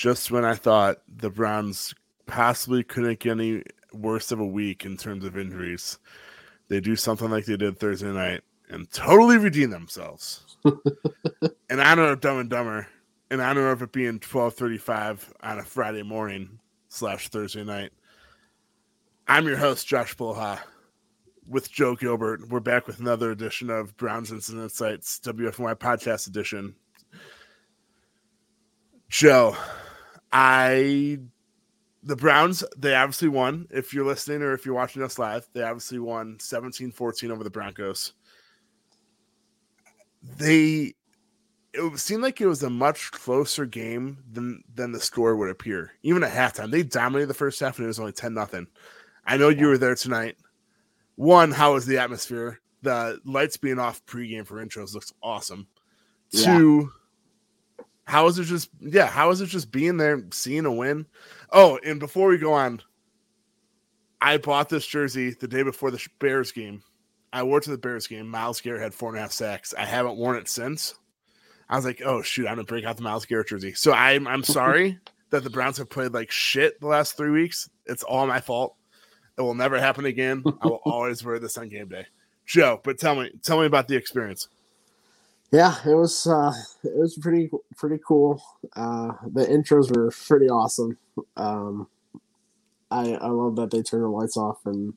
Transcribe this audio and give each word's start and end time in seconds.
just 0.00 0.30
when 0.30 0.46
I 0.46 0.54
thought 0.54 1.02
the 1.14 1.28
Browns 1.28 1.94
possibly 2.24 2.82
couldn't 2.82 3.20
get 3.20 3.32
any 3.32 3.62
worse 3.92 4.32
of 4.32 4.40
a 4.40 4.46
week 4.46 4.86
in 4.86 4.96
terms 4.96 5.26
of 5.26 5.36
injuries, 5.36 5.98
they 6.68 6.80
do 6.80 6.96
something 6.96 7.28
like 7.28 7.44
they 7.44 7.58
did 7.58 7.78
Thursday 7.78 8.10
night 8.10 8.40
and 8.70 8.90
totally 8.92 9.36
redeem 9.36 9.68
themselves. 9.68 10.56
and 10.64 11.82
I 11.82 11.94
don't 11.94 12.06
know 12.06 12.12
if 12.12 12.20
Dumb 12.20 12.38
and 12.38 12.48
Dumber, 12.48 12.88
and 13.30 13.42
I 13.42 13.52
don't 13.52 13.62
know 13.62 13.72
if 13.72 13.82
it 13.82 13.92
being 13.92 14.18
twelve 14.20 14.54
thirty 14.54 14.78
five 14.78 15.30
on 15.42 15.58
a 15.58 15.64
Friday 15.64 16.02
morning 16.02 16.60
slash 16.88 17.28
Thursday 17.28 17.62
night. 17.62 17.92
I'm 19.28 19.46
your 19.46 19.58
host, 19.58 19.86
Josh 19.86 20.16
Bulha, 20.16 20.60
with 21.46 21.70
Joe 21.70 21.94
Gilbert. 21.94 22.48
We're 22.48 22.60
back 22.60 22.86
with 22.86 23.00
another 23.00 23.30
edition 23.32 23.68
of 23.68 23.98
Browns 23.98 24.32
Incident 24.32 24.62
Insights, 24.62 25.20
WFNY 25.22 25.74
Podcast 25.74 26.26
Edition. 26.26 26.74
Joe, 29.10 29.56
I 30.32 31.18
the 32.02 32.16
Browns, 32.16 32.64
they 32.76 32.94
obviously 32.94 33.28
won. 33.28 33.66
If 33.70 33.92
you're 33.92 34.06
listening 34.06 34.42
or 34.42 34.52
if 34.52 34.64
you're 34.64 34.74
watching 34.74 35.02
us 35.02 35.18
live, 35.18 35.46
they 35.52 35.62
obviously 35.62 35.98
won 35.98 36.38
17-14 36.38 37.30
over 37.30 37.44
the 37.44 37.50
Broncos. 37.50 38.14
They 40.22 40.94
it 41.72 41.98
seemed 41.98 42.22
like 42.22 42.40
it 42.40 42.46
was 42.46 42.62
a 42.62 42.70
much 42.70 43.10
closer 43.12 43.64
game 43.64 44.18
than 44.32 44.62
than 44.74 44.92
the 44.92 45.00
score 45.00 45.36
would 45.36 45.50
appear. 45.50 45.92
Even 46.02 46.24
at 46.24 46.32
halftime, 46.32 46.70
they 46.70 46.82
dominated 46.82 47.26
the 47.26 47.34
first 47.34 47.60
half 47.60 47.78
and 47.78 47.84
it 47.84 47.88
was 47.88 48.00
only 48.00 48.12
10 48.12 48.34
nothing. 48.34 48.66
I 49.24 49.36
know 49.36 49.48
you 49.48 49.66
were 49.66 49.78
there 49.78 49.94
tonight. 49.94 50.36
One, 51.16 51.52
how 51.52 51.74
was 51.74 51.86
the 51.86 51.98
atmosphere? 51.98 52.60
The 52.82 53.20
lights 53.24 53.56
being 53.56 53.78
off 53.78 54.04
pregame 54.06 54.46
for 54.46 54.64
intros 54.64 54.94
looks 54.94 55.12
awesome. 55.22 55.68
Yeah. 56.30 56.56
Two, 56.58 56.92
how 58.10 58.26
is 58.26 58.40
it 58.40 58.44
just 58.44 58.70
yeah, 58.80 59.06
how 59.06 59.30
is 59.30 59.40
it 59.40 59.46
just 59.46 59.70
being 59.70 59.96
there, 59.96 60.24
seeing 60.32 60.66
a 60.66 60.72
win? 60.72 61.06
Oh, 61.52 61.78
and 61.86 62.00
before 62.00 62.28
we 62.28 62.38
go 62.38 62.52
on, 62.52 62.82
I 64.20 64.36
bought 64.38 64.68
this 64.68 64.84
jersey 64.84 65.30
the 65.30 65.46
day 65.46 65.62
before 65.62 65.92
the 65.92 66.04
Bears 66.18 66.50
game. 66.50 66.82
I 67.32 67.44
wore 67.44 67.58
it 67.58 67.64
to 67.64 67.70
the 67.70 67.78
Bears 67.78 68.08
game. 68.08 68.28
Myles 68.28 68.60
Garrett 68.60 68.82
had 68.82 68.94
four 68.94 69.10
and 69.10 69.18
a 69.18 69.20
half 69.20 69.30
sacks. 69.30 69.72
I 69.78 69.84
haven't 69.84 70.16
worn 70.16 70.36
it 70.36 70.48
since. 70.48 70.96
I 71.68 71.76
was 71.76 71.84
like, 71.84 72.02
oh 72.04 72.20
shoot, 72.20 72.48
I'm 72.48 72.54
gonna 72.54 72.64
break 72.64 72.84
out 72.84 72.96
the 72.96 73.04
Myles 73.04 73.26
Garrett 73.26 73.46
jersey. 73.46 73.74
So 73.74 73.92
I'm 73.92 74.26
I'm 74.26 74.42
sorry 74.42 74.98
that 75.30 75.44
the 75.44 75.50
Browns 75.50 75.78
have 75.78 75.88
played 75.88 76.12
like 76.12 76.32
shit 76.32 76.80
the 76.80 76.88
last 76.88 77.16
three 77.16 77.30
weeks. 77.30 77.70
It's 77.86 78.02
all 78.02 78.26
my 78.26 78.40
fault. 78.40 78.74
It 79.38 79.42
will 79.42 79.54
never 79.54 79.78
happen 79.78 80.04
again. 80.04 80.42
I 80.44 80.66
will 80.66 80.80
always 80.84 81.24
wear 81.24 81.38
this 81.38 81.56
on 81.56 81.68
game 81.68 81.88
day. 81.88 82.06
Joe, 82.44 82.80
but 82.82 82.98
tell 82.98 83.14
me, 83.14 83.30
tell 83.44 83.60
me 83.60 83.66
about 83.66 83.86
the 83.86 83.94
experience. 83.94 84.48
Yeah, 85.52 85.74
it 85.84 85.94
was 85.94 86.26
uh, 86.26 86.52
it 86.84 86.96
was 86.96 87.18
pretty 87.20 87.50
pretty 87.76 87.98
cool. 88.06 88.40
Uh, 88.76 89.12
the 89.32 89.44
intros 89.46 89.94
were 89.94 90.10
pretty 90.28 90.48
awesome. 90.48 90.96
Um, 91.36 91.88
I 92.90 93.14
I 93.14 93.28
love 93.28 93.56
that 93.56 93.70
they 93.70 93.82
turned 93.82 94.04
the 94.04 94.08
lights 94.08 94.36
off 94.36 94.58
and 94.66 94.94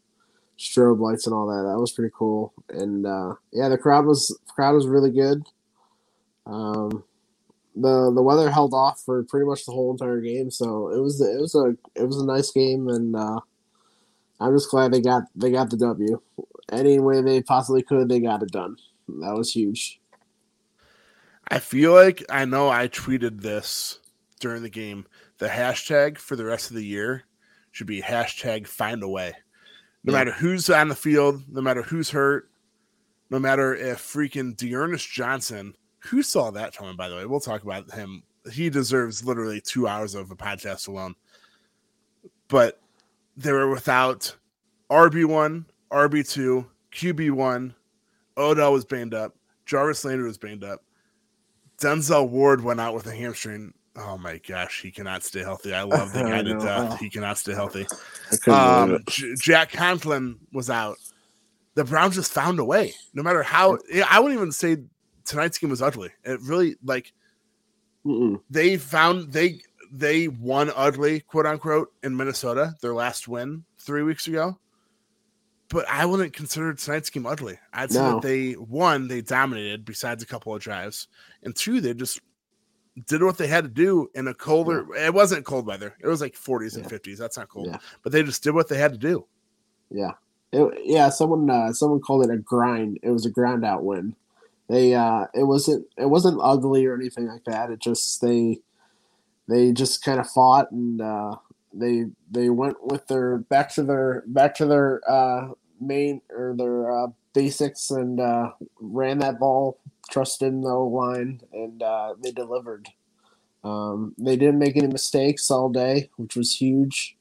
strobe 0.60 1.00
lights 1.00 1.28
and 1.28 1.36
all 1.36 1.48
that. 1.48 1.70
That 1.70 1.80
was 1.80 1.92
pretty 1.94 2.14
cool. 2.18 2.54
And 2.70 3.06
uh, 3.06 3.36
yeah, 3.54 3.70
the 3.70 3.78
crowd 3.78 4.06
was 4.06 4.38
crowd 4.56 4.74
was 4.76 4.88
really 4.88 5.12
good. 5.12 5.44
Um, 6.46 7.04
the 7.76 8.12
the 8.14 8.22
weather 8.24 8.52
held 8.52 8.74
off 8.74 9.02
for 9.06 9.24
pretty 9.24 9.46
much 9.48 9.66
the 9.66 9.72
whole 9.74 9.92
entire 9.92 10.22
game, 10.22 10.52
so 10.52 10.90
it 10.90 11.00
was 11.00 11.22
it 11.22 11.40
was 11.42 11.56
a 11.56 11.76
it 11.96 12.06
was 12.08 12.18
a 12.18 12.26
nice 12.26 12.52
game, 12.52 12.90
and 12.90 13.16
uh, 13.16 13.40
I'm 14.40 14.56
just 14.56 14.70
glad 14.72 14.92
they 14.92 15.02
got 15.02 15.24
they 15.36 15.52
got 15.52 15.70
the 15.70 15.78
W. 15.78 16.22
Any 16.72 17.00
way 17.00 17.22
they 17.22 17.42
possibly 17.42 17.84
could, 17.84 18.10
they 18.10 18.20
got 18.20 18.44
it 18.44 18.52
done. 18.52 18.78
That 19.08 19.36
was 19.36 19.52
huge. 19.54 20.00
I 21.50 21.60
feel 21.60 21.94
like 21.94 22.24
I 22.30 22.46
know 22.46 22.70
I 22.70 22.88
tweeted 22.88 23.42
this 23.42 24.00
during 24.40 24.64
the 24.64 24.70
game. 24.70 25.06
The 25.38 25.48
hashtag 25.48 26.18
for 26.18 26.36
the 26.36 26.46
rest 26.46 26.70
of 26.70 26.76
the 26.76 26.86
year 26.86 27.24
should 27.72 27.88
be 27.88 28.02
hashtag 28.02 28.68
find 28.68 29.04
a 29.04 29.08
way. 29.08 29.34
No 30.04 30.14
yeah. 30.14 30.20
matter 30.20 30.32
who's 30.32 30.70
on 30.70 30.90
the 30.90 30.96
field, 30.96 31.44
no 31.50 31.62
matter 31.62 31.82
who's 31.82 32.10
hurt, 32.10 32.50
no 33.30 33.40
matter 33.40 33.74
if 33.74 34.00
freaking 34.00 34.56
D'Ernest 34.56 35.10
Johnson, 35.10 35.76
who 36.00 36.22
saw 36.22 36.52
that 36.52 36.76
coming, 36.76 36.96
by 36.96 37.10
the 37.10 37.16
way, 37.16 37.26
we'll 37.26 37.40
talk 37.40 37.64
about 37.64 37.92
him. 37.92 38.24
He 38.52 38.70
deserves 38.70 39.26
literally 39.26 39.62
two 39.62 39.88
hours 39.88 40.16
of 40.16 40.30
a 40.30 40.36
podcast 40.36 40.88
alone. 40.88 41.16
But 42.50 42.80
they 43.38 43.52
were 43.52 43.70
without 43.70 44.36
RB1, 44.92 45.66
RB2, 45.92 46.68
QB1. 46.92 47.74
Odell 48.38 48.74
was 48.74 48.86
banged 48.86 49.14
up. 49.14 49.36
Jarvis 49.66 50.04
Landry 50.06 50.28
was 50.28 50.38
banged 50.38 50.64
up. 50.64 50.83
Denzel 51.80 52.30
Ward 52.30 52.64
went 52.64 52.80
out 52.80 52.94
with 52.94 53.08
a 53.08 53.16
hamstring. 53.16 53.74
Oh 53.96 54.18
my 54.18 54.40
gosh, 54.40 54.82
he 54.82 54.92
cannot 54.92 55.24
stay 55.24 55.42
healthy. 55.42 55.74
I 55.74 55.84
love 55.84 56.14
the 56.14 56.24
guy 56.24 56.42
to 56.42 56.58
death. 56.58 57.00
He 57.00 57.10
cannot 57.10 57.38
stay 57.38 57.54
healthy. 57.54 57.86
Um, 58.48 59.04
J- 59.08 59.36
Jack 59.36 59.72
Conklin 59.72 60.40
was 60.52 60.70
out. 60.70 60.98
The 61.76 61.84
Browns 61.84 62.16
just 62.16 62.32
found 62.32 62.60
a 62.60 62.66
way. 62.66 62.94
No 63.14 63.24
matter 63.24 63.44
how, 63.44 63.78
I 64.10 64.20
wouldn't 64.20 64.38
even 64.40 64.52
say 64.52 64.78
tonight's 65.26 65.58
game 65.58 65.70
was 65.70 65.82
ugly. 65.82 66.10
It 66.24 66.40
really 66.42 66.76
like 66.84 67.14
Mm-mm. 68.06 68.42
they 68.50 68.78
found 68.78 69.32
they 69.32 69.60
they 69.92 70.28
won 70.28 70.72
ugly, 70.76 71.20
quote 71.22 71.46
unquote, 71.46 71.92
in 72.04 72.16
Minnesota, 72.16 72.76
their 72.82 72.94
last 72.94 73.28
win 73.28 73.64
three 73.78 74.04
weeks 74.04 74.28
ago 74.28 74.58
but 75.70 75.88
I 75.90 76.06
wouldn't 76.06 76.34
consider 76.34 76.74
tonight's 76.74 77.10
game 77.10 77.26
ugly. 77.26 77.60
I'd 77.74 77.92
say 77.92 78.00
no. 78.00 78.14
that 78.14 78.22
they 78.22 78.54
one, 78.54 79.08
they 79.08 79.22
dominated 79.22 79.86
besides 79.86 80.24
a 80.24 80.26
couple 80.26 80.54
of 80.54 80.62
drives, 80.62 81.08
and 81.44 81.56
two, 81.56 81.82
they 81.82 81.94
just 81.94 82.22
did 83.08 83.24
what 83.24 83.38
they 83.38 83.48
had 83.48 83.64
to 83.64 83.70
do 83.70 84.10
in 84.14 84.28
a 84.28 84.34
colder. 84.34 84.86
Yeah. 84.96 85.08
It 85.08 85.14
wasn't 85.14 85.46
cold 85.46 85.66
weather. 85.66 85.96
It 86.00 86.08
was 86.08 86.22
like 86.22 86.36
40s 86.36 86.78
yeah. 86.78 86.84
and 86.84 86.92
50s. 86.92 87.18
That's 87.18 87.38
not 87.38 87.50
cold, 87.50 87.68
yeah. 87.68 87.78
but 88.04 88.12
they 88.12 88.24
just 88.24 88.44
did 88.44 88.54
what 88.54 88.70
they 88.70 88.78
had 88.78 88.92
to 88.92 88.98
do. 88.98 89.26
Yeah, 89.90 90.12
it, 90.52 90.82
yeah. 90.84 91.10
Someone 91.10 91.50
uh, 91.50 91.74
someone 91.74 92.02
called 92.02 92.24
it 92.26 92.34
a 92.34 92.38
grind. 92.38 93.00
It 93.04 93.10
was 93.10 93.26
a 93.26 93.32
ground 93.32 93.66
out 93.66 93.84
win. 93.84 94.16
They 94.70 94.94
uh, 94.96 95.26
it 95.34 95.44
wasn't 95.44 95.86
it 95.98 96.06
wasn't 96.06 96.40
ugly 96.42 96.86
or 96.86 96.96
anything 96.96 97.28
like 97.28 97.44
that. 97.46 97.70
It 97.70 97.80
just 97.80 98.22
they 98.22 98.60
they 99.48 99.72
just 99.72 100.04
kind 100.04 100.20
of 100.20 100.30
fought 100.30 100.72
and 100.72 101.02
uh, 101.02 101.36
they 101.74 102.06
they 102.30 102.50
went 102.50 102.78
with 102.86 103.08
their 103.08 103.40
back 103.40 103.74
to 103.74 103.84
their 103.84 104.24
back 104.28 104.56
to 104.56 104.66
their 104.66 105.02
uh, 105.10 105.50
main 105.80 106.22
or 106.30 106.56
their 106.58 106.92
uh, 106.92 107.08
basics 107.34 107.90
and 107.92 108.20
uh, 108.20 108.52
ran 108.80 109.20
that 109.20 109.40
ball, 109.40 109.80
trusted 110.10 110.50
in 110.50 110.62
the 110.62 110.74
line, 110.74 111.42
and 111.52 111.82
uh, 111.82 112.14
they 112.22 112.32
delivered. 112.32 112.90
Um, 113.64 114.14
they 114.18 114.36
didn't 114.36 114.60
make 114.60 114.76
any 114.76 114.88
mistakes 114.88 115.50
all 115.50 115.70
day, 115.70 116.10
which 116.18 116.36
was 116.36 116.58
huge. 116.58 117.16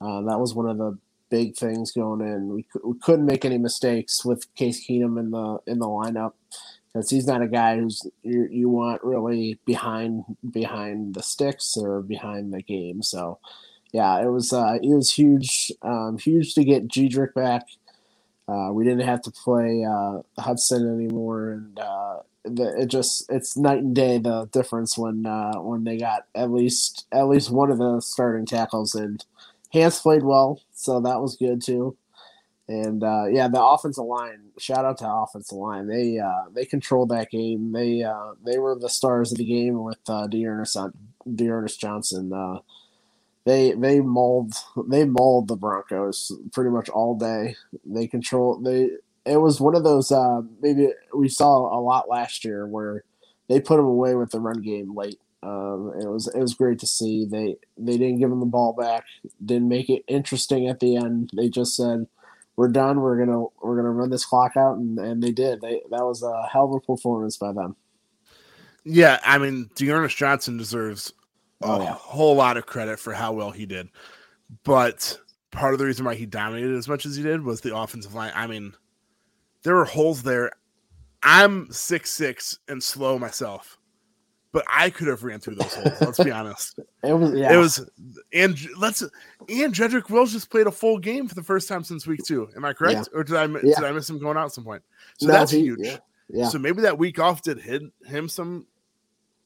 Uh, 0.00 0.22
that 0.22 0.38
was 0.38 0.54
one 0.54 0.68
of 0.68 0.78
the 0.78 0.98
big 1.30 1.56
things 1.56 1.92
going 1.92 2.20
in. 2.20 2.48
We, 2.48 2.66
we 2.84 2.98
couldn't 2.98 3.26
make 3.26 3.44
any 3.44 3.58
mistakes 3.58 4.24
with 4.24 4.52
Case 4.54 4.86
Keenum 4.86 5.18
in 5.18 5.30
the 5.30 5.58
in 5.66 5.78
the 5.78 5.86
lineup 5.86 6.32
because 6.92 7.10
he's 7.10 7.26
not 7.26 7.42
a 7.42 7.48
guy 7.48 7.76
who's 7.76 8.06
you, 8.22 8.48
you 8.50 8.68
want 8.68 9.02
really 9.02 9.58
behind 9.64 10.24
behind 10.50 11.14
the 11.14 11.22
sticks 11.22 11.76
or 11.76 12.02
behind 12.02 12.52
the 12.52 12.62
game. 12.62 13.02
So 13.02 13.38
yeah, 13.92 14.20
it 14.22 14.28
was 14.28 14.52
uh, 14.52 14.78
it 14.82 14.94
was 14.94 15.12
huge, 15.12 15.72
um, 15.82 16.18
huge 16.18 16.54
to 16.54 16.64
get 16.64 16.88
Jedrick 16.88 17.34
back. 17.34 17.66
Uh, 18.48 18.70
we 18.72 18.84
didn't 18.84 19.06
have 19.06 19.22
to 19.22 19.30
play 19.30 19.84
uh, 19.84 20.20
Hudson 20.38 20.88
anymore, 20.92 21.50
and 21.50 21.78
uh, 21.78 22.18
it 22.44 22.86
just 22.86 23.30
it's 23.30 23.56
night 23.56 23.78
and 23.78 23.94
day 23.94 24.18
the 24.18 24.46
difference 24.52 24.96
when 24.96 25.26
uh, 25.26 25.54
when 25.54 25.84
they 25.84 25.96
got 25.96 26.26
at 26.34 26.50
least 26.50 27.06
at 27.12 27.28
least 27.28 27.50
one 27.50 27.70
of 27.70 27.78
the 27.78 28.00
starting 28.00 28.46
tackles 28.46 28.94
and 28.94 29.24
Hance 29.72 30.00
played 30.00 30.22
well, 30.22 30.60
so 30.72 31.00
that 31.00 31.20
was 31.20 31.36
good 31.36 31.62
too. 31.62 31.96
And 32.68 33.02
uh, 33.02 33.26
yeah, 33.28 33.48
the 33.48 33.62
offensive 33.62 34.04
line. 34.04 34.50
Shout 34.58 34.84
out 34.84 34.98
to 34.98 35.04
the 35.04 35.12
offensive 35.12 35.58
line. 35.58 35.88
They 35.88 36.20
they 36.54 36.64
controlled 36.64 37.08
that 37.08 37.30
game. 37.30 37.72
They 37.72 38.04
they 38.44 38.58
were 38.58 38.76
the 38.78 38.88
stars 38.88 39.32
of 39.32 39.38
the 39.38 39.44
game 39.44 39.82
with 39.82 39.98
uh, 40.08 40.28
D'Ernest, 40.28 40.76
D'Ernest 41.34 41.80
Johnson. 41.80 42.60
They 43.44 43.72
they 43.72 44.00
mold 44.00 44.54
they 44.88 45.04
mold 45.04 45.48
the 45.48 45.56
Broncos 45.56 46.32
pretty 46.52 46.70
much 46.70 46.88
all 46.88 47.16
day. 47.16 47.56
They 47.84 48.06
control 48.06 48.58
they. 48.58 48.90
It 49.24 49.36
was 49.36 49.60
one 49.60 49.74
of 49.74 49.84
those 49.84 50.12
uh, 50.12 50.42
maybe 50.60 50.88
we 51.14 51.28
saw 51.28 51.76
a 51.76 51.80
lot 51.80 52.08
last 52.08 52.44
year 52.44 52.66
where 52.66 53.04
they 53.48 53.60
put 53.60 53.76
them 53.76 53.86
away 53.86 54.14
with 54.14 54.30
the 54.30 54.40
run 54.40 54.60
game 54.60 54.94
late. 54.94 55.18
Um, 55.42 55.92
it 55.98 56.06
was 56.06 56.28
it 56.28 56.38
was 56.38 56.54
great 56.54 56.78
to 56.80 56.86
see. 56.86 57.24
They 57.24 57.56
they 57.78 57.96
didn't 57.96 58.18
give 58.18 58.30
them 58.30 58.40
the 58.40 58.46
ball 58.46 58.74
back. 58.74 59.04
Didn't 59.44 59.68
make 59.68 59.88
it 59.88 60.04
interesting 60.06 60.68
at 60.68 60.80
the 60.80 60.96
end. 60.96 61.30
They 61.34 61.48
just 61.48 61.74
said, 61.74 62.06
"We're 62.56 62.68
done. 62.68 63.00
We're 63.00 63.24
gonna 63.24 63.46
we're 63.62 63.76
gonna 63.76 63.90
run 63.90 64.10
this 64.10 64.26
clock 64.26 64.56
out," 64.56 64.76
and, 64.76 64.98
and 64.98 65.22
they 65.22 65.32
did. 65.32 65.62
They 65.62 65.80
that 65.90 66.04
was 66.04 66.22
a 66.22 66.46
hell 66.52 66.66
of 66.66 66.74
a 66.74 66.80
performance 66.80 67.38
by 67.38 67.52
them. 67.52 67.76
Yeah, 68.84 69.18
I 69.24 69.38
mean, 69.38 69.70
D'Ernest 69.74 70.16
Johnson 70.16 70.56
deserves 70.56 71.12
oh, 71.62 71.80
a 71.80 71.84
yeah. 71.84 71.92
whole 71.92 72.34
lot 72.36 72.56
of 72.56 72.66
credit 72.66 72.98
for 72.98 73.12
how 73.12 73.32
well 73.32 73.50
he 73.50 73.66
did. 73.66 73.88
But 74.64 75.18
part 75.50 75.72
of 75.74 75.78
the 75.78 75.86
reason 75.86 76.04
why 76.04 76.14
he 76.14 76.26
dominated 76.26 76.74
as 76.76 76.88
much 76.88 77.06
as 77.06 77.16
he 77.16 77.22
did 77.22 77.42
was 77.42 77.60
the 77.60 77.76
offensive 77.76 78.14
line. 78.14 78.32
I 78.34 78.46
mean, 78.46 78.72
there 79.62 79.74
were 79.76 79.84
holes 79.84 80.22
there. 80.22 80.52
I'm 81.22 81.70
six 81.70 82.10
six 82.10 82.58
and 82.68 82.82
slow 82.82 83.18
myself. 83.18 83.76
but 84.52 84.64
I 84.68 84.90
could 84.90 85.06
have 85.06 85.22
ran 85.22 85.38
through 85.38 85.56
those 85.56 85.74
holes. 85.74 86.00
Let's 86.00 86.22
be 86.24 86.30
honest. 86.30 86.78
It 87.02 87.12
was 87.14 87.32
yeah. 87.32 87.52
It 87.52 87.56
was 87.56 87.88
and 88.34 88.58
let's 88.78 89.00
and 89.02 89.72
Jedrick 89.74 90.10
Wills 90.10 90.32
just 90.32 90.50
played 90.50 90.66
a 90.66 90.70
full 90.70 90.98
game 90.98 91.26
for 91.28 91.34
the 91.34 91.42
first 91.42 91.66
time 91.68 91.82
since 91.82 92.06
week 92.06 92.20
two. 92.26 92.48
Am 92.56 92.64
I 92.64 92.72
correct? 92.74 93.08
Yeah. 93.12 93.18
Or 93.18 93.24
did 93.24 93.36
I 93.36 93.44
Yeah. 93.46 93.60
did 93.76 93.84
I 93.84 93.92
miss 93.92 94.10
him 94.10 94.18
going 94.18 94.36
out 94.36 94.44
at 94.46 94.52
some 94.52 94.64
point? 94.64 94.82
So 95.18 95.26
No, 95.28 95.32
that's 95.32 95.50
he- 95.50 95.60
huge. 95.60 95.98
Yeah. 96.28 96.48
So 96.48 96.58
maybe 96.58 96.82
that 96.82 96.98
week 96.98 97.18
off 97.18 97.40
did 97.42 97.58
hit 97.58 97.82
him 98.04 98.28
some 98.28 98.66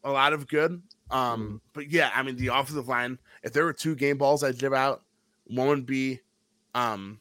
a 0.02 0.10
lot 0.10 0.32
of 0.32 0.48
good. 0.48 0.82
Um, 1.10 1.42
Mm-hmm. 1.46 1.56
but 1.74 1.90
yeah, 1.90 2.10
I 2.14 2.22
mean 2.22 2.36
the 2.36 2.48
offensive 2.48 2.88
line. 2.88 3.18
If 3.42 3.52
there 3.52 3.64
were 3.64 3.72
two 3.72 3.94
game 3.94 4.18
balls 4.18 4.42
I'd 4.42 4.58
give 4.58 4.72
out, 4.72 5.02
one 5.46 5.68
would 5.68 5.86
be 5.86 6.20
um 6.74 7.20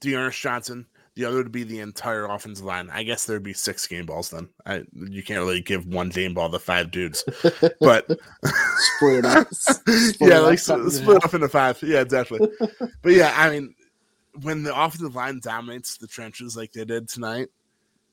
D'Ernest 0.00 0.40
Johnson. 0.40 0.86
The 1.14 1.24
other 1.24 1.38
would 1.38 1.52
be 1.52 1.62
the 1.62 1.80
entire 1.80 2.26
offensive 2.26 2.64
line. 2.66 2.90
I 2.92 3.02
guess 3.02 3.24
there'd 3.24 3.42
be 3.42 3.54
six 3.54 3.86
game 3.86 4.04
balls 4.04 4.28
then. 4.30 4.50
I 4.66 4.82
you 4.92 5.22
can't 5.22 5.40
really 5.40 5.62
give 5.62 5.86
one 5.86 6.10
game 6.10 6.34
ball 6.34 6.50
to 6.50 6.58
five 6.58 6.90
dudes, 6.90 7.24
but 7.80 8.06
Split 8.76 9.18
it 9.20 9.24
up. 9.24 9.48
Split 9.54 10.16
yeah, 10.20 10.40
like 10.40 10.58
up, 10.68 10.78
in 10.80 10.90
split 10.90 11.22
half. 11.22 11.24
up 11.24 11.34
into 11.34 11.48
five. 11.48 11.82
Yeah, 11.82 12.04
definitely. 12.04 12.50
but 13.02 13.12
yeah, 13.12 13.32
I 13.34 13.48
mean, 13.50 13.74
when 14.42 14.62
the 14.62 14.78
offensive 14.78 15.14
line 15.14 15.40
dominates 15.42 15.96
the 15.96 16.06
trenches 16.06 16.54
like 16.56 16.72
they 16.72 16.84
did 16.84 17.08
tonight, 17.08 17.48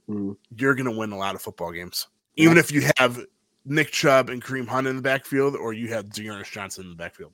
Mm. 0.09 0.35
you're 0.57 0.75
to 0.75 0.91
win 0.91 1.13
a 1.13 1.17
lot 1.17 1.33
of 1.33 1.41
football 1.41 1.71
games. 1.71 2.07
Even 2.35 2.57
if 2.57 2.73
you 2.73 2.83
have 2.97 3.25
Nick 3.65 3.91
Chubb 3.91 4.29
and 4.29 4.43
Kareem 4.43 4.67
Hunt 4.67 4.87
in 4.87 4.95
the 4.95 5.01
backfield, 5.01 5.55
or 5.55 5.73
you 5.73 5.87
had 5.87 6.09
D'Ernest 6.09 6.51
Johnson 6.51 6.83
in 6.85 6.89
the 6.91 6.95
backfield. 6.95 7.31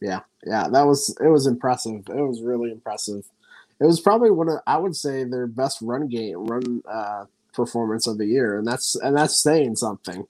Yeah, 0.00 0.20
yeah, 0.44 0.68
that 0.68 0.82
was 0.86 1.16
it. 1.20 1.28
Was 1.28 1.46
impressive. 1.46 2.02
It 2.08 2.14
was 2.22 2.42
really 2.42 2.72
impressive. 2.72 3.24
It 3.80 3.86
was 3.86 4.00
probably 4.00 4.30
one 4.30 4.48
of 4.48 4.58
I 4.66 4.76
would 4.76 4.96
say 4.96 5.24
their 5.24 5.46
best 5.46 5.78
run 5.80 6.08
game 6.08 6.44
run 6.46 6.82
uh, 6.90 7.26
performance 7.54 8.06
of 8.08 8.18
the 8.18 8.26
year, 8.26 8.58
and 8.58 8.66
that's 8.66 8.96
and 8.96 9.16
that's 9.16 9.40
saying 9.40 9.76
something. 9.76 10.26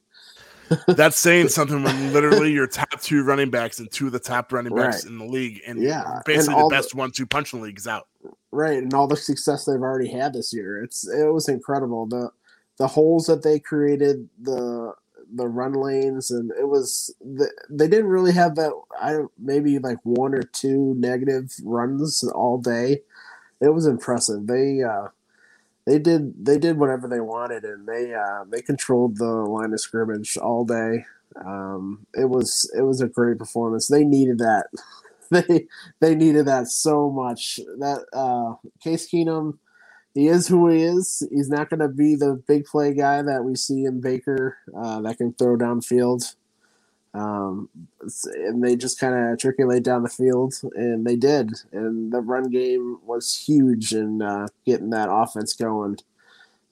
That's 0.87 1.19
saying 1.19 1.49
something 1.49 1.83
when 1.83 2.15
literally 2.15 2.51
your 2.51 2.67
top 2.67 2.99
two 3.03 3.25
running 3.25 3.51
backs 3.51 3.79
and 3.79 3.91
two 3.91 4.07
of 4.07 4.13
the 4.13 4.19
top 4.19 4.51
running 4.55 4.75
backs 4.75 5.05
Right. 5.05 5.11
in 5.13 5.19
the 5.19 5.27
league, 5.27 5.61
and 5.67 5.83
Yeah, 5.83 6.21
basically 6.25 6.55
and 6.55 6.63
the 6.65 6.69
the- 6.69 6.75
best 6.75 6.95
one 6.95 7.11
two 7.11 7.27
punch 7.27 7.53
in 7.53 7.59
the 7.61 7.67
league 7.67 7.77
is 7.77 7.87
out. 7.87 8.09
Right, 8.53 8.79
and 8.83 8.95
all 8.95 9.07
the 9.07 9.17
success 9.17 9.67
they've 9.67 9.75
already 9.83 10.09
had 10.09 10.33
this 10.33 10.55
year. 10.55 10.83
It's 10.83 11.07
it 11.07 11.27
was 11.31 11.49
incredible. 11.51 12.07
The 12.07 12.31
the 12.79 12.87
holes 12.87 13.27
that 13.27 13.43
they 13.43 13.59
created, 13.59 14.31
the 14.41 14.95
the 15.35 15.49
run 15.49 15.75
lanes, 15.75 16.31
and 16.31 16.51
it 16.59 16.69
was 16.69 17.15
the, 17.21 17.51
they 17.71 17.89
didn't 17.89 18.09
really 18.11 18.33
have 18.33 18.57
that. 18.57 18.73
I 19.01 19.21
maybe 19.39 19.79
like 19.79 19.99
one 20.05 20.35
or 20.35 20.43
two 20.43 20.95
negative 20.99 21.53
runs 21.65 22.25
all 22.25 22.59
day. 22.59 23.03
It 23.61 23.71
was 23.75 23.87
impressive. 23.87 24.47
They 24.47 24.83
uh, 24.83 25.09
they 25.87 25.99
did 25.99 26.45
they 26.45 26.59
did 26.59 26.79
whatever 26.79 27.09
they 27.09 27.21
wanted, 27.21 27.65
and 27.65 27.87
they 27.87 28.15
uh, 28.15 28.45
they 28.49 28.63
controlled 28.63 29.19
the 29.19 29.27
line 29.27 29.73
of 29.73 29.81
scrimmage 29.81 30.37
all 30.37 30.65
day. 30.65 31.05
Um, 31.45 32.07
it 32.15 32.29
was 32.29 32.71
it 32.77 32.83
was 32.83 33.01
a 33.01 33.09
great 33.09 33.39
performance. 33.39 33.89
They 33.89 34.05
needed 34.05 34.39
that. 34.39 34.67
they 35.31 35.67
they 36.01 36.15
needed 36.15 36.47
that 36.47 36.69
so 36.69 37.11
much. 37.11 37.59
That 37.79 38.05
uh, 38.13 38.55
Case 38.83 39.09
Keenum, 39.11 39.59
he 40.15 40.29
is 40.29 40.49
who 40.49 40.69
he 40.69 40.83
is. 40.83 41.27
He's 41.31 41.49
not 41.49 41.71
going 41.71 41.81
to 41.81 41.89
be 41.89 42.15
the 42.15 42.43
big 42.47 42.67
play 42.67 42.93
guy 42.95 43.23
that 43.23 43.45
we 43.45 43.57
see 43.57 43.85
in 43.85 44.01
Baker 44.01 44.59
uh, 44.77 45.01
that 45.03 45.19
can 45.19 45.33
throw 45.33 45.57
downfield. 45.57 46.35
Um, 47.15 47.69
and 48.35 48.65
they 48.65 48.75
just 48.75 48.99
kind 48.99 49.15
of 49.15 49.41
circulate 49.41 49.83
down 49.83 50.03
the 50.03 50.09
field, 50.09 50.55
and 50.75 51.07
they 51.07 51.17
did. 51.17 51.51
And 51.71 52.13
the 52.13 52.21
run 52.21 52.51
game 52.51 52.99
was 53.05 53.45
huge 53.47 53.93
in 53.93 54.23
uh, 54.23 54.49
getting 54.65 54.91
that 54.91 55.11
offense 55.11 55.53
going. 55.53 55.99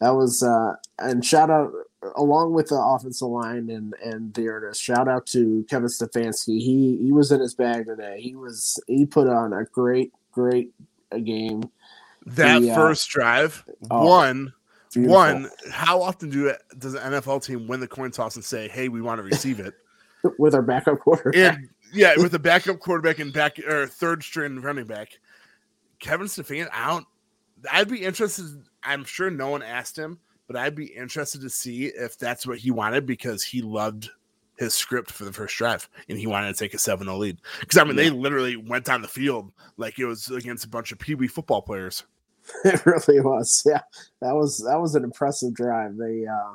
That 0.01 0.15
was 0.15 0.43
uh, 0.43 0.77
and 0.99 1.25
shout 1.25 1.51
out 1.51 1.73
along 2.17 2.55
with 2.55 2.69
the 2.69 2.81
offensive 2.81 3.29
line 3.29 3.69
and 3.69 3.95
and 4.03 4.33
D'Ernest. 4.33 4.83
Shout 4.83 5.09
out 5.09 5.27
to 5.29 5.67
Kevin 5.69 5.89
Stefanski. 5.89 6.59
He 6.59 6.99
he 7.03 7.13
was 7.13 7.31
in 7.31 7.41
his 7.41 7.55
bag 7.55 7.85
today. 7.85 8.21
He 8.21 8.35
was 8.35 8.83
he 8.87 9.05
put 9.05 9.29
on 9.29 9.53
a 9.53 9.65
great 9.65 10.13
great 10.33 10.73
game. 11.23 11.65
That 12.26 12.61
The, 12.61 12.70
uh, 12.72 12.75
first 12.75 13.08
drive, 13.08 13.64
oh, 13.90 14.06
one, 14.06 14.52
Beautiful. 14.93 15.14
one. 15.17 15.50
How 15.70 16.02
often 16.02 16.31
do 16.31 16.49
it, 16.49 16.61
does 16.78 16.94
an 16.94 17.12
NFL 17.12 17.44
team 17.44 17.67
win 17.67 17.81
the 17.81 17.88
coin 17.88 18.11
toss 18.11 18.37
and 18.37 18.44
say, 18.44 18.69
"Hey, 18.69 18.88
we 18.88 19.00
want 19.00 19.19
to 19.19 19.22
receive 19.22 19.61
it"? 19.61 19.75
with 20.38 20.55
our 20.55 20.62
backup 20.62 20.99
quarterback. 21.00 21.56
and 21.56 21.69
yeah, 21.93 22.14
with 22.17 22.34
a 22.34 22.38
backup 22.38 22.78
quarterback 22.81 23.19
and 23.19 23.32
back 23.32 23.58
or 23.58 23.87
third 23.87 24.22
string 24.22 24.61
running 24.61 24.87
back, 24.87 25.19
Kevin 25.99 26.28
Stefan. 26.28 26.69
I 26.72 26.88
don't. 26.88 27.06
I'd 27.70 27.88
be 27.88 28.02
interested. 28.05 28.64
I'm 28.82 29.05
sure 29.05 29.31
no 29.31 29.49
one 29.49 29.62
asked 29.62 29.99
him, 29.99 30.19
but 30.46 30.56
I'd 30.56 30.75
be 30.75 30.87
interested 30.87 31.40
to 31.43 31.50
see 31.50 31.87
if 31.87 32.19
that's 32.19 32.46
what 32.46 32.58
he 32.58 32.70
wanted 32.70 33.06
because 33.06 33.43
he 33.43 33.62
loved 33.62 34.11
his 34.61 34.75
script 34.75 35.11
for 35.11 35.25
the 35.25 35.33
first 35.33 35.57
drive 35.57 35.89
and 36.09 36.19
he 36.19 36.27
wanted 36.27 36.53
to 36.53 36.59
take 36.59 36.75
a 36.75 36.77
7-0 36.77 37.19
lead. 37.19 37.39
Because 37.61 37.79
I 37.79 37.85
mean, 37.85 37.97
they 37.97 38.11
literally 38.11 38.57
went 38.57 38.85
down 38.85 39.01
the 39.01 39.09
field 39.09 39.51
like 39.79 39.99
it 39.99 40.05
was 40.05 40.31
against 40.31 40.67
a 40.67 40.69
bunch 40.69 40.93
of 40.93 40.99
Pee 40.99 41.15
Wee 41.15 41.27
football 41.27 41.62
players. 41.62 42.05
It 42.65 42.85
really 42.85 43.21
was. 43.21 43.62
Yeah, 43.65 43.83
that 44.21 44.35
was 44.35 44.59
that 44.67 44.81
was 44.81 44.97
an 44.97 45.05
impressive 45.05 45.55
drive. 45.55 45.97
They 45.97 46.27
uh, 46.27 46.55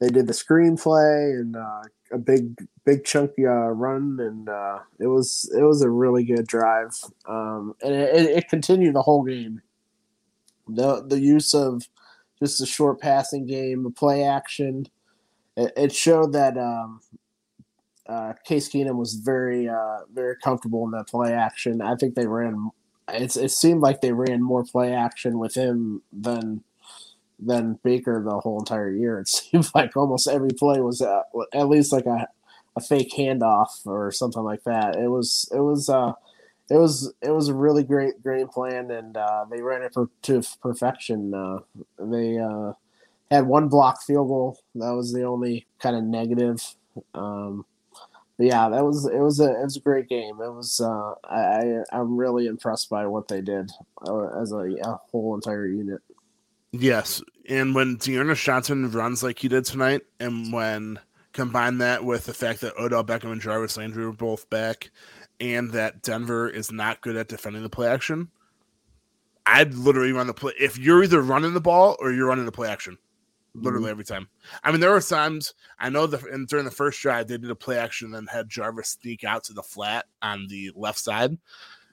they 0.00 0.08
did 0.08 0.26
the 0.26 0.34
screenplay 0.34 1.40
and 1.40 1.56
uh, 1.56 1.82
a 2.12 2.18
big 2.18 2.54
big 2.84 3.04
chunky 3.04 3.46
uh, 3.46 3.70
run, 3.70 4.18
and 4.20 4.48
uh, 4.50 4.80
it 4.98 5.06
was 5.06 5.50
it 5.56 5.62
was 5.62 5.80
a 5.80 5.88
really 5.88 6.24
good 6.24 6.46
drive. 6.46 6.90
Um, 7.26 7.74
and 7.82 7.94
it, 7.94 8.14
it, 8.14 8.48
continued 8.48 8.96
the 8.96 9.02
whole 9.02 9.22
game. 9.22 9.62
The 10.68 11.02
the 11.06 11.18
use 11.18 11.54
of 11.54 11.88
just 12.38 12.60
a 12.60 12.66
short 12.66 13.00
passing 13.00 13.46
game, 13.46 13.84
the 13.84 13.90
play 13.90 14.24
action, 14.24 14.88
it, 15.58 15.72
it 15.76 15.94
showed 15.94 16.32
that 16.32 16.56
um, 16.56 17.00
uh, 18.08 18.32
Case 18.44 18.68
Keenum 18.68 18.96
was 18.96 19.14
very 19.14 19.68
uh, 19.68 20.00
very 20.12 20.36
comfortable 20.36 20.84
in 20.84 20.92
that 20.92 21.08
play 21.08 21.32
action. 21.32 21.82
I 21.82 21.96
think 21.96 22.14
they 22.14 22.26
ran 22.26 22.70
it's 23.10 23.36
it 23.36 23.50
seemed 23.50 23.80
like 23.80 24.00
they 24.00 24.12
ran 24.12 24.42
more 24.42 24.64
play 24.64 24.94
action 24.94 25.38
with 25.38 25.54
him 25.54 26.02
than 26.12 26.62
than 27.38 27.78
Baker 27.82 28.22
the 28.24 28.40
whole 28.40 28.58
entire 28.58 28.90
year. 28.90 29.20
It 29.20 29.28
seemed 29.28 29.68
like 29.74 29.96
almost 29.96 30.28
every 30.28 30.50
play 30.50 30.80
was 30.80 31.02
uh, 31.02 31.22
at 31.52 31.68
least 31.68 31.92
like 31.92 32.06
a, 32.06 32.28
a 32.76 32.80
fake 32.80 33.12
handoff 33.16 33.86
or 33.86 34.12
something 34.12 34.42
like 34.42 34.64
that. 34.64 34.96
It 34.96 35.08
was 35.08 35.48
it 35.52 35.60
was 35.60 35.88
uh 35.88 36.12
it 36.70 36.76
was 36.76 37.12
it 37.22 37.30
was 37.30 37.48
a 37.48 37.54
really 37.54 37.82
great 37.82 38.22
game 38.22 38.48
plan 38.48 38.90
and 38.90 39.16
uh, 39.16 39.46
they 39.50 39.62
ran 39.62 39.82
it 39.82 39.94
for, 39.94 40.08
to 40.22 40.42
perfection. 40.60 41.34
Uh, 41.34 41.58
they 41.98 42.38
uh, 42.38 42.72
had 43.30 43.46
one 43.46 43.68
block 43.68 44.02
field 44.02 44.28
goal. 44.28 44.58
That 44.74 44.90
was 44.90 45.12
the 45.12 45.24
only 45.24 45.66
kind 45.80 45.96
of 45.96 46.04
negative. 46.04 46.62
Um, 47.14 47.64
but 48.38 48.46
yeah, 48.46 48.68
that 48.68 48.84
was 48.84 49.06
it 49.06 49.18
was 49.18 49.40
a 49.40 49.50
it 49.50 49.64
was 49.64 49.76
a 49.76 49.80
great 49.80 50.08
game. 50.08 50.40
It 50.40 50.52
was 50.52 50.80
uh, 50.80 51.14
I 51.24 51.82
I'm 51.92 52.16
really 52.16 52.46
impressed 52.46 52.88
by 52.88 53.06
what 53.06 53.28
they 53.28 53.40
did 53.40 53.70
uh, 54.06 54.40
as 54.40 54.52
a, 54.52 54.76
a 54.82 55.00
whole 55.10 55.34
entire 55.34 55.66
unit. 55.66 56.00
Yes, 56.70 57.22
and 57.48 57.74
when 57.74 57.96
D'Ernest 57.96 58.44
Johnson 58.44 58.90
runs 58.90 59.22
like 59.22 59.38
he 59.38 59.48
did 59.48 59.64
tonight, 59.64 60.02
and 60.20 60.52
when 60.52 61.00
combine 61.32 61.78
that 61.78 62.04
with 62.04 62.26
the 62.26 62.34
fact 62.34 62.60
that 62.60 62.78
Odell 62.78 63.04
Beckham 63.04 63.32
and 63.32 63.40
Jarvis 63.40 63.76
Landry 63.76 64.04
were 64.04 64.12
both 64.12 64.48
back, 64.50 64.90
and 65.40 65.70
that 65.72 66.02
Denver 66.02 66.48
is 66.48 66.70
not 66.70 67.00
good 67.00 67.16
at 67.16 67.28
defending 67.28 67.62
the 67.62 67.68
play 67.68 67.88
action, 67.88 68.30
I'd 69.46 69.74
literally 69.74 70.12
run 70.12 70.26
the 70.26 70.34
play. 70.34 70.52
If 70.60 70.78
you're 70.78 71.02
either 71.02 71.22
running 71.22 71.54
the 71.54 71.60
ball 71.60 71.96
or 71.98 72.12
you're 72.12 72.28
running 72.28 72.44
the 72.44 72.52
play 72.52 72.68
action, 72.68 72.98
literally 73.62 73.90
every 73.90 74.04
time. 74.04 74.28
I 74.62 74.70
mean, 74.70 74.80
there 74.80 74.90
were 74.90 75.00
times 75.00 75.54
I 75.78 75.88
know 75.90 76.06
the 76.06 76.18
and 76.32 76.46
during 76.48 76.64
the 76.64 76.70
first 76.70 77.00
drive 77.00 77.26
they 77.28 77.38
did 77.38 77.50
a 77.50 77.54
play 77.54 77.78
action 77.78 78.06
and 78.06 78.14
then 78.14 78.26
had 78.26 78.48
Jarvis 78.48 78.90
sneak 79.00 79.24
out 79.24 79.44
to 79.44 79.52
the 79.52 79.62
flat 79.62 80.06
on 80.22 80.46
the 80.48 80.70
left 80.74 80.98
side 80.98 81.36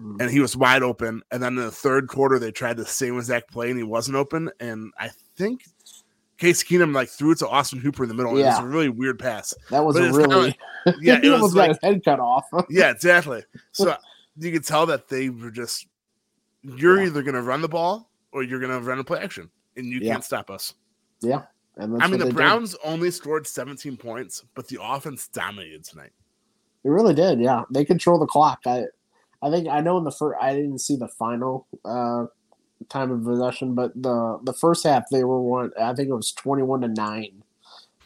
Mhm. 0.01 0.21
and 0.21 0.29
he 0.29 0.39
was 0.41 0.57
wide 0.57 0.83
open. 0.83 1.21
And 1.31 1.41
then 1.41 1.57
in 1.57 1.63
the 1.63 1.71
third 1.71 2.07
quarter, 2.09 2.37
they 2.39 2.51
tried 2.51 2.75
the 2.77 2.85
same 2.85 3.17
exact 3.17 3.49
play, 3.51 3.69
and 3.69 3.77
he 3.77 3.83
wasn't 3.83 4.17
open. 4.17 4.49
And 4.59 4.91
I 4.99 5.09
think 5.37 5.63
Case 6.37 6.63
Keenum 6.65 6.93
like 6.93 7.07
threw 7.07 7.31
it 7.31 7.37
to 7.37 7.47
Austin 7.47 7.79
Hooper 7.79 8.03
in 8.03 8.09
the 8.09 8.15
middle. 8.15 8.31
and 8.31 8.41
It 8.41 8.43
was 8.43 8.59
a 8.59 8.65
really 8.65 8.89
weird 8.89 9.19
pass. 9.19 9.53
That 9.69 9.85
was 9.85 9.95
a 9.95 10.11
really 10.11 10.57
Yeah, 10.99 11.19
he 11.21 11.27
it 11.27 11.31
almost 11.31 11.41
was 11.43 11.53
got 11.53 11.59
like 11.61 11.69
his 11.69 11.79
head 11.81 12.03
cut 12.03 12.19
off. 12.19 12.45
yeah, 12.69 12.91
exactly. 12.91 13.43
So 13.71 13.95
you 14.37 14.51
could 14.51 14.65
tell 14.65 14.85
that 14.87 15.07
they 15.07 15.29
were 15.29 15.49
just 15.51 15.87
you're 16.61 16.99
Yeah. 16.99 17.07
either 17.07 17.23
gonna 17.23 17.41
run 17.41 17.61
the 17.61 17.69
ball 17.69 18.09
or 18.33 18.43
you're 18.43 18.59
gonna 18.59 18.81
run 18.81 18.99
a 18.99 19.03
play 19.05 19.19
action, 19.21 19.49
and 19.77 19.85
you 19.85 19.99
Yeah. 20.01 20.11
can't 20.13 20.23
stop 20.25 20.49
us. 20.51 20.73
yeah, 21.21 21.43
and 21.77 22.01
I 22.01 22.07
mean, 22.07 22.19
the 22.19 22.25
they 22.25 22.29
did. 22.31 22.35
Browns 22.35 22.75
only 22.83 23.11
scored 23.11 23.45
17 23.47 23.97
points, 23.97 24.43
but 24.55 24.67
the 24.67 24.79
offense 24.81 25.27
dominated 25.27 25.83
tonight. 25.83 26.11
It 26.83 26.89
really 26.89 27.13
did. 27.13 27.39
Yeah, 27.39 27.63
they 27.71 27.83
control 27.83 28.19
the 28.19 28.27
clock. 28.27 28.59
I, 28.65 28.85
I 29.41 29.49
think 29.49 29.67
I 29.67 29.81
know 29.81 29.97
in 29.97 30.03
the 30.03 30.11
first. 30.11 30.37
I 30.41 30.53
didn't 30.53 30.79
see 30.79 30.95
the 30.95 31.07
final 31.07 31.67
uh, 31.83 32.25
time 32.89 33.11
of 33.11 33.23
possession, 33.23 33.73
but 33.75 33.91
the 34.01 34.39
the 34.43 34.53
first 34.53 34.83
half 34.85 35.03
they 35.11 35.23
were 35.23 35.41
one. 35.41 35.71
I 35.79 35.93
think 35.93 36.09
it 36.09 36.13
was 36.13 36.31
twenty 36.31 36.63
one 36.63 36.81
to 36.81 36.87
nine. 36.87 37.43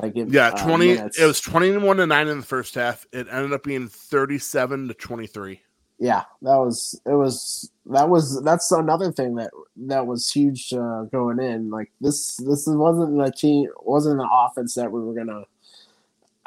Like 0.02 0.16
it, 0.16 0.30
Yeah, 0.30 0.48
uh, 0.48 0.64
20. 0.66 0.88
minutes. 0.96 1.20
it 1.20 1.26
was 1.26 1.42
21 1.42 1.98
to 1.98 2.08
nine 2.08 2.30
in 2.30 2.40
the 2.40 2.46
first 2.46 2.74
half. 2.76 3.06
It 3.12 3.28
ended 3.30 3.52
up 3.52 3.64
being 3.66 3.90
37 3.90 4.88
to 4.88 4.94
23. 4.94 5.62
Yeah, 6.00 6.24
that 6.44 6.56
was 6.56 7.00
it 7.06 7.14
was 7.14 7.70
that 7.88 8.10
was 8.10 8.42
that's 8.44 8.72
another 8.72 9.12
thing 9.12 9.36
that 9.36 9.52
that 9.88 10.08
was 10.08 10.32
huge 10.32 10.72
uh, 10.74 11.04
going 11.04 11.40
in. 11.40 11.70
Like 11.70 11.92
this 12.00 12.38
this 12.38 12.66
wasn't 12.68 13.22
a 13.22 13.32
team 13.32 13.68
wasn't 13.82 14.22
an 14.22 14.30
offense 14.32 14.76
that 14.76 14.92
we 14.92 15.02
were 15.02 15.14
gonna 15.14 15.44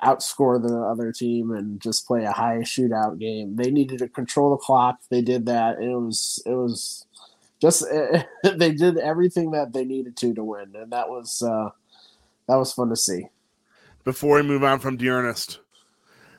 outscore 0.02 0.60
the 0.60 0.74
other 0.74 1.12
team 1.12 1.52
and 1.52 1.80
just 1.80 2.06
play 2.06 2.24
a 2.24 2.32
high 2.32 2.58
shootout 2.58 3.18
game. 3.18 3.54
They 3.56 3.70
needed 3.70 3.98
to 3.98 4.08
control 4.08 4.50
the 4.50 4.56
clock. 4.56 5.00
They 5.10 5.20
did 5.20 5.44
that. 5.46 5.80
it 5.80 5.88
was 5.88 6.42
it 6.46 6.54
was 6.54 7.04
just 7.60 7.84
they 8.42 8.72
did 8.72 8.96
everything 8.96 9.50
that 9.50 9.74
they 9.74 9.84
needed 9.84 10.16
to 10.16 10.32
to 10.32 10.42
win, 10.42 10.74
and 10.74 10.90
that 10.92 11.10
was 11.10 11.42
uh, 11.42 11.68
that 12.48 12.56
was 12.56 12.72
fun 12.72 12.88
to 12.88 12.96
see. 12.96 13.26
Before 14.02 14.36
we 14.36 14.42
move 14.42 14.64
on 14.64 14.78
from 14.78 14.96
D'Ernest, 14.96 15.60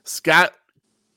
Scott 0.03 0.53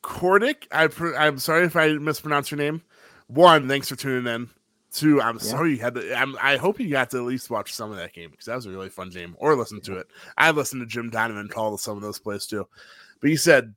Kordick, 0.07 0.69
I 0.71 0.89
I'm 1.19 1.39
sorry 1.39 1.65
if 1.65 1.75
I 1.75 1.95
mispronounced 1.95 2.53
your 2.53 2.59
name. 2.59 2.81
One, 3.27 3.67
thanks 3.67 3.89
for 3.89 3.97
tuning 3.97 4.33
in. 4.33 4.49
Two, 4.93 5.21
I'm 5.21 5.35
yeah. 5.35 5.43
sorry 5.43 5.73
you 5.73 5.79
had 5.79 5.97
to. 5.97 6.17
I'm, 6.17 6.37
i 6.41 6.57
hope 6.57 6.79
you 6.79 6.89
got 6.89 7.11
to 7.11 7.17
at 7.17 7.25
least 7.25 7.51
watch 7.51 7.73
some 7.73 7.91
of 7.91 7.97
that 7.97 8.13
game 8.13 8.31
because 8.31 8.47
that 8.47 8.55
was 8.55 8.67
a 8.67 8.71
really 8.71 8.89
fun 8.89 9.11
game, 9.11 9.35
or 9.39 9.57
listen 9.57 9.81
to 9.81 9.97
it. 9.97 10.07
I 10.39 10.53
listened 10.53 10.81
to 10.81 10.87
Jim 10.87 11.11
Donovan 11.11 11.49
call 11.49 11.77
some 11.77 11.97
of 11.97 12.05
those 12.05 12.21
plays 12.21 12.47
too. 12.47 12.69
But 13.21 13.31
you 13.31 13.37
said 13.37 13.75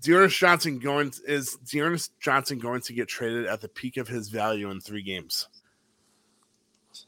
D'Ernest 0.00 0.36
Johnson 0.36 0.78
going 0.78 1.12
to, 1.12 1.22
is 1.24 1.56
D'Ernest 1.64 2.12
Johnson 2.20 2.58
going 2.58 2.82
to 2.82 2.92
get 2.92 3.08
traded 3.08 3.46
at 3.46 3.62
the 3.62 3.68
peak 3.68 3.96
of 3.96 4.08
his 4.08 4.28
value 4.28 4.70
in 4.70 4.80
three 4.80 5.02
games? 5.02 5.48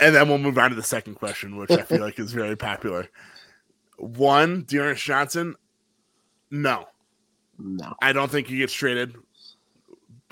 And 0.01 0.15
then 0.15 0.29
we'll 0.29 0.39
move 0.39 0.57
on 0.57 0.71
to 0.71 0.77
the 0.77 0.83
second 0.83 1.17
question, 1.17 1.57
which 1.59 1.71
I 1.71 1.83
feel 1.83 2.01
like 2.01 2.19
is 2.19 2.33
very 2.33 2.57
popular. 2.57 3.07
One, 3.99 4.65
D'Ernest 4.67 5.05
Johnson, 5.05 5.57
no. 6.51 6.87
No. 7.59 7.95
I 8.03 8.13
don't 8.13 8.31
think 8.31 8.49
he 8.49 8.59
gets 8.59 8.73
traded 8.73 9.15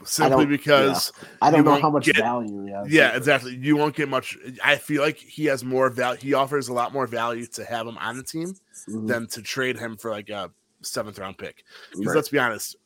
simply 0.05 0.47
because 0.47 1.13
yeah. 1.21 1.29
I 1.43 1.51
don't 1.51 1.65
know 1.65 1.81
how 1.81 1.91
much 1.91 2.07
get, 2.07 2.17
value. 2.17 2.67
Yeah, 2.69 2.85
yeah, 2.87 3.17
exactly. 3.17 3.57
You 3.57 3.77
won't 3.77 3.95
get 3.95 4.09
much. 4.09 4.37
I 4.63 4.77
feel 4.77 5.03
like 5.03 5.17
he 5.17 5.47
has 5.47 5.65
more 5.65 5.91
value. 5.91 6.21
He 6.21 6.35
offers 6.35 6.69
a 6.69 6.73
lot 6.73 6.93
more 6.93 7.07
value 7.07 7.47
to 7.47 7.65
have 7.65 7.87
him 7.87 7.99
on 7.99 8.17
the 8.17 8.23
team 8.23 8.55
mm-hmm. 8.89 9.07
than 9.07 9.27
to 9.29 9.43
trade 9.43 9.79
him 9.79 9.97
for 9.97 10.11
like 10.11 10.29
a 10.29 10.51
seventh 10.83 11.19
round 11.19 11.39
pick. 11.39 11.65
Because 11.91 12.07
right. 12.07 12.17
let's 12.17 12.29
be 12.29 12.39
honest, 12.39 12.77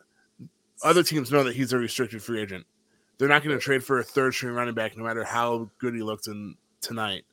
other 0.85 1.03
teams 1.03 1.31
know 1.33 1.45
that 1.45 1.57
he's 1.57 1.73
a 1.73 1.79
restricted 1.79 2.23
free 2.23 2.41
agent. 2.41 2.67
They're 3.19 3.29
not 3.29 3.43
going 3.43 3.57
to 3.57 3.63
trade 3.63 3.83
for 3.83 3.99
a 3.99 4.05
third 4.05 4.35
string 4.35 4.55
running 4.55 4.75
back, 4.75 4.97
no 4.97 5.05
matter 5.05 5.25
how 5.25 5.71
good 5.79 5.95
he 5.95 6.03
looked 6.03 6.27
in 6.27 6.55
tonight. 6.81 7.25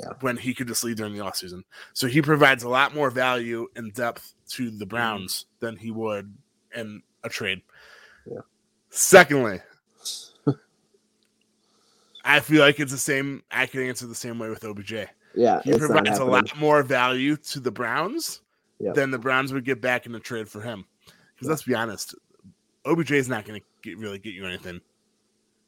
Yeah. 0.00 0.12
When 0.20 0.36
he 0.36 0.52
could 0.52 0.68
just 0.68 0.84
leave 0.84 0.96
during 0.96 1.14
the 1.14 1.24
offseason. 1.24 1.62
So 1.94 2.06
he 2.06 2.20
provides 2.20 2.64
a 2.64 2.68
lot 2.68 2.94
more 2.94 3.08
value 3.08 3.66
and 3.76 3.94
depth 3.94 4.34
to 4.50 4.70
the 4.70 4.84
Browns 4.84 5.44
mm-hmm. 5.44 5.66
than 5.66 5.76
he 5.78 5.90
would 5.90 6.36
in 6.76 7.02
a 7.24 7.28
trade. 7.28 7.62
Yeah. 8.30 8.40
Secondly, 8.90 9.60
I 12.24 12.40
feel 12.40 12.60
like 12.60 12.80
it's 12.80 12.92
the 12.92 12.98
same. 12.98 13.42
I 13.50 13.66
can 13.66 13.82
answer 13.82 14.06
the 14.06 14.14
same 14.14 14.38
way 14.38 14.48
with 14.48 14.64
OBJ. 14.64 15.06
Yeah, 15.34 15.60
he 15.62 15.76
provides 15.76 16.18
a 16.18 16.24
lot 16.24 16.56
more 16.56 16.82
value 16.82 17.36
to 17.36 17.60
the 17.60 17.70
Browns 17.70 18.40
yep. 18.80 18.94
than 18.94 19.10
the 19.10 19.18
Browns 19.18 19.52
would 19.52 19.64
get 19.64 19.80
back 19.80 20.06
in 20.06 20.12
the 20.12 20.20
trade 20.20 20.48
for 20.48 20.60
him. 20.60 20.86
Because 21.34 21.48
let's 21.48 21.62
be 21.64 21.74
honest, 21.74 22.14
OBJ 22.86 23.12
is 23.12 23.28
not 23.28 23.44
going 23.44 23.60
to 23.82 23.96
really 23.96 24.18
get 24.18 24.32
you 24.32 24.46
anything. 24.46 24.80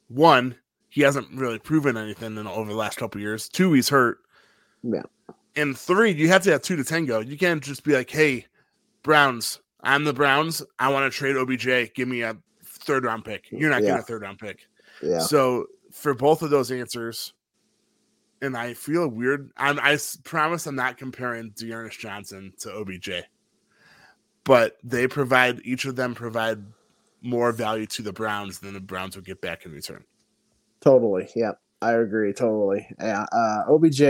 One, 0.08 0.54
he 0.88 1.02
hasn't 1.02 1.30
really 1.34 1.58
proven 1.58 1.96
anything 1.96 2.38
in, 2.38 2.46
over 2.46 2.70
the 2.70 2.76
last 2.76 2.96
couple 2.96 3.20
years. 3.20 3.48
Two, 3.48 3.74
he's 3.74 3.88
hurt. 3.88 4.20
Yeah. 4.82 5.02
And 5.56 5.76
three, 5.76 6.12
you 6.12 6.28
have 6.28 6.42
to 6.44 6.52
have 6.52 6.62
two 6.62 6.76
to 6.76 6.84
tango. 6.84 7.20
You 7.20 7.36
can't 7.36 7.62
just 7.62 7.84
be 7.84 7.92
like, 7.92 8.08
"Hey, 8.08 8.46
Browns, 9.02 9.60
I'm 9.82 10.04
the 10.04 10.12
Browns. 10.12 10.62
I 10.78 10.92
want 10.92 11.10
to 11.10 11.16
trade 11.16 11.36
OBJ. 11.36 11.94
Give 11.94 12.08
me 12.08 12.22
a 12.22 12.36
third 12.64 13.04
round 13.04 13.24
pick. 13.24 13.50
You're 13.50 13.70
not 13.70 13.82
yeah. 13.82 13.88
getting 13.88 14.02
a 14.02 14.06
third 14.06 14.22
round 14.22 14.38
pick. 14.38 14.66
Yeah. 15.02 15.20
So 15.20 15.66
for 15.92 16.14
both 16.14 16.42
of 16.42 16.50
those 16.50 16.70
answers, 16.70 17.32
and 18.40 18.56
I 18.56 18.74
feel 18.74 19.08
weird. 19.08 19.50
I'm, 19.56 19.78
I 19.80 19.98
promise 20.24 20.66
I'm 20.66 20.76
not 20.76 20.96
comparing 20.96 21.50
D'Ernest 21.50 21.98
Johnson 21.98 22.52
to 22.60 22.72
OBJ, 22.72 23.10
but 24.44 24.76
they 24.84 25.06
provide 25.06 25.60
each 25.64 25.84
of 25.84 25.96
them 25.96 26.14
provide 26.14 26.62
more 27.22 27.52
value 27.52 27.86
to 27.86 28.02
the 28.02 28.12
Browns 28.12 28.60
than 28.60 28.74
the 28.74 28.80
Browns 28.80 29.16
would 29.16 29.24
get 29.24 29.40
back 29.40 29.66
in 29.66 29.72
return. 29.72 30.04
Totally. 30.80 31.28
Yeah, 31.34 31.52
I 31.82 31.94
agree. 31.94 32.32
Totally. 32.32 32.86
Yeah. 33.00 33.26
Uh, 33.32 33.64
OBJ. 33.68 34.02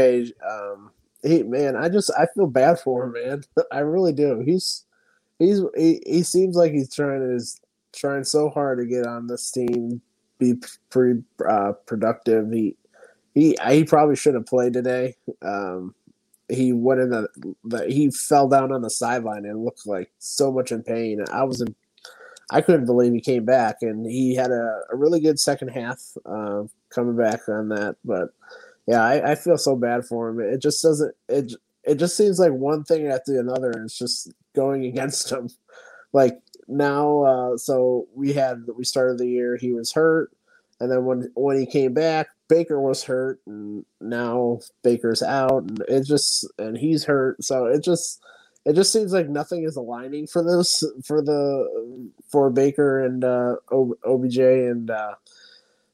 Um, 0.48 0.90
he 1.22 1.42
man, 1.42 1.74
I 1.74 1.88
just 1.88 2.10
I 2.16 2.26
feel 2.34 2.46
bad 2.46 2.78
for 2.80 3.04
him, 3.04 3.12
man. 3.12 3.42
I 3.72 3.80
really 3.80 4.12
do. 4.12 4.40
He's 4.44 4.84
he's 5.38 5.60
he, 5.76 6.02
he 6.06 6.22
seems 6.22 6.56
like 6.56 6.72
he's 6.72 6.92
trying 6.92 7.30
his 7.30 7.60
trying 7.94 8.24
so 8.24 8.50
hard 8.50 8.78
to 8.78 8.86
get 8.86 9.06
on 9.06 9.26
this 9.26 9.50
team, 9.50 10.00
be 10.38 10.54
pretty 10.90 11.22
uh, 11.48 11.72
productive. 11.86 12.50
He 12.52 12.76
he 13.34 13.56
he 13.68 13.84
probably 13.84 14.16
should 14.16 14.34
have 14.34 14.46
played 14.46 14.72
today. 14.72 15.16
Um, 15.42 15.94
he 16.48 16.72
went 16.72 17.00
in 17.00 17.10
the, 17.10 17.28
the 17.64 17.86
he 17.86 18.10
fell 18.10 18.48
down 18.48 18.72
on 18.72 18.82
the 18.82 18.90
sideline 18.90 19.44
and 19.44 19.64
looked 19.64 19.86
like 19.86 20.10
so 20.18 20.50
much 20.50 20.72
in 20.72 20.82
pain. 20.82 21.22
I 21.30 21.44
was 21.44 21.60
in, 21.60 21.74
I 22.50 22.62
couldn't 22.62 22.86
believe 22.86 23.12
he 23.12 23.20
came 23.20 23.44
back, 23.44 23.76
and 23.82 24.06
he 24.06 24.34
had 24.34 24.50
a, 24.50 24.80
a 24.90 24.96
really 24.96 25.20
good 25.20 25.38
second 25.38 25.68
half 25.68 26.00
uh, 26.24 26.62
coming 26.90 27.16
back 27.16 27.48
on 27.48 27.68
that. 27.68 27.96
But 28.04 28.30
yeah, 28.86 29.04
I, 29.04 29.32
I 29.32 29.34
feel 29.34 29.58
so 29.58 29.76
bad 29.76 30.06
for 30.06 30.30
him. 30.30 30.40
It 30.40 30.62
just 30.62 30.82
doesn't 30.82 31.14
it 31.28 31.52
it 31.84 31.96
just 31.96 32.16
seems 32.16 32.38
like 32.38 32.52
one 32.52 32.84
thing 32.84 33.06
after 33.06 33.38
another 33.38 33.70
It's 33.70 33.98
just 33.98 34.32
going 34.58 34.84
against 34.84 35.30
him. 35.30 35.48
Like 36.12 36.40
now, 36.66 37.22
uh, 37.22 37.56
so 37.56 38.08
we 38.14 38.32
had 38.32 38.64
we 38.76 38.84
started 38.84 39.18
the 39.18 39.28
year 39.28 39.56
he 39.56 39.72
was 39.72 39.92
hurt, 39.92 40.32
and 40.80 40.90
then 40.90 41.04
when 41.04 41.30
when 41.34 41.58
he 41.58 41.66
came 41.66 41.94
back, 41.94 42.28
Baker 42.48 42.80
was 42.80 43.04
hurt, 43.04 43.40
and 43.46 43.84
now 44.00 44.60
Baker's 44.82 45.22
out, 45.22 45.62
and 45.62 45.84
it 45.88 46.04
just 46.04 46.46
and 46.58 46.76
he's 46.76 47.04
hurt. 47.04 47.42
So 47.44 47.66
it 47.66 47.84
just 47.84 48.20
it 48.64 48.74
just 48.74 48.92
seems 48.92 49.12
like 49.12 49.28
nothing 49.28 49.64
is 49.64 49.76
aligning 49.76 50.26
for 50.26 50.42
this 50.42 50.82
for 51.04 51.22
the 51.22 52.10
for 52.28 52.50
Baker 52.50 53.04
and 53.04 53.24
uh, 53.24 53.56
OBJ 54.04 54.38
and 54.38 54.90
uh, 54.90 55.14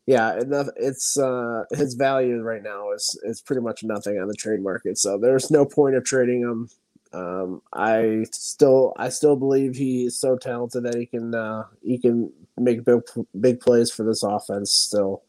yeah, 0.06 0.38
it's 0.76 1.16
uh, 1.16 1.64
his 1.70 1.94
value 1.94 2.42
right 2.42 2.62
now 2.62 2.92
is 2.92 3.18
is 3.24 3.40
pretty 3.40 3.62
much 3.62 3.82
nothing 3.82 4.18
on 4.18 4.28
the 4.28 4.34
trade 4.34 4.60
market. 4.60 4.98
So 4.98 5.18
there's 5.18 5.50
no 5.50 5.64
point 5.64 5.96
of 5.96 6.04
trading 6.04 6.42
him. 6.42 6.68
Um, 7.14 7.62
I 7.72 8.24
still 8.32 8.92
I 8.96 9.08
still 9.08 9.36
believe 9.36 9.76
he 9.76 10.06
is 10.06 10.20
so 10.20 10.36
talented 10.36 10.82
that 10.84 10.96
he 10.96 11.06
can 11.06 11.34
uh, 11.34 11.64
he 11.82 11.98
can 11.98 12.32
make 12.58 12.84
big 12.84 13.02
big 13.38 13.60
plays 13.60 13.90
for 13.90 14.02
this 14.02 14.22
offense. 14.22 14.72
Still, 14.72 15.22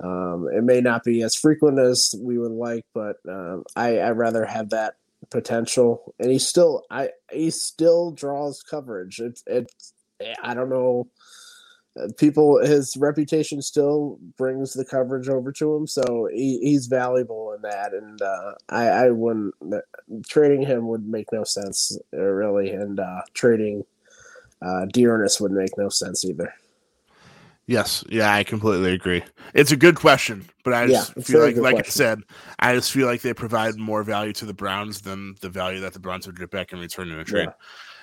um, 0.00 0.48
it 0.52 0.62
may 0.62 0.80
not 0.80 1.02
be 1.02 1.22
as 1.22 1.34
frequent 1.34 1.80
as 1.80 2.14
we 2.20 2.38
would 2.38 2.52
like, 2.52 2.86
but 2.94 3.16
um, 3.28 3.64
I 3.74 3.98
I 3.98 4.10
rather 4.10 4.44
have 4.44 4.70
that 4.70 4.94
potential. 5.30 6.14
And 6.20 6.30
he 6.30 6.38
still 6.38 6.84
I 6.90 7.10
he 7.32 7.50
still 7.50 8.12
draws 8.12 8.62
coverage. 8.62 9.18
It's 9.18 9.42
it's 9.46 9.92
I 10.42 10.54
don't 10.54 10.70
know 10.70 11.08
people 12.16 12.58
his 12.64 12.96
reputation 12.96 13.60
still 13.62 14.18
brings 14.36 14.72
the 14.72 14.84
coverage 14.84 15.28
over 15.28 15.50
to 15.52 15.74
him 15.74 15.86
so 15.86 16.28
he, 16.32 16.58
he's 16.60 16.86
valuable 16.86 17.52
in 17.52 17.62
that 17.62 17.92
and 17.92 18.22
uh, 18.22 18.52
I, 18.68 18.88
I 18.88 19.10
wouldn't 19.10 19.54
trading 20.26 20.62
him 20.62 20.86
would 20.88 21.06
make 21.06 21.32
no 21.32 21.44
sense 21.44 21.98
uh, 22.14 22.20
really 22.20 22.70
and 22.70 23.00
uh, 23.00 23.22
trading 23.34 23.84
uh, 24.62 24.86
D'Ernest 24.86 25.40
would 25.40 25.52
make 25.52 25.76
no 25.76 25.88
sense 25.88 26.24
either 26.24 26.52
yes 27.66 28.04
yeah 28.08 28.32
I 28.32 28.44
completely 28.44 28.92
agree 28.92 29.24
it's 29.54 29.72
a 29.72 29.76
good 29.76 29.96
question 29.96 30.48
but 30.64 30.74
I 30.74 30.86
just 30.86 31.12
yeah, 31.16 31.22
feel 31.22 31.40
like 31.40 31.56
like 31.56 31.74
question. 31.76 31.86
I 31.86 31.90
said 31.90 32.22
I 32.58 32.74
just 32.74 32.92
feel 32.92 33.06
like 33.06 33.22
they 33.22 33.34
provide 33.34 33.76
more 33.76 34.02
value 34.02 34.32
to 34.34 34.46
the 34.46 34.54
Browns 34.54 35.00
than 35.00 35.34
the 35.40 35.48
value 35.48 35.80
that 35.80 35.94
the 35.94 36.00
Browns 36.00 36.26
would 36.26 36.38
get 36.38 36.50
back 36.50 36.72
in 36.72 36.78
return 36.78 37.10
in 37.10 37.18
a 37.18 37.24
trade 37.24 37.46
yeah. 37.48 37.52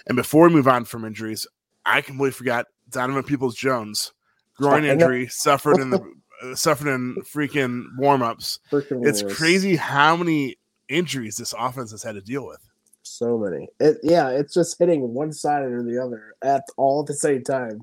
and 0.08 0.15
before 0.15 0.48
we 0.48 0.54
move 0.54 0.68
on 0.68 0.86
from 0.86 1.06
injuries 1.06 1.48
I 1.86 2.01
completely 2.01 2.32
forgot 2.32 2.65
Donovan 2.89 3.24
Peoples 3.24 3.56
Jones, 3.56 4.13
groin 4.58 4.86
injury, 4.86 5.27
suffered 5.27 5.80
in 5.80 5.89
the 5.89 6.01
uh, 6.44 6.56
suffered 6.56 6.88
in 6.88 7.15
freaking 7.15 7.86
warm 7.98 8.22
ups. 8.22 8.60
It's 8.72 9.24
crazy 9.24 9.75
how 9.75 10.15
many 10.15 10.58
injuries 10.89 11.38
this 11.38 11.54
offense 11.58 11.92
has 11.92 12.04
had 12.04 12.15
to 12.15 12.22
deal 12.22 12.46
with. 12.46 12.60
So 13.04 13.38
many. 13.38 13.70
It, 13.80 13.98
yeah, 14.04 14.30
it's 14.30 14.54
just 14.54 14.77
hitting 14.80 15.13
one 15.13 15.32
side 15.32 15.63
or 15.63 15.84
the 15.84 16.01
other 16.04 16.36
at 16.44 16.63
all 16.75 17.01
at 17.01 17.08
the 17.08 17.13
same 17.13 17.44
time. 17.44 17.82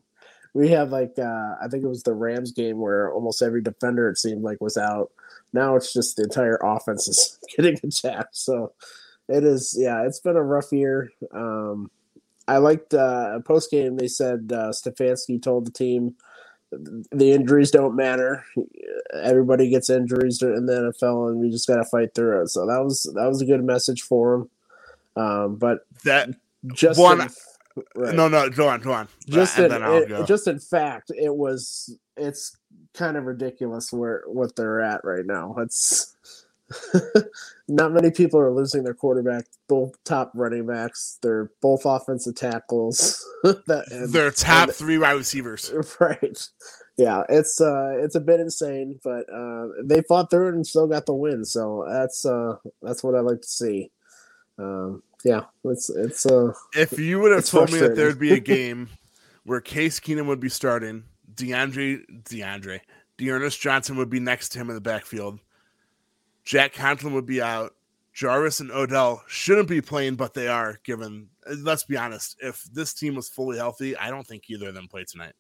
We 0.54 0.68
have 0.70 0.90
like 0.90 1.18
uh, 1.18 1.54
I 1.62 1.68
think 1.70 1.84
it 1.84 1.88
was 1.88 2.02
the 2.02 2.14
Rams 2.14 2.52
game 2.52 2.78
where 2.78 3.10
almost 3.12 3.40
every 3.40 3.62
defender 3.62 4.08
it 4.10 4.18
seemed 4.18 4.42
like 4.42 4.60
was 4.60 4.76
out. 4.76 5.10
Now 5.52 5.76
it's 5.76 5.92
just 5.92 6.16
the 6.16 6.24
entire 6.24 6.58
offense 6.62 7.08
is 7.08 7.38
getting 7.56 7.78
attacked. 7.82 8.36
So 8.36 8.72
it 9.28 9.44
is 9.44 9.74
yeah, 9.78 10.04
it's 10.04 10.20
been 10.20 10.36
a 10.36 10.42
rough 10.42 10.72
year. 10.72 11.10
Um, 11.32 11.90
I 12.48 12.58
liked 12.58 12.94
uh, 12.94 13.40
post 13.40 13.70
game. 13.70 13.96
They 13.96 14.08
said 14.08 14.50
uh, 14.52 14.70
Stefanski 14.70 15.40
told 15.42 15.66
the 15.66 15.70
team 15.70 16.16
the 17.10 17.32
injuries 17.32 17.70
don't 17.70 17.94
matter. 17.94 18.44
Everybody 19.12 19.68
gets 19.68 19.90
injuries 19.90 20.40
in 20.42 20.66
the 20.66 20.92
NFL, 21.02 21.30
and 21.30 21.40
we 21.40 21.50
just 21.50 21.68
got 21.68 21.76
to 21.76 21.84
fight 21.84 22.14
through 22.14 22.42
it. 22.42 22.48
So 22.48 22.66
that 22.66 22.82
was 22.82 23.10
that 23.14 23.28
was 23.28 23.42
a 23.42 23.46
good 23.46 23.62
message 23.62 24.02
for 24.02 24.34
him. 24.34 24.50
Um, 25.16 25.56
but 25.56 25.86
that 26.04 26.30
just 26.72 26.98
one, 26.98 27.18
right. 27.94 28.14
No, 28.14 28.28
no, 28.28 28.48
go 28.48 28.68
on, 28.68 28.80
go 28.80 28.92
on. 28.92 29.08
Just 29.28 29.58
in, 29.58 29.70
it- 29.70 30.08
go. 30.08 30.24
just 30.24 30.46
in 30.48 30.58
fact, 30.58 31.10
it 31.14 31.34
was 31.34 31.96
it's 32.16 32.56
kind 32.94 33.16
of 33.16 33.24
ridiculous 33.24 33.92
where 33.92 34.22
what 34.26 34.56
they're 34.56 34.80
at 34.80 35.04
right 35.04 35.26
now. 35.26 35.54
It's 35.58 36.16
not 37.68 37.92
many 37.92 38.10
people 38.10 38.38
are 38.40 38.50
losing 38.50 38.84
their 38.84 38.94
quarterback, 38.94 39.44
both 39.68 39.92
top 40.04 40.32
running 40.34 40.66
backs. 40.66 41.18
They're 41.22 41.50
both 41.60 41.84
offensive 41.84 42.34
tackles. 42.34 43.24
that, 43.42 43.84
and- 43.90 44.12
Their 44.12 44.30
top 44.30 44.68
and- 44.68 44.76
three 44.76 44.98
wide 44.98 45.12
receivers. 45.12 45.72
right. 46.00 46.48
Yeah, 46.98 47.22
it's 47.30 47.58
uh 47.60 47.94
it's 47.96 48.16
a 48.16 48.20
bit 48.20 48.38
insane, 48.40 49.00
but 49.02 49.24
uh 49.32 49.68
they 49.82 50.02
fought 50.02 50.30
through 50.30 50.48
it 50.48 50.54
and 50.54 50.66
still 50.66 50.86
got 50.86 51.06
the 51.06 51.14
win. 51.14 51.44
So 51.44 51.86
that's 51.88 52.26
uh 52.26 52.56
that's 52.82 53.02
what 53.02 53.14
I 53.14 53.20
like 53.20 53.40
to 53.40 53.48
see. 53.48 53.90
Um 54.58 55.02
yeah, 55.24 55.44
it's 55.64 55.88
it's 55.88 56.26
uh 56.26 56.52
If 56.74 56.98
you 56.98 57.18
would 57.20 57.32
have 57.32 57.46
told 57.46 57.72
me 57.72 57.78
that 57.78 57.96
there'd 57.96 58.18
be 58.18 58.34
a 58.34 58.40
game 58.40 58.90
where 59.44 59.60
Case 59.60 60.00
Keenum 60.00 60.26
would 60.26 60.38
be 60.40 60.50
starting, 60.50 61.04
DeAndre, 61.34 62.04
DeAndre, 62.24 62.80
D'Ernest 63.16 63.58
Johnson 63.60 63.96
would 63.96 64.10
be 64.10 64.20
next 64.20 64.50
to 64.50 64.58
him 64.58 64.68
in 64.68 64.74
the 64.74 64.80
backfield, 64.80 65.38
Jack 66.44 66.72
Conklin 66.74 67.14
would 67.14 67.26
be 67.26 67.40
out, 67.40 67.74
Jarvis 68.12 68.60
and 68.60 68.70
Odell 68.70 69.22
shouldn't 69.26 69.68
be 69.68 69.80
playing, 69.80 70.16
but 70.16 70.34
they 70.34 70.48
are. 70.48 70.78
Given, 70.84 71.28
let's 71.58 71.84
be 71.84 71.96
honest, 71.96 72.36
if 72.40 72.62
this 72.64 72.92
team 72.92 73.14
was 73.14 73.28
fully 73.28 73.56
healthy, 73.56 73.96
I 73.96 74.10
don't 74.10 74.26
think 74.26 74.50
either 74.50 74.68
of 74.68 74.74
them 74.74 74.88
play 74.88 75.04
tonight. 75.04 75.32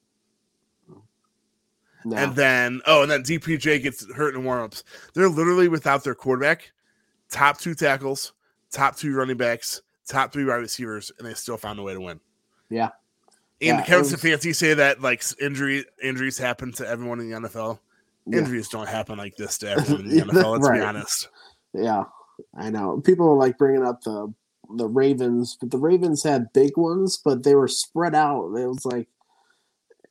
no. 2.04 2.16
And 2.16 2.34
then, 2.34 2.80
oh, 2.86 3.02
and 3.02 3.10
then 3.10 3.22
DPJ 3.22 3.82
gets 3.82 4.10
hurt 4.14 4.34
in 4.34 4.42
warmups. 4.42 4.82
They're 5.14 5.28
literally 5.28 5.68
without 5.68 6.02
their 6.04 6.14
quarterback, 6.14 6.72
top 7.30 7.58
two 7.58 7.74
tackles, 7.74 8.32
top 8.70 8.96
two 8.96 9.14
running 9.14 9.36
backs, 9.36 9.82
top 10.06 10.32
three 10.32 10.44
wide 10.44 10.56
receivers, 10.56 11.12
and 11.18 11.26
they 11.28 11.34
still 11.34 11.56
found 11.56 11.78
a 11.78 11.82
way 11.82 11.94
to 11.94 12.00
win. 12.00 12.20
Yeah. 12.70 12.90
And 13.60 13.78
Yeah, 13.78 13.82
Kevin 13.84 14.06
it 14.06 14.10
was- 14.10 14.20
Stefanski 14.20 14.54
say 14.54 14.74
that 14.74 15.00
like 15.00 15.22
injury 15.40 15.84
injuries 16.02 16.38
happen 16.38 16.72
to 16.72 16.88
everyone 16.88 17.20
in 17.20 17.30
the 17.30 17.36
NFL. 17.36 17.78
Yeah. 18.26 18.38
Injuries 18.38 18.68
don't 18.68 18.88
happen 18.88 19.18
like 19.18 19.36
this 19.36 19.58
to 19.58 19.70
everyone 19.72 20.06
in 20.06 20.16
the 20.16 20.24
NFL. 20.24 20.52
Let's 20.52 20.68
Right. 20.68 20.80
be 20.80 20.84
honest. 20.84 21.28
Yeah, 21.74 22.04
I 22.56 22.70
know. 22.70 23.00
People 23.04 23.28
are 23.28 23.36
like 23.36 23.58
bringing 23.58 23.84
up 23.84 24.02
the 24.02 24.32
the 24.76 24.86
Ravens, 24.88 25.56
but 25.60 25.70
the 25.70 25.78
Ravens 25.78 26.22
had 26.22 26.52
big 26.52 26.76
ones, 26.76 27.18
but 27.22 27.42
they 27.44 27.54
were 27.54 27.68
spread 27.68 28.14
out. 28.14 28.54
It 28.56 28.66
was 28.68 28.84
like 28.86 29.08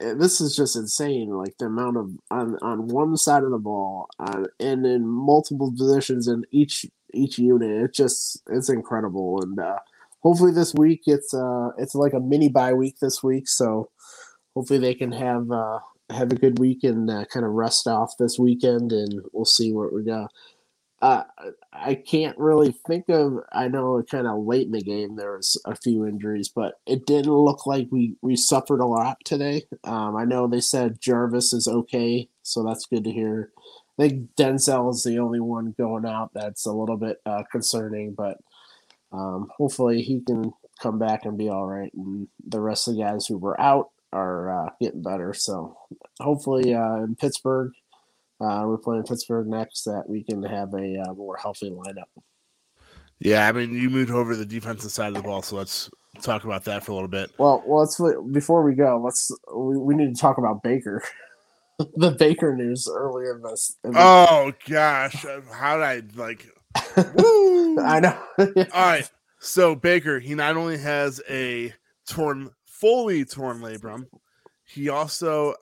eh, 0.01 0.13
this 0.13 0.41
is 0.41 0.56
just 0.56 0.75
insane. 0.75 1.30
Like 1.30 1.58
the 1.58 1.65
amount 1.68 1.98
of 1.98 2.12
on 2.30 2.58
on 2.62 2.88
one 2.88 3.15
side 3.18 3.44
of 3.44 3.51
the 3.51 3.58
ball, 3.58 4.08
on, 4.20 4.48
and 4.60 4.86
in 4.86 5.08
multiple 5.08 5.72
positions 5.72 6.27
in 6.27 6.44
each 6.51 6.86
each 7.13 7.38
unit. 7.39 7.84
It's 7.84 7.98
just 7.98 8.41
it's 8.50 8.70
incredible. 8.70 9.41
And 9.41 9.60
uh, 9.60 9.77
hopefully 10.22 10.51
this 10.51 10.74
week 10.74 11.03
it's 11.06 11.34
uh 11.34 11.70
it's 11.77 11.96
like 11.96 12.13
a 12.13 12.20
mini 12.20 12.50
bye 12.50 12.74
week 12.74 12.98
this 13.01 13.24
week, 13.24 13.48
so 13.48 13.89
hopefully 14.56 14.80
they 14.80 14.96
can 14.96 15.12
have 15.12 15.50
uh 15.51 15.80
have 16.12 16.32
a 16.32 16.36
good 16.36 16.60
week 16.60 16.84
and 16.84 17.10
uh, 17.10 17.25
kind 17.25 17.46
of 17.46 17.51
rest 17.53 17.88
off 17.88 18.18
this 18.18 18.38
weekend, 18.38 18.91
and 18.91 19.22
we'll 19.32 19.46
see 19.46 19.72
what 19.74 19.94
we 19.94 20.03
go. 20.03 20.27
Uh, 21.01 21.24
I 21.74 21.96
can't 21.96 22.38
really 22.38 22.75
think 22.86 23.10
of. 23.10 23.39
I 23.51 23.68
know 23.68 24.03
kind 24.10 24.27
of 24.27 24.46
late 24.46 24.68
in 24.68 24.72
the 24.72 24.82
game 24.82 25.15
there 25.15 25.36
was 25.36 25.60
a 25.65 25.75
few 25.75 26.06
injuries, 26.06 26.50
but 26.50 26.75
it 26.86 27.08
didn't 27.08 27.34
look 27.34 27.65
like 27.65 27.88
we 27.91 28.15
we 28.22 28.36
suffered 28.36 28.82
a 28.82 28.86
lot 28.86 29.18
today. 29.25 29.63
Um, 29.84 30.15
I 30.15 30.25
know 30.25 30.48
they 30.48 30.62
said 30.62 31.01
Jarvis 31.01 31.53
is 31.53 31.68
okay, 31.68 32.30
so 32.44 32.63
that's 32.63 32.86
good 32.86 33.03
to 33.06 33.12
hear. 33.12 33.51
I 33.98 34.10
think 34.10 34.30
Denzel 34.36 34.91
is 34.91 35.03
the 35.03 35.20
only 35.20 35.39
one 35.39 35.74
going 35.77 36.06
out 36.06 36.32
that's 36.34 36.65
a 36.68 36.72
little 36.72 36.98
bit 36.98 37.18
uh, 37.25 37.44
concerning, 37.51 38.13
but 38.13 38.38
um, 39.12 39.48
hopefully 39.58 40.03
he 40.03 40.22
can 40.22 40.53
come 40.82 41.00
back 41.00 41.25
and 41.25 41.38
be 41.38 41.50
all 41.50 41.65
right. 41.65 41.91
And 41.96 42.27
the 42.48 42.62
rest 42.62 42.88
of 42.88 42.96
the 42.96 43.01
guys 43.01 43.25
who 43.25 43.38
were 43.38 43.60
out 43.60 43.89
are 44.13 44.65
uh, 44.65 44.70
getting 44.82 45.01
better. 45.01 45.34
So 45.34 45.77
hopefully 46.20 46.74
uh, 46.74 47.03
in 47.03 47.15
Pittsburgh, 47.15 47.72
uh, 48.39 48.63
we're 48.65 48.77
playing 48.77 49.03
Pittsburgh 49.03 49.48
next. 49.48 49.84
That 49.84 50.03
we 50.08 50.24
can 50.24 50.41
have 50.44 50.74
a 50.74 50.98
uh, 51.08 51.13
more 51.13 51.38
healthy 51.38 51.70
lineup. 51.72 52.10
Yeah, 53.20 53.48
I 53.48 53.51
mean, 53.51 53.74
you 53.74 53.89
moved 53.89 54.10
over 54.10 54.34
to 54.34 54.38
the 54.38 54.46
defensive 54.46 54.91
side 54.91 55.10
of 55.10 55.13
the 55.13 55.22
ball, 55.22 55.44
so 55.44 55.56
let's 55.56 55.91
talk 56.24 56.44
about 56.44 56.63
that 56.65 56.84
for 56.84 56.91
a 56.91 56.96
little 56.96 57.08
bit. 57.08 57.30
Well, 57.38 57.63
well, 57.68 57.82
let's 57.82 58.01
before 58.32 58.63
we 58.63 58.74
go, 58.74 59.00
let's 59.03 59.32
we, 59.53 59.77
we 59.77 59.96
need 59.96 60.15
to 60.15 60.20
talk 60.20 60.38
about 60.39 60.64
Baker. 60.64 61.03
the 61.96 62.12
Baker 62.12 62.55
news 62.55 62.90
earlier 62.92 63.35
in 63.35 63.44
this. 63.44 63.77
in 63.83 63.92
the- 63.92 64.00
Oh 64.00 64.51
gosh, 64.68 65.24
uh, 65.25 65.42
how 65.53 65.77
did 65.77 65.83
I 65.83 66.01
like? 66.16 66.48
I 66.75 68.00
know. 68.00 68.20
All 68.74 68.85
right. 68.85 69.09
So 69.40 69.75
Baker, 69.75 70.20
he 70.20 70.33
not 70.35 70.57
only 70.57 70.77
has 70.77 71.22
a 71.29 71.74
torn, 72.07 72.50
fully 72.81 73.24
torn 73.24 73.59
labrum, 73.59 74.05
he 74.65 74.89
also, 74.89 75.53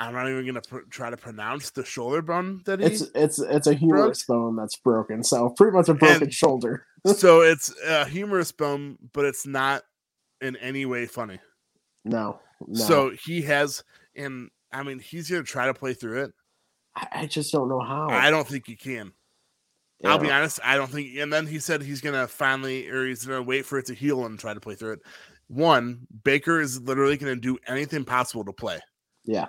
I'm 0.00 0.14
not 0.14 0.28
even 0.28 0.44
gonna 0.46 0.62
pr- 0.62 0.88
try 0.90 1.10
to 1.10 1.16
pronounce 1.16 1.70
the 1.70 1.84
shoulder 1.84 2.22
bone 2.22 2.62
that 2.66 2.80
he. 2.80 2.86
it's 2.86 3.02
it's 3.14 3.38
it's 3.38 3.66
a 3.68 3.74
humerus 3.74 4.24
bone 4.24 4.56
that's 4.56 4.76
broken, 4.76 5.22
so 5.22 5.50
pretty 5.50 5.76
much 5.76 5.88
a 5.88 5.94
broken 5.94 6.22
And- 6.24 6.34
shoulder. 6.34 6.86
so 7.06 7.42
it's 7.42 7.72
a 7.86 8.06
humerus 8.06 8.50
bone, 8.50 8.96
but 9.12 9.24
it's 9.26 9.46
not 9.46 9.82
in 10.40 10.56
any 10.56 10.86
way 10.86 11.06
funny. 11.06 11.38
No, 12.04 12.40
no. 12.66 12.80
So 12.84 13.10
he 13.10 13.42
has, 13.42 13.84
and 14.16 14.50
I 14.72 14.82
mean, 14.82 14.98
he's 14.98 15.30
gonna 15.30 15.42
try 15.42 15.66
to 15.66 15.74
play 15.74 15.94
through 15.94 16.24
it. 16.24 16.32
I, 16.96 17.06
I 17.12 17.26
just 17.26 17.52
don't 17.52 17.68
know 17.68 17.80
how. 17.80 18.08
I 18.08 18.30
don't 18.30 18.46
think 18.48 18.66
he 18.66 18.76
can. 18.76 19.12
I'll 20.04 20.18
be 20.18 20.30
honest, 20.30 20.60
I 20.62 20.76
don't 20.76 20.90
think. 20.90 21.16
And 21.16 21.32
then 21.32 21.46
he 21.46 21.58
said 21.58 21.82
he's 21.82 22.00
gonna 22.02 22.26
finally, 22.28 22.88
or 22.88 23.06
he's 23.06 23.24
gonna 23.24 23.42
wait 23.42 23.64
for 23.64 23.78
it 23.78 23.86
to 23.86 23.94
heal 23.94 24.26
and 24.26 24.38
try 24.38 24.52
to 24.52 24.60
play 24.60 24.74
through 24.74 24.92
it. 24.94 25.00
One, 25.54 26.06
Baker 26.24 26.60
is 26.60 26.80
literally 26.80 27.16
gonna 27.16 27.36
do 27.36 27.58
anything 27.66 28.04
possible 28.04 28.44
to 28.44 28.52
play. 28.52 28.80
Yeah, 29.24 29.46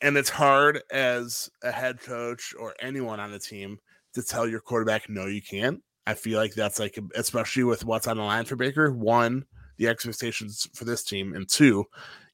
And 0.00 0.16
it's 0.16 0.30
hard 0.30 0.82
as 0.90 1.50
a 1.62 1.70
head 1.70 2.00
coach 2.00 2.54
or 2.58 2.74
anyone 2.80 3.20
on 3.20 3.30
the 3.30 3.38
team 3.38 3.78
to 4.14 4.22
tell 4.22 4.48
your 4.48 4.60
quarterback, 4.60 5.08
no, 5.10 5.26
you 5.26 5.42
can't. 5.42 5.82
I 6.06 6.14
feel 6.14 6.38
like 6.38 6.54
that's 6.54 6.78
like, 6.78 6.98
especially 7.14 7.64
with 7.64 7.84
what's 7.84 8.06
on 8.06 8.16
the 8.16 8.22
line 8.22 8.46
for 8.46 8.56
Baker. 8.56 8.90
One, 8.90 9.44
the 9.76 9.88
expectations 9.88 10.66
for 10.74 10.84
this 10.84 11.04
team, 11.04 11.34
and 11.34 11.48
two, 11.48 11.84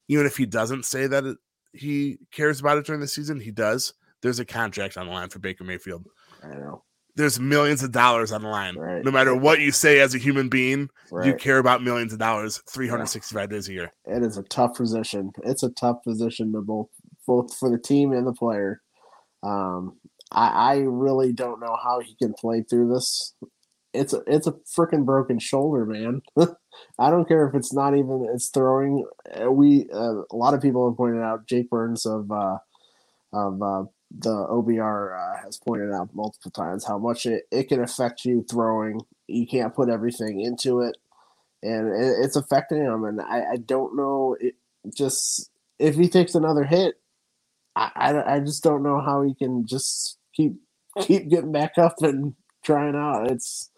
even 0.08 0.24
if 0.24 0.36
he 0.36 0.46
doesn't 0.46 0.84
say 0.84 1.06
that 1.08 1.24
it, 1.24 1.36
he 1.72 2.18
cares 2.30 2.60
about 2.60 2.78
it 2.78 2.86
during 2.86 3.00
the 3.00 3.08
season, 3.08 3.40
he 3.40 3.50
does. 3.50 3.92
There's 4.22 4.38
a 4.38 4.44
contract 4.44 4.96
on 4.96 5.06
the 5.06 5.12
line 5.12 5.28
for 5.28 5.40
Baker 5.40 5.64
Mayfield. 5.64 6.06
I 6.42 6.54
know. 6.54 6.84
There's 7.16 7.40
millions 7.40 7.82
of 7.82 7.92
dollars 7.92 8.30
on 8.30 8.42
the 8.42 8.48
line. 8.48 8.76
Right. 8.76 9.04
No 9.04 9.10
matter 9.10 9.34
what 9.34 9.60
you 9.60 9.72
say 9.72 10.00
as 10.00 10.14
a 10.14 10.18
human 10.18 10.48
being, 10.48 10.90
you 11.24 11.34
care 11.34 11.58
about 11.58 11.82
millions 11.82 12.12
of 12.12 12.18
dollars 12.18 12.62
365 12.68 13.48
days 13.50 13.68
a 13.68 13.72
year. 13.72 13.92
It 14.04 14.22
is 14.22 14.36
a 14.36 14.42
tough 14.44 14.76
position. 14.76 15.32
It's 15.42 15.62
a 15.62 15.70
tough 15.70 16.02
position 16.04 16.52
to 16.52 16.60
both 16.60 16.88
both 17.26 17.56
for 17.56 17.70
the 17.70 17.78
team 17.78 18.12
and 18.12 18.26
the 18.26 18.32
player. 18.32 18.82
Um, 19.42 19.96
I, 20.30 20.48
I 20.48 20.76
really 20.78 21.32
don't 21.32 21.60
know 21.60 21.76
how 21.82 22.00
he 22.00 22.14
can 22.16 22.34
play 22.34 22.62
through 22.68 22.92
this. 22.92 23.34
It's 23.94 24.12
a 24.12 24.20
it's 24.26 24.46
a 24.46 24.54
freaking 24.76 25.06
broken 25.06 25.38
shoulder, 25.38 25.86
man. 25.86 26.20
I 26.98 27.10
don't 27.10 27.26
care 27.26 27.48
if 27.48 27.54
it's 27.54 27.72
not 27.72 27.96
even 27.96 28.28
it's 28.32 28.48
throwing. 28.48 29.06
Uh, 29.40 29.50
We 29.50 29.88
uh, 29.92 30.22
a 30.30 30.36
lot 30.36 30.54
of 30.54 30.60
people 30.60 30.88
have 30.88 30.96
pointed 30.96 31.22
out 31.22 31.46
Jake 31.46 31.70
Burns 31.70 32.04
of 32.04 32.30
uh, 32.30 32.58
of 33.32 33.62
uh, 33.62 33.84
the 34.10 34.30
OBR 34.30 35.16
uh, 35.18 35.44
has 35.44 35.58
pointed 35.58 35.92
out 35.92 36.14
multiple 36.14 36.50
times 36.50 36.84
how 36.86 36.98
much 36.98 37.26
it, 37.26 37.44
it 37.50 37.64
can 37.68 37.82
affect 37.82 38.24
you 38.24 38.44
throwing. 38.48 39.00
You 39.26 39.46
can't 39.46 39.74
put 39.74 39.88
everything 39.88 40.40
into 40.40 40.80
it, 40.80 40.96
and 41.62 41.88
it, 41.88 42.14
it's 42.24 42.36
affecting 42.36 42.78
him. 42.82 43.04
And 43.04 43.20
I, 43.20 43.52
I 43.52 43.56
don't 43.56 43.96
know. 43.96 44.36
It 44.40 44.54
just 44.94 45.50
if 45.78 45.96
he 45.96 46.08
takes 46.08 46.34
another 46.34 46.64
hit, 46.64 46.94
I, 47.74 47.90
I, 47.96 48.34
I 48.36 48.40
just 48.40 48.62
don't 48.62 48.82
know 48.82 49.00
how 49.00 49.22
he 49.22 49.34
can 49.34 49.66
just 49.66 50.18
keep 50.34 50.54
keep 51.00 51.28
getting 51.28 51.52
back 51.52 51.76
up 51.78 51.96
and 52.02 52.34
trying 52.64 52.94
out. 52.94 53.30
It's 53.30 53.70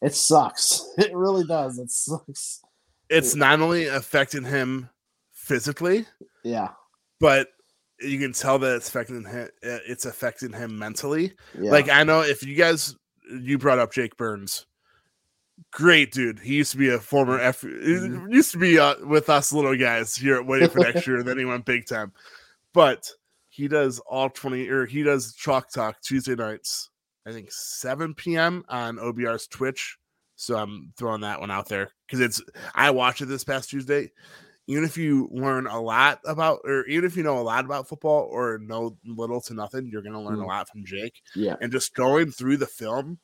it 0.00 0.14
sucks. 0.14 0.82
It 0.98 1.14
really 1.14 1.44
does. 1.44 1.78
It 1.78 1.90
sucks. 1.90 2.62
It's 3.10 3.34
not 3.34 3.60
only 3.60 3.86
affecting 3.86 4.44
him 4.44 4.88
physically, 5.32 6.06
Yeah. 6.42 6.68
but 7.20 7.48
you 8.00 8.18
can 8.18 8.32
tell 8.32 8.58
that 8.58 8.76
it's 8.76 8.88
affecting 8.88 9.24
him. 9.24 9.48
It's 9.62 10.04
affecting 10.04 10.52
him 10.52 10.78
mentally. 10.78 11.32
Yeah. 11.58 11.70
Like 11.70 11.88
I 11.88 12.04
know 12.04 12.20
if 12.20 12.44
you 12.44 12.54
guys, 12.54 12.94
you 13.40 13.58
brought 13.58 13.78
up 13.78 13.92
Jake 13.92 14.16
Burns, 14.16 14.66
great 15.70 16.12
dude. 16.12 16.40
He 16.40 16.54
used 16.54 16.72
to 16.72 16.78
be 16.78 16.90
a 16.90 16.98
former 16.98 17.38
F. 17.38 17.62
Mhm. 17.62 18.32
Used 18.32 18.52
to 18.52 18.58
be 18.58 18.78
uh, 18.78 18.94
with 19.04 19.28
us 19.30 19.52
little 19.52 19.76
guys 19.76 20.14
here 20.16 20.36
at 20.36 20.46
Waiting 20.46 20.68
for 20.68 20.80
Next 20.80 21.06
Year. 21.06 21.18
And 21.18 21.26
then 21.28 21.38
he 21.38 21.44
went 21.44 21.64
big 21.64 21.86
time, 21.86 22.12
but 22.72 23.08
he 23.48 23.68
does 23.68 24.00
all 24.00 24.28
twenty 24.30 24.68
or 24.68 24.86
he 24.86 25.02
does 25.02 25.34
Chalk 25.34 25.70
Talk 25.70 26.00
Tuesday 26.00 26.34
nights. 26.34 26.90
I 27.26 27.32
think 27.32 27.50
7 27.50 28.12
p.m. 28.14 28.64
on 28.68 28.98
OBR's 28.98 29.46
Twitch. 29.46 29.96
So 30.36 30.56
I'm 30.56 30.92
throwing 30.98 31.22
that 31.22 31.40
one 31.40 31.50
out 31.50 31.68
there 31.68 31.90
because 32.06 32.20
it's 32.20 32.42
I 32.74 32.90
watched 32.90 33.22
it 33.22 33.26
this 33.26 33.44
past 33.44 33.70
Tuesday. 33.70 34.10
Even 34.66 34.82
if 34.84 34.96
you 34.96 35.28
learn 35.30 35.66
a 35.66 35.78
lot 35.80 36.20
about, 36.24 36.60
or 36.64 36.86
even 36.86 37.04
if 37.04 37.16
you 37.16 37.22
know 37.22 37.38
a 37.38 37.42
lot 37.42 37.64
about 37.66 37.86
football 37.86 38.28
or 38.30 38.58
know 38.58 38.96
little 39.04 39.40
to 39.42 39.52
nothing, 39.54 39.86
you're 39.92 40.00
going 40.02 40.14
to 40.14 40.20
learn 40.20 40.38
a 40.40 40.42
Mm. 40.44 40.46
lot 40.46 40.68
from 40.70 40.84
Jake. 40.86 41.20
yeah. 41.34 41.56
And 41.60 41.70
just 41.70 41.94
going 41.94 42.30
through 42.30 42.56
the 42.56 42.66
film, 42.66 43.18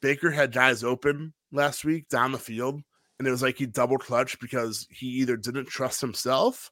Baker 0.00 0.30
had 0.30 0.52
guys 0.52 0.84
open 0.84 1.34
last 1.50 1.84
week 1.84 2.08
down 2.08 2.30
the 2.32 2.38
field, 2.38 2.80
and 3.18 3.26
it 3.26 3.30
was 3.32 3.42
like 3.42 3.56
he 3.58 3.66
double 3.66 3.98
clutched 3.98 4.38
because 4.40 4.86
he 4.90 5.06
either 5.08 5.36
didn't 5.36 5.66
trust 5.66 6.00
himself 6.00 6.70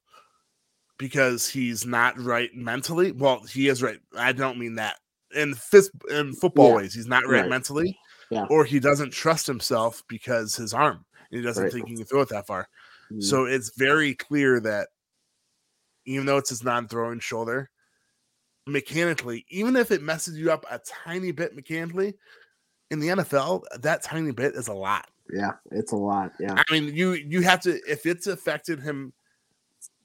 because 0.99 1.49
he's 1.49 1.85
not 1.85 2.19
right 2.21 2.51
mentally. 2.55 3.13
Well, 3.13 3.41
he 3.45 3.69
is 3.69 3.83
right. 3.83 3.99
I 4.17 4.33
don't 4.33 4.59
mean 4.59 4.77
that 4.77 4.99
in 5.35 5.55
fist 5.55 5.91
in 6.09 6.35
football 6.35 6.69
Yeah. 6.71 6.77
ways. 6.77 6.95
He's 6.95 7.09
not 7.09 7.25
right, 7.27 7.41
Right. 7.41 7.51
mentally, 7.51 7.99
Yeah. 8.31 8.47
or 8.49 8.65
he 8.65 8.79
doesn't 8.79 9.11
trust 9.11 9.47
himself 9.47 10.03
because 10.09 10.55
his 10.55 10.73
arm. 10.73 11.05
And 11.31 11.41
he 11.41 11.43
doesn't 11.43 11.65
Right. 11.65 11.73
think 11.73 11.89
he 11.89 11.97
can 11.97 12.05
throw 12.05 12.21
it 12.21 12.29
that 12.29 12.47
far. 12.47 12.69
Mm. 13.13 13.23
So 13.23 13.45
it's 13.45 13.77
very 13.77 14.15
clear 14.15 14.61
that 14.61 14.89
even 16.05 16.27
though 16.27 16.37
it's 16.37 16.51
his 16.51 16.65
non-throwing 16.65 17.21
shoulder, 17.21 17.71
mechanically, 18.67 19.45
even 19.49 19.77
if 19.77 19.91
it 19.91 20.03
messes 20.03 20.39
you 20.39 20.51
up 20.51 20.65
a 20.71 20.81
tiny 21.05 21.33
bit 21.33 21.55
mechanically, 21.55 22.15
in 22.91 23.01
the 23.01 23.09
NFL, 23.09 23.63
that 23.81 24.03
tiny 24.03 24.31
bit 24.31 24.55
is 24.55 24.69
a 24.69 24.75
lot. 24.75 25.09
yeah, 25.33 25.53
it's 25.73 25.93
a 25.93 25.97
lot. 25.97 26.33
Yeah, 26.39 26.55
I 26.57 26.73
mean, 26.73 26.95
you 26.95 27.15
you 27.15 27.43
have 27.43 27.61
to 27.63 27.81
if 27.89 28.07
it's 28.07 28.29
affected 28.29 28.81
him 28.81 29.13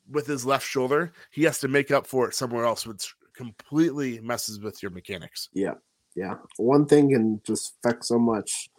with 0.09 0.25
his 0.25 0.45
left 0.45 0.67
shoulder, 0.67 1.13
he 1.29 1.43
has 1.43 1.59
to 1.59 1.67
make 1.67 1.91
up 1.91 2.07
for 2.07 2.27
it 2.27 2.33
somewhere 2.33 2.65
else, 2.65 2.87
which 2.87 3.13
completely 3.35 4.19
messes 4.21 4.59
with 4.59 4.81
your 4.81 4.91
mechanics. 4.91 5.49
yeah. 5.53 5.73
Yeah. 6.15 6.35
One 6.57 6.85
thing 6.85 7.11
can 7.11 7.41
just 7.45 7.75
affect 7.83 8.03
so 8.03 8.19
much. 8.19 8.69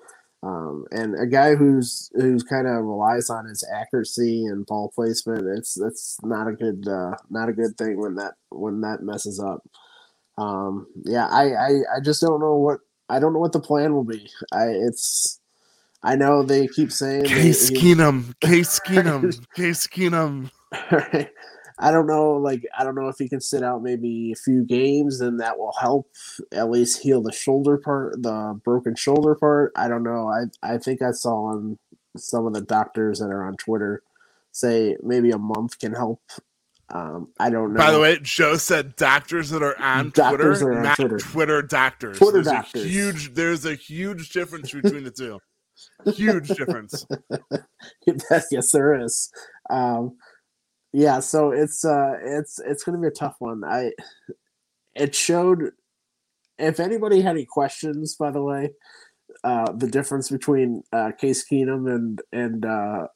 Um, 0.45 0.87
and 0.91 1.15
a 1.21 1.27
guy 1.27 1.55
who's 1.55 2.11
who's 2.15 2.43
kind 2.43 2.67
of 2.67 2.85
relies 2.85 3.31
on 3.31 3.47
his 3.47 3.65
accuracy 3.73 4.45
and 4.47 4.67
ball 4.67 4.91
placement, 4.93 5.47
it's 5.57 5.75
that's 5.75 6.19
not 6.25 6.49
a 6.49 6.53
good 6.53 6.87
uh, 6.89 7.15
not 7.31 7.49
a 7.49 7.53
good 7.53 7.79
thing 7.79 8.01
when 8.01 8.17
that 8.17 8.35
when 8.51 8.81
that 8.81 9.03
messes 9.03 9.39
up. 9.39 9.63
Um, 10.39 10.89
yeah, 11.05 11.29
I, 11.29 11.53
I 11.53 11.69
I 11.97 12.01
just 12.03 12.21
don't 12.21 12.41
know 12.41 12.57
what 12.57 12.81
I 13.09 13.21
don't 13.21 13.33
know 13.33 13.39
what 13.39 13.53
the 13.53 13.61
plan 13.61 13.95
will 13.95 14.05
be. 14.05 14.29
I 14.53 14.65
it's 14.67 15.39
I 16.03 16.17
know 16.17 16.43
they 16.43 16.67
keep 16.67 16.91
saying 16.91 17.27
Case 17.27 17.71
Keenum, 17.71 18.35
Case 18.41 18.81
Keenum, 18.81 19.47
Case 19.55 19.87
Keenum. 19.87 20.51
Right. 20.91 21.31
I 21.83 21.91
don't 21.91 22.07
know. 22.07 22.35
Like, 22.35 22.65
I 22.79 22.85
don't 22.85 22.95
know 22.95 23.09
if 23.09 23.19
he 23.19 23.29
can 23.29 23.41
sit 23.41 23.65
out 23.65 23.83
maybe 23.83 24.33
a 24.33 24.37
few 24.37 24.65
games, 24.65 25.19
then 25.19 25.39
that 25.39 25.59
will 25.59 25.75
help 25.81 26.09
at 26.53 26.71
least 26.71 27.03
heal 27.03 27.21
the 27.21 27.33
shoulder 27.33 27.77
part, 27.77 28.23
the 28.23 28.59
broken 28.65 28.95
shoulder 28.95 29.35
part. 29.35 29.73
I 29.75 29.89
don't 29.89 30.05
know. 30.05 30.29
I 30.29 30.75
I 30.75 30.79
think 30.79 31.03
I 31.03 31.11
saw 31.11 31.47
on 31.47 31.79
some 32.17 32.47
of 32.47 32.55
the 32.55 32.61
doctors 32.61 33.19
that 33.19 33.27
are 33.27 33.45
on 33.45 33.57
Twitter 33.57 34.03
say 34.53 34.97
maybe 35.03 35.31
a 35.31 35.39
month 35.39 35.81
can 35.81 35.93
help. 35.93 36.23
Um, 36.91 37.29
I 37.41 37.51
don't 37.51 37.73
know. 37.73 37.79
By 37.79 37.91
the 37.91 38.01
way, 38.01 38.19
Joe 38.23 38.57
said 38.57 38.95
doctors 38.97 39.51
that 39.51 39.63
are 39.63 39.79
on 39.81 40.11
Doctors 40.11 40.61
Twitter, 40.61 40.75
are 40.75 40.77
on 40.77 40.83
not 40.85 40.97
Twitter. 40.97 41.19
Twitter. 41.19 41.63
doctors. 41.63 42.19
Twitter 42.19 42.43
there's 42.43 42.47
doctors. 42.47 42.85
A 42.85 42.89
huge. 42.89 43.35
There's 43.35 43.65
a 43.65 43.75
huge 43.75 44.31
difference 44.31 44.71
between 44.71 45.03
the 45.03 45.11
two. 45.11 45.41
Huge 46.15 46.49
difference. 46.49 47.07
yes, 48.07 48.73
there 48.73 49.01
is. 49.03 49.33
Um, 49.71 50.17
yeah, 50.93 51.21
so 51.21 51.51
it's 51.51 51.85
uh, 51.85 52.15
it's 52.23 52.59
it's 52.59 52.85
going 52.85 52.97
to 52.97 53.03
be 53.03 53.09
a 53.09 53.11
tough 53.11 53.37
one. 53.39 53.65
I 53.65 53.93
it 54.95 55.15
showed. 55.15 55.73
If 56.59 56.79
anybody 56.79 57.23
had 57.23 57.33
any 57.33 57.47
questions, 57.47 58.15
by 58.15 58.31
the 58.31 58.43
way, 58.43 58.71
uh, 59.43 59.73
the 59.73 59.89
difference 59.89 60.31
between 60.31 60.83
uh, 60.93 61.13
Case 61.13 61.45
Keenum 61.49 61.93
and 61.93 62.21
and 62.33 62.65
uh, 62.65 63.07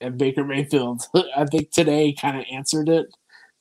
and 0.00 0.18
Baker 0.18 0.44
Mayfield, 0.44 1.02
I 1.36 1.46
think 1.46 1.70
today 1.70 2.12
kind 2.12 2.38
of 2.38 2.44
answered 2.52 2.88
it 2.88 3.06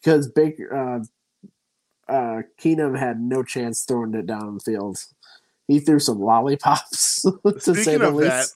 because 0.01 0.29
Baker 0.29 0.75
uh, 0.75 2.11
uh, 2.11 2.41
Keenum 2.59 2.97
had 2.97 3.21
no 3.21 3.43
chance 3.43 3.83
throwing 3.83 4.13
it 4.13 4.25
down 4.25 4.55
the 4.55 4.59
field. 4.59 4.99
He 5.67 5.79
threw 5.79 5.99
some 5.99 6.19
lollipops 6.19 7.21
to 7.45 7.59
say 7.59 7.83
Speaking 7.83 7.99
the 7.99 8.07
of 8.07 8.17
that, 8.17 8.47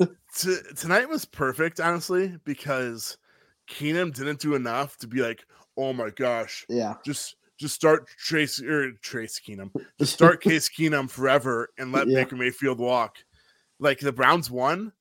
t- 0.36 0.74
tonight 0.76 1.08
was 1.08 1.24
perfect, 1.24 1.80
honestly, 1.80 2.38
because 2.44 3.16
Keenum 3.72 4.14
didn't 4.14 4.40
do 4.40 4.54
enough 4.54 4.96
to 4.98 5.06
be 5.06 5.20
like, 5.22 5.44
oh 5.76 5.92
my 5.92 6.10
gosh, 6.10 6.64
yeah, 6.68 6.94
just 7.04 7.36
just 7.58 7.74
start 7.74 8.08
Trace 8.18 8.60
or 8.60 8.92
Trace 9.02 9.40
Keenum, 9.40 9.70
just 9.98 10.12
start 10.12 10.40
Case 10.42 10.68
Keenum 10.68 11.08
forever 11.10 11.68
and 11.78 11.92
let 11.92 12.08
Yeah. 12.08 12.22
Baker 12.24 12.36
Mayfield 12.36 12.78
walk. 12.78 13.16
Like 13.78 13.98
the 14.00 14.12
Browns 14.12 14.50
won, 14.50 14.92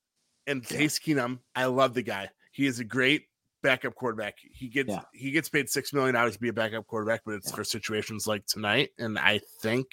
and 0.48 0.64
Case 0.64 1.00
Keenum, 1.00 1.40
I 1.56 1.66
love 1.66 1.94
the 1.94 2.02
guy. 2.04 2.30
He 2.52 2.66
is 2.66 2.80
a 2.80 2.84
great 2.84 3.24
backup 3.64 3.94
quarterback. 3.96 4.36
He 4.54 4.68
gets 4.70 4.90
Yeah. 4.90 5.02
he 5.14 5.32
gets 5.32 5.50
paid 5.50 5.70
six 5.70 5.94
million 5.94 6.16
dollars 6.16 6.34
to 6.34 6.40
be 6.40 6.50
a 6.50 6.54
backup 6.54 6.88
quarterback, 6.88 7.22
but 7.26 7.36
it's 7.36 7.50
Yeah. 7.50 7.56
for 7.58 7.64
situations 7.64 8.26
like 8.28 8.46
tonight. 8.46 8.90
And 8.98 9.18
I 9.20 9.40
think 9.62 9.88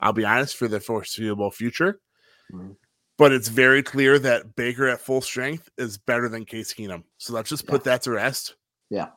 I'll 0.00 0.12
be 0.12 0.24
honest 0.24 0.56
for 0.56 0.68
the 0.68 0.78
foreseeable 0.80 1.50
future. 1.50 2.00
Mhm. 2.52 2.76
But 3.18 3.32
it's 3.32 3.48
very 3.48 3.82
clear 3.82 4.18
that 4.20 4.54
Baker 4.54 4.86
at 4.88 5.00
full 5.00 5.20
strength 5.20 5.68
is 5.76 5.98
better 5.98 6.28
than 6.28 6.44
Case 6.44 6.72
Keenum. 6.72 7.02
So 7.18 7.34
let's 7.34 7.50
just 7.50 7.66
put 7.66 7.84
that 7.84 8.02
to 8.02 8.12
rest. 8.12 8.54
Yeah. 8.90 9.08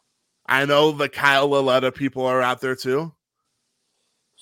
I 0.48 0.66
know 0.66 0.92
the 0.92 1.08
Kyle 1.08 1.48
Lauletta 1.48 1.92
people 1.92 2.26
are 2.26 2.42
out 2.42 2.62
there 2.62 2.76
too. 2.76 3.14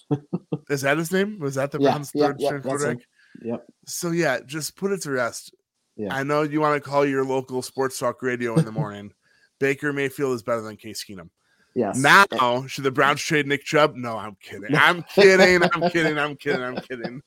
Is 0.70 0.82
that 0.82 0.98
his 0.98 1.12
name? 1.12 1.40
Was 1.40 1.56
that 1.56 1.72
the 1.72 1.80
Yeah, 1.80 1.92
Browns' 1.92 2.12
yeah, 2.16 2.28
third 2.28 2.36
yeah, 2.40 2.60
quarterback? 2.60 2.98
Yep. 3.44 3.66
So 3.86 4.12
yeah, 4.12 4.40
just 4.46 4.76
put 4.76 4.92
it 4.92 5.02
to 5.04 5.12
rest. 5.12 5.54
Yeah. 5.98 6.16
I 6.16 6.24
know 6.24 6.44
you 6.44 6.62
want 6.62 6.82
to 6.82 6.90
call 6.90 7.06
your 7.06 7.26
local 7.26 7.62
sports 7.62 8.00
talk 8.00 8.22
radio 8.24 8.56
in 8.56 8.66
the 8.66 8.72
morning. 8.82 9.12
Baker 9.60 9.92
Mayfield 9.92 10.34
is 10.36 10.44
better 10.44 10.62
than 10.62 10.78
Case 10.78 11.04
Keenum. 11.04 11.30
Yes. 11.76 11.98
Now, 11.98 12.66
should 12.66 12.86
the 12.86 12.92
Browns 12.92 13.22
trade 13.22 13.46
Nick 13.46 13.64
Chubb? 13.64 13.96
No, 13.96 14.18
I'm 14.18 14.36
kidding. 14.42 14.76
I'm 14.76 15.04
kidding. 15.04 15.62
I'm 15.62 15.90
kidding. 15.90 16.18
I'm 16.18 16.36
kidding. 16.36 16.64
I'm 16.64 16.78
kidding. 16.78 17.22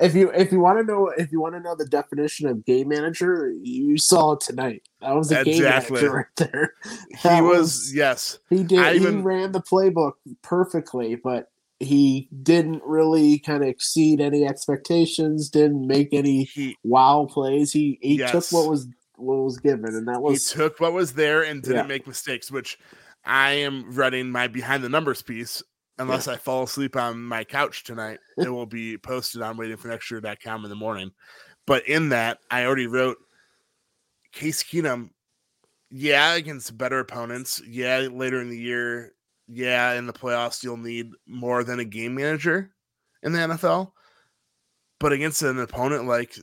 If 0.00 0.14
you 0.14 0.30
if 0.30 0.52
you 0.52 0.60
want 0.60 0.78
to 0.78 0.84
know 0.84 1.08
if 1.08 1.32
you 1.32 1.40
want 1.40 1.54
to 1.54 1.60
know 1.60 1.74
the 1.76 1.86
definition 1.86 2.48
of 2.48 2.64
game 2.64 2.88
manager, 2.88 3.52
you 3.62 3.98
saw 3.98 4.32
it 4.32 4.40
tonight. 4.40 4.82
That 5.00 5.14
was 5.14 5.30
a 5.32 5.44
game 5.44 5.62
manager 5.62 6.10
right 6.12 6.26
there. 6.36 6.74
He 7.10 7.16
That 7.24 7.42
was, 7.42 7.92
yes. 7.94 8.38
he 8.50 8.62
did 8.62 8.78
I 8.78 8.92
he 8.94 9.00
even- 9.00 9.24
ran 9.24 9.52
the 9.52 9.60
playbook 9.62 10.12
perfectly, 10.42 11.16
but 11.16 11.50
he 11.80 12.28
didn't 12.42 12.82
really 12.84 13.38
kind 13.38 13.62
of 13.62 13.68
exceed 13.68 14.20
any 14.20 14.44
expectations. 14.44 15.48
Didn't 15.48 15.86
make 15.86 16.08
any 16.12 16.44
He 16.44 16.76
wow 16.84 17.26
plays. 17.30 17.72
He 17.72 17.98
he 18.02 18.18
took 18.18 18.50
what 18.50 18.68
was 18.68 18.88
what 19.16 19.36
was 19.36 19.58
given, 19.58 19.94
and 19.94 20.06
that 20.08 20.20
was 20.22 20.30
he 20.30 20.34
was 20.34 20.50
took 20.52 20.80
what 20.80 20.92
was 20.92 21.14
there 21.14 21.42
and 21.42 21.62
didn't 21.62 21.76
Yeah. 21.76 21.82
make 21.84 22.06
mistakes, 22.06 22.50
which 22.50 22.78
I 23.24 23.50
am 23.52 23.90
running 23.92 24.30
my 24.30 24.46
behind 24.48 24.82
the 24.84 24.88
numbers 24.88 25.22
piece. 25.22 25.62
Unless 25.98 26.28
I 26.28 26.36
fall 26.36 26.62
asleep 26.62 26.96
on 26.96 27.20
my 27.20 27.44
couch 27.44 27.84
tonight, 27.84 28.18
it 28.36 28.48
will 28.48 28.66
be 28.66 28.96
posted 28.98 29.42
on 29.42 29.56
waitingfornextyear.com 29.56 30.64
in 30.64 30.70
the 30.70 30.76
morning. 30.76 31.10
But 31.66 31.86
in 31.88 32.10
that, 32.10 32.38
I 32.50 32.64
already 32.64 32.86
wrote 32.86 33.18
Case 34.32 34.62
Keenum, 34.62 35.10
yeah, 35.90 36.34
against 36.34 36.76
better 36.78 37.00
opponents. 37.00 37.60
Yeah, 37.66 38.08
later 38.10 38.40
in 38.40 38.48
the 38.48 38.58
year. 38.58 39.12
Yeah, 39.48 39.94
in 39.94 40.06
the 40.06 40.12
playoffs, 40.12 40.62
you'll 40.62 40.76
need 40.76 41.10
more 41.26 41.64
than 41.64 41.80
a 41.80 41.84
game 41.84 42.14
manager 42.14 42.70
in 43.22 43.32
the 43.32 43.38
NFL. 43.38 43.92
But 45.00 45.12
against 45.12 45.42
an 45.42 45.58
opponent 45.58 46.06
like 46.06 46.38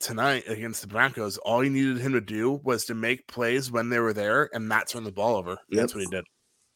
tonight 0.00 0.44
against 0.48 0.82
the 0.82 0.88
Broncos, 0.88 1.38
all 1.38 1.64
you 1.64 1.70
needed 1.70 1.98
him 1.98 2.12
to 2.12 2.20
do 2.20 2.60
was 2.64 2.84
to 2.86 2.94
make 2.94 3.26
plays 3.28 3.70
when 3.70 3.88
they 3.88 3.98
were 3.98 4.12
there 4.12 4.50
and 4.52 4.68
not 4.68 4.88
turn 4.88 5.04
the 5.04 5.12
ball 5.12 5.36
over. 5.36 5.56
And 5.70 5.78
That's 5.78 5.94
what 5.94 6.02
he 6.02 6.10
did. 6.10 6.24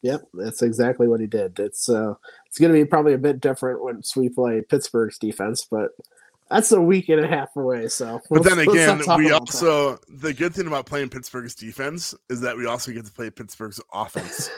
Yep, 0.01 0.21
that's 0.33 0.61
exactly 0.61 1.07
what 1.07 1.19
he 1.19 1.27
did. 1.27 1.59
It's 1.59 1.89
uh, 1.89 2.13
it's 2.45 2.57
going 2.57 2.71
to 2.71 2.79
be 2.79 2.85
probably 2.85 3.13
a 3.13 3.17
bit 3.17 3.41
different 3.41 3.83
once 3.83 4.15
we 4.15 4.29
play 4.29 4.61
Pittsburgh's 4.61 5.17
defense, 5.17 5.67
but 5.69 5.91
that's 6.49 6.71
a 6.71 6.81
week 6.81 7.09
and 7.09 7.19
a 7.23 7.27
half 7.27 7.55
away. 7.55 7.87
So, 7.89 8.21
But 8.29 8.43
then 8.43 8.59
again, 8.59 8.97
we 8.99 9.03
about 9.03 9.17
that. 9.17 9.33
also 9.33 9.99
the 10.07 10.33
good 10.33 10.53
thing 10.53 10.67
about 10.67 10.85
playing 10.85 11.09
Pittsburgh's 11.09 11.53
defense 11.53 12.15
is 12.29 12.41
that 12.41 12.57
we 12.57 12.65
also 12.65 12.91
get 12.91 13.05
to 13.05 13.11
play 13.11 13.29
Pittsburgh's 13.29 13.81
offense. 13.93 14.49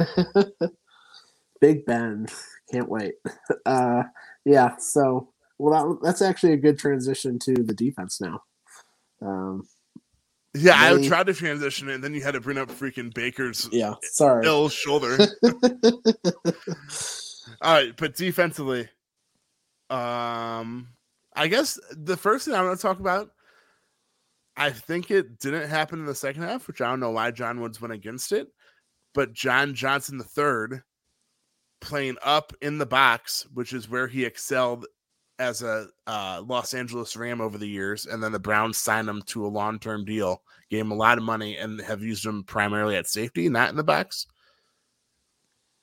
Big 1.61 1.85
Ben, 1.85 2.27
can't 2.71 2.89
wait. 2.89 3.15
Uh, 3.65 4.03
yeah, 4.45 4.77
so 4.77 5.29
well, 5.57 5.95
that, 5.95 5.99
that's 6.03 6.21
actually 6.21 6.53
a 6.53 6.57
good 6.57 6.79
transition 6.79 7.37
to 7.39 7.53
the 7.53 7.73
defense 7.73 8.21
now. 8.21 8.41
Um, 9.21 9.67
Yeah, 10.53 10.73
I 10.75 11.07
tried 11.07 11.27
to 11.27 11.33
transition 11.33 11.87
it, 11.89 11.95
and 11.95 12.03
then 12.03 12.13
you 12.13 12.21
had 12.21 12.33
to 12.33 12.41
bring 12.41 12.57
up 12.57 12.69
freaking 12.69 13.13
Baker's 13.13 13.69
yeah, 13.71 13.95
sorry. 14.03 14.45
ill 14.45 14.67
shoulder. 14.67 15.17
All 17.61 17.73
right, 17.73 17.95
but 17.95 18.15
defensively, 18.15 18.89
um, 19.89 20.89
I 21.35 21.47
guess 21.47 21.79
the 21.91 22.17
first 22.17 22.45
thing 22.45 22.53
I 22.53 22.63
want 22.63 22.77
to 22.77 22.81
talk 22.81 22.99
about, 22.99 23.31
I 24.57 24.71
think 24.71 25.09
it 25.09 25.39
didn't 25.39 25.69
happen 25.69 25.99
in 25.99 26.05
the 26.05 26.15
second 26.15 26.43
half, 26.43 26.67
which 26.67 26.81
I 26.81 26.89
don't 26.89 26.99
know 26.99 27.11
why 27.11 27.31
John 27.31 27.61
Woods 27.61 27.79
went 27.79 27.93
against 27.93 28.33
it, 28.33 28.49
but 29.13 29.31
John 29.31 29.73
Johnson 29.73 30.17
the 30.17 30.25
third 30.25 30.83
playing 31.79 32.17
up 32.23 32.51
in 32.61 32.77
the 32.77 32.85
box, 32.85 33.47
which 33.53 33.71
is 33.71 33.89
where 33.89 34.07
he 34.07 34.25
excelled 34.25 34.85
as 35.41 35.63
a 35.63 35.87
uh, 36.05 36.43
Los 36.45 36.75
Angeles 36.75 37.17
Ram 37.17 37.41
over 37.41 37.57
the 37.57 37.67
years, 37.67 38.05
and 38.05 38.21
then 38.21 38.31
the 38.31 38.39
Browns 38.39 38.77
signed 38.77 39.09
him 39.09 39.23
to 39.23 39.45
a 39.45 39.47
long 39.49 39.79
term 39.79 40.05
deal, 40.05 40.43
gave 40.69 40.81
him 40.81 40.91
a 40.91 40.95
lot 40.95 41.17
of 41.17 41.23
money, 41.23 41.57
and 41.57 41.81
have 41.81 42.03
used 42.03 42.23
him 42.23 42.43
primarily 42.43 42.95
at 42.95 43.07
safety, 43.07 43.49
not 43.49 43.69
in 43.71 43.75
the 43.75 43.83
box. 43.83 44.27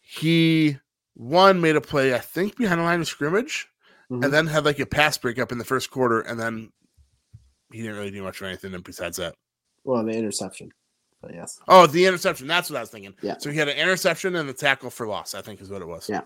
He 0.01 0.79
one 1.14 1.61
made 1.61 1.75
a 1.75 1.81
play, 1.81 2.14
I 2.14 2.18
think, 2.18 2.57
behind 2.57 2.81
the 2.81 2.85
line 2.85 3.01
of 3.01 3.09
scrimmage, 3.09 3.68
Mhm. 4.11 4.25
and 4.25 4.33
then 4.33 4.47
had 4.47 4.64
like 4.64 4.79
a 4.79 4.87
pass 4.87 5.18
breakup 5.18 5.51
in 5.51 5.59
the 5.59 5.64
first 5.64 5.90
quarter, 5.90 6.21
and 6.21 6.38
then 6.38 6.73
he 7.73 7.83
didn't 7.83 7.97
really 7.97 8.12
do 8.12 8.23
much 8.23 8.40
of 8.40 8.47
anything 8.47 8.81
besides 8.81 9.16
that. 9.16 9.35
Well, 9.83 10.05
the 10.05 10.12
interception. 10.12 10.73
But 11.21 11.35
yes. 11.35 11.59
Oh, 11.66 11.88
the 11.88 12.07
interception. 12.07 12.47
That's 12.47 12.71
what 12.71 12.77
I 12.77 12.81
was 12.81 12.90
thinking. 12.90 13.14
Yeah. 13.23 13.38
So 13.38 13.51
he 13.51 13.59
had 13.59 13.68
an 13.68 13.77
interception 13.77 14.37
and 14.37 14.49
the 14.49 14.53
tackle 14.55 14.88
for 14.88 15.09
loss, 15.09 15.35
I 15.35 15.42
think 15.42 15.61
is 15.61 15.68
what 15.68 15.83
it 15.83 15.88
was. 15.88 16.09
Yeah. 16.09 16.23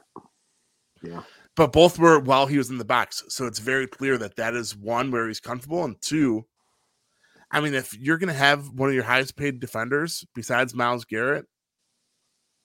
Yeah. 1.02 1.22
But 1.54 1.72
both 1.72 1.98
were 1.98 2.18
while 2.18 2.46
he 2.46 2.56
was 2.56 2.70
in 2.70 2.78
the 2.78 2.84
box. 2.84 3.22
So 3.28 3.46
it's 3.46 3.58
very 3.58 3.86
clear 3.86 4.16
that 4.18 4.36
that 4.36 4.54
is 4.54 4.76
one 4.76 5.10
where 5.10 5.28
he's 5.28 5.40
comfortable. 5.40 5.84
And 5.84 6.00
two, 6.00 6.46
I 7.50 7.60
mean, 7.60 7.74
if 7.74 7.96
you're 7.98 8.16
going 8.16 8.28
to 8.28 8.34
have 8.34 8.70
one 8.70 8.88
of 8.88 8.94
your 8.94 9.04
highest 9.04 9.36
paid 9.36 9.60
defenders 9.60 10.24
besides 10.34 10.74
Myles 10.74 11.04
Garrett, 11.04 11.44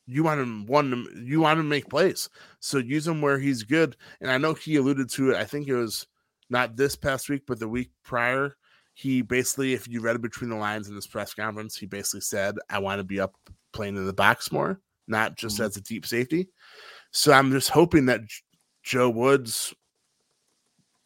you 0.06 0.23
want 0.23 0.39
him 0.39 0.65
one 0.67 1.06
you 1.26 1.41
want 1.41 1.60
him 1.60 1.65
to 1.65 1.69
make 1.69 1.89
plays. 1.89 2.30
So 2.62 2.78
use 2.78 3.06
him 3.06 3.21
where 3.21 3.38
he's 3.38 3.63
good. 3.63 3.97
And 4.21 4.32
I 4.32 4.38
know 4.38 4.54
he 4.54 4.78
alluded 4.78 5.10
to 5.12 5.32
it. 5.32 5.36
I 5.36 5.43
think 5.43 5.67
it 5.67 5.76
was 5.76 6.08
not 6.50 6.78
this 6.78 6.95
past 6.95 7.28
week, 7.28 7.41
but 7.45 7.60
the 7.60 7.67
week 7.67 7.91
prior. 8.06 8.56
He 8.93 9.21
basically, 9.21 9.73
if 9.73 9.88
you 9.88 10.00
read 10.00 10.15
it 10.15 10.21
between 10.21 10.50
the 10.50 10.56
lines 10.56 10.88
in 10.88 10.95
this 10.95 11.06
press 11.06 11.34
conference, 11.34 11.78
he 11.78 11.86
basically 11.86 12.21
said, 12.21 12.56
I 12.69 12.80
want 12.80 13.00
to 13.00 13.04
be 13.04 13.19
up 13.19 13.36
playing 13.73 13.97
in 13.97 14.08
the 14.08 14.13
box 14.13 14.52
more, 14.52 14.80
not 15.08 15.36
just 15.36 15.60
Mhm. 15.60 15.65
as 15.65 15.78
a 15.78 15.82
deep 15.82 16.06
safety. 16.06 16.50
So 17.12 17.34
I'm 17.34 17.52
just 17.52 17.69
hoping 17.69 18.06
that 18.08 18.21
Joe 18.88 19.10
Woods 19.10 19.73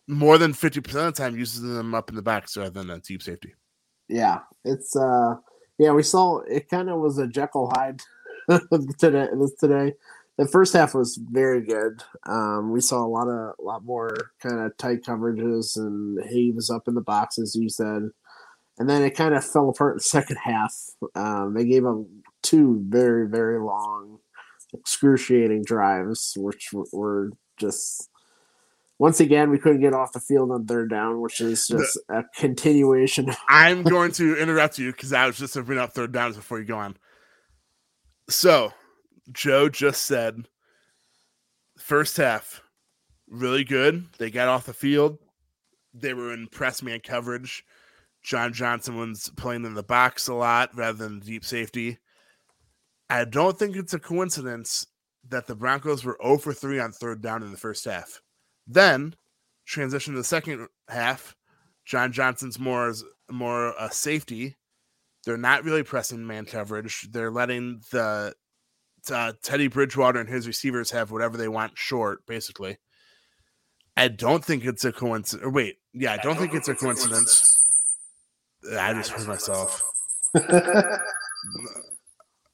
more 0.08 0.38
than 0.38 0.54
50% 0.54 0.78
of 0.78 0.94
the 0.94 1.12
time 1.14 1.36
uses 1.36 1.62
them 1.62 1.96
up 1.96 2.10
in 2.10 2.16
the 2.16 2.22
box 2.22 2.56
rather 2.56 2.70
than 2.70 2.92
a 2.92 3.00
deep 3.00 3.24
safety. 3.24 3.56
Yeah. 4.08 4.40
It's 4.64 4.96
uh 4.96 5.36
yeah, 5.80 5.92
we 5.92 6.04
saw 6.04 6.42
it 6.42 6.70
kind 6.70 6.92
of 6.92 7.00
was 7.00 7.18
a 7.18 7.26
Jekyll 7.26 7.72
Hyde 7.74 8.02
today 9.00 9.28
this 9.36 9.56
today. 9.60 9.94
The 10.38 10.48
first 10.48 10.74
half 10.74 10.94
was 10.94 11.20
very 11.32 11.66
good. 11.66 12.04
Um, 12.28 12.72
we 12.72 12.82
saw 12.82 13.04
a 13.04 13.08
lot 13.08 13.28
of 13.28 13.56
a 13.60 13.64
lot 13.64 13.84
more 13.84 14.16
kind 14.40 14.60
of 14.60 14.78
tight 14.78 15.02
coverages 15.02 15.76
and 15.76 16.24
he 16.30 16.52
was 16.52 16.70
up 16.70 16.88
in 16.88 16.94
the 16.94 17.02
box 17.02 17.40
as 17.40 17.56
you 17.56 17.68
said. 17.68 18.10
And 18.78 18.88
then 18.88 19.02
it 19.02 19.16
kind 19.16 19.34
of 19.34 19.44
fell 19.44 19.70
apart 19.70 19.94
in 19.94 19.98
the 19.98 20.04
second 20.18 20.38
half. 20.38 20.76
Um, 21.16 21.56
they 21.56 21.66
gave 21.66 21.84
him 21.84 22.06
two 22.44 22.84
very, 22.88 23.28
very 23.28 23.60
long, 23.60 24.20
excruciating 24.72 25.64
drives, 25.64 26.34
which 26.38 26.70
were 26.92 27.32
just 27.62 28.10
once 29.00 29.20
again 29.20 29.50
we 29.50 29.58
couldn't 29.58 29.82
get 29.82 29.94
off 29.94 30.12
the 30.12 30.20
field 30.20 30.52
on 30.52 30.66
third 30.66 30.90
down, 30.90 31.22
which 31.22 31.40
is 31.40 31.68
just 31.68 31.98
a 32.10 32.24
continuation. 32.36 33.32
I'm 33.48 33.84
going 33.84 34.12
to 34.14 34.38
interrupt 34.38 34.78
you 34.78 34.92
because 34.92 35.14
I 35.14 35.26
was 35.26 35.38
just 35.38 35.54
to 35.54 35.64
bring 35.64 35.80
up 35.80 35.94
third 35.94 36.12
downs 36.12 36.36
before 36.36 36.60
you 36.60 36.66
go 36.66 36.78
on. 36.78 36.98
So, 38.30 38.74
Joe 39.32 39.70
just 39.70 40.04
said 40.04 40.48
first 41.78 42.18
half 42.18 42.62
really 43.28 43.64
good. 43.64 44.06
They 44.20 44.30
got 44.30 44.50
off 44.50 44.66
the 44.66 44.74
field. 44.74 45.18
They 45.94 46.14
were 46.14 46.34
in 46.34 46.48
press 46.48 46.84
man 46.84 47.00
coverage. 47.00 47.66
John 48.22 48.54
Johnson 48.54 48.98
was 48.98 49.32
playing 49.36 49.66
in 49.66 49.74
the 49.74 49.84
box 49.84 50.28
a 50.28 50.34
lot 50.34 50.76
rather 50.76 50.98
than 50.98 51.20
deep 51.22 51.44
safety. 51.44 51.98
I 53.10 53.26
don't 53.26 53.58
think 53.58 53.76
it's 53.76 53.94
a 53.94 54.00
coincidence 54.00 54.86
that 55.32 55.48
the 55.48 55.56
Broncos 55.56 56.04
were 56.04 56.18
0 56.22 56.38
for 56.38 56.54
3 56.54 56.80
on 56.80 56.92
third 56.92 57.22
down 57.22 57.42
in 57.44 57.52
the 57.52 57.58
first 57.58 57.86
half. 57.86 58.22
Then, 58.68 59.16
transition 59.66 60.14
to 60.14 60.20
the 60.20 60.24
second 60.24 60.68
half, 60.88 61.36
John 61.86 62.12
Johnson's 62.12 62.60
more 62.60 62.94
more 63.30 63.74
a 63.80 63.92
safety. 63.92 64.56
They're 65.26 65.38
not 65.38 65.64
really 65.64 65.84
pressing 65.84 66.26
man 66.26 66.46
coverage. 66.46 67.08
They're 67.12 67.32
letting 67.32 67.82
the 67.92 68.34
uh, 69.12 69.34
Teddy 69.42 69.68
Bridgewater 69.68 70.20
and 70.20 70.30
his 70.30 70.48
receivers 70.48 70.92
have 70.92 71.12
whatever 71.12 71.38
they 71.38 71.48
want 71.48 71.78
short, 71.78 72.26
basically. 72.26 72.78
I 73.98 74.08
don't 74.08 74.44
think 74.44 74.66
it's 74.66 74.86
a 74.86 74.92
coincidence. 74.92 75.46
Or 75.46 75.50
wait, 75.50 75.78
yeah, 75.94 76.14
I 76.14 76.18
don't 76.18 76.38
think 76.38 76.54
it's 76.54 76.68
a 76.68 76.76
coincidence. 76.76 77.58
I 78.78 78.94
just 78.94 79.12
heard 79.12 79.28
myself. 79.28 79.84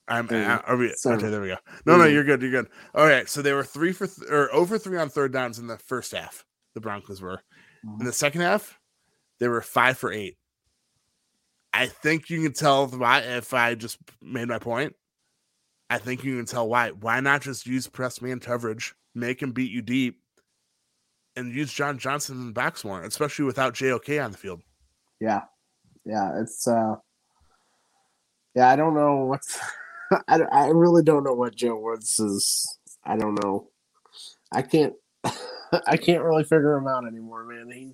I'm 0.07 0.27
uh, 0.31 0.59
are 0.65 0.77
we, 0.77 0.93
Sorry. 0.93 1.17
okay. 1.17 1.29
There 1.29 1.41
we 1.41 1.49
go. 1.49 1.57
No, 1.85 1.97
no, 1.97 2.05
you're 2.05 2.23
good. 2.23 2.41
You're 2.41 2.51
good. 2.51 2.67
All 2.95 3.05
right. 3.05 3.27
So 3.27 3.41
they 3.41 3.53
were 3.53 3.63
three 3.63 3.91
for 3.91 4.07
th- 4.07 4.29
or 4.29 4.53
over 4.53 4.77
three 4.77 4.97
on 4.97 5.09
third 5.09 5.33
downs 5.33 5.59
in 5.59 5.67
the 5.67 5.77
first 5.77 6.13
half. 6.13 6.45
The 6.75 6.81
Broncos 6.81 7.21
were 7.21 7.41
in 7.99 8.05
the 8.05 8.13
second 8.13 8.41
half. 8.41 8.79
They 9.39 9.47
were 9.47 9.61
five 9.61 9.97
for 9.97 10.11
eight. 10.11 10.37
I 11.73 11.87
think 11.87 12.29
you 12.29 12.41
can 12.41 12.53
tell 12.53 12.87
why. 12.87 13.19
If 13.19 13.53
I 13.53 13.75
just 13.75 13.97
made 14.21 14.47
my 14.47 14.59
point, 14.59 14.95
I 15.89 15.97
think 15.97 16.23
you 16.23 16.37
can 16.37 16.45
tell 16.45 16.67
why. 16.69 16.91
Why 16.91 17.19
not 17.19 17.41
just 17.41 17.67
use 17.67 17.87
press 17.87 18.21
man 18.21 18.39
coverage, 18.39 18.95
make 19.13 19.41
him 19.41 19.51
beat 19.51 19.71
you 19.71 19.81
deep, 19.81 20.21
and 21.35 21.53
use 21.53 21.73
John 21.73 21.97
Johnson 21.97 22.37
in 22.37 22.47
the 22.47 22.53
backs 22.53 22.85
more, 22.85 23.03
especially 23.03 23.45
without 23.45 23.73
JOK 23.73 24.23
on 24.23 24.31
the 24.31 24.37
field. 24.37 24.61
Yeah, 25.19 25.41
yeah, 26.05 26.39
it's 26.41 26.67
uh, 26.67 26.95
yeah. 28.55 28.69
I 28.69 28.75
don't 28.77 28.93
know 28.93 29.25
what's. 29.25 29.59
I, 30.27 30.41
I 30.51 30.67
really 30.67 31.03
don't 31.03 31.23
know 31.23 31.33
what 31.33 31.55
Joe 31.55 31.77
Woods 31.79 32.19
is. 32.19 32.77
I 33.03 33.17
don't 33.17 33.41
know. 33.43 33.69
I 34.51 34.61
can't. 34.61 34.93
I 35.85 35.97
can't 35.97 36.23
really 36.23 36.43
figure 36.43 36.75
him 36.75 36.87
out 36.87 37.05
anymore, 37.05 37.43
man. 37.43 37.69
He, 37.71 37.93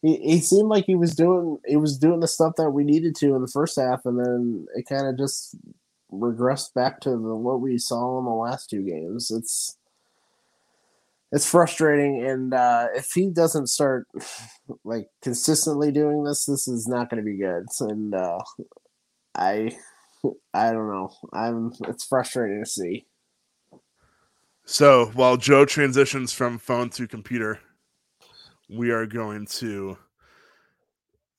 he 0.00 0.16
he 0.16 0.40
seemed 0.40 0.68
like 0.68 0.86
he 0.86 0.94
was 0.94 1.14
doing 1.14 1.58
he 1.66 1.76
was 1.76 1.98
doing 1.98 2.20
the 2.20 2.28
stuff 2.28 2.54
that 2.56 2.70
we 2.70 2.84
needed 2.84 3.14
to 3.16 3.34
in 3.34 3.42
the 3.42 3.48
first 3.48 3.78
half, 3.78 4.06
and 4.06 4.18
then 4.18 4.66
it 4.74 4.86
kind 4.88 5.06
of 5.06 5.18
just 5.18 5.56
regressed 6.12 6.74
back 6.74 7.00
to 7.00 7.10
the, 7.10 7.16
what 7.16 7.60
we 7.60 7.78
saw 7.78 8.18
in 8.18 8.24
the 8.24 8.30
last 8.30 8.70
two 8.70 8.82
games. 8.82 9.30
It's 9.30 9.76
it's 11.32 11.50
frustrating, 11.50 12.22
and 12.26 12.52
uh, 12.52 12.88
if 12.94 13.12
he 13.12 13.28
doesn't 13.30 13.68
start 13.68 14.06
like 14.84 15.08
consistently 15.22 15.90
doing 15.90 16.24
this, 16.24 16.44
this 16.44 16.68
is 16.68 16.86
not 16.86 17.08
going 17.08 17.24
to 17.24 17.30
be 17.30 17.38
good. 17.38 17.66
And 17.80 18.14
uh, 18.14 18.38
I, 19.34 19.76
I 20.54 20.72
don't 20.72 20.88
know. 20.88 21.12
I'm. 21.32 21.72
It's 21.88 22.04
frustrating 22.04 22.62
to 22.62 22.68
see. 22.68 23.06
So 24.64 25.06
while 25.14 25.36
Joe 25.36 25.64
transitions 25.64 26.32
from 26.32 26.58
phone 26.58 26.90
to 26.90 27.08
computer, 27.08 27.58
we 28.70 28.90
are 28.90 29.06
going 29.06 29.46
to. 29.46 29.98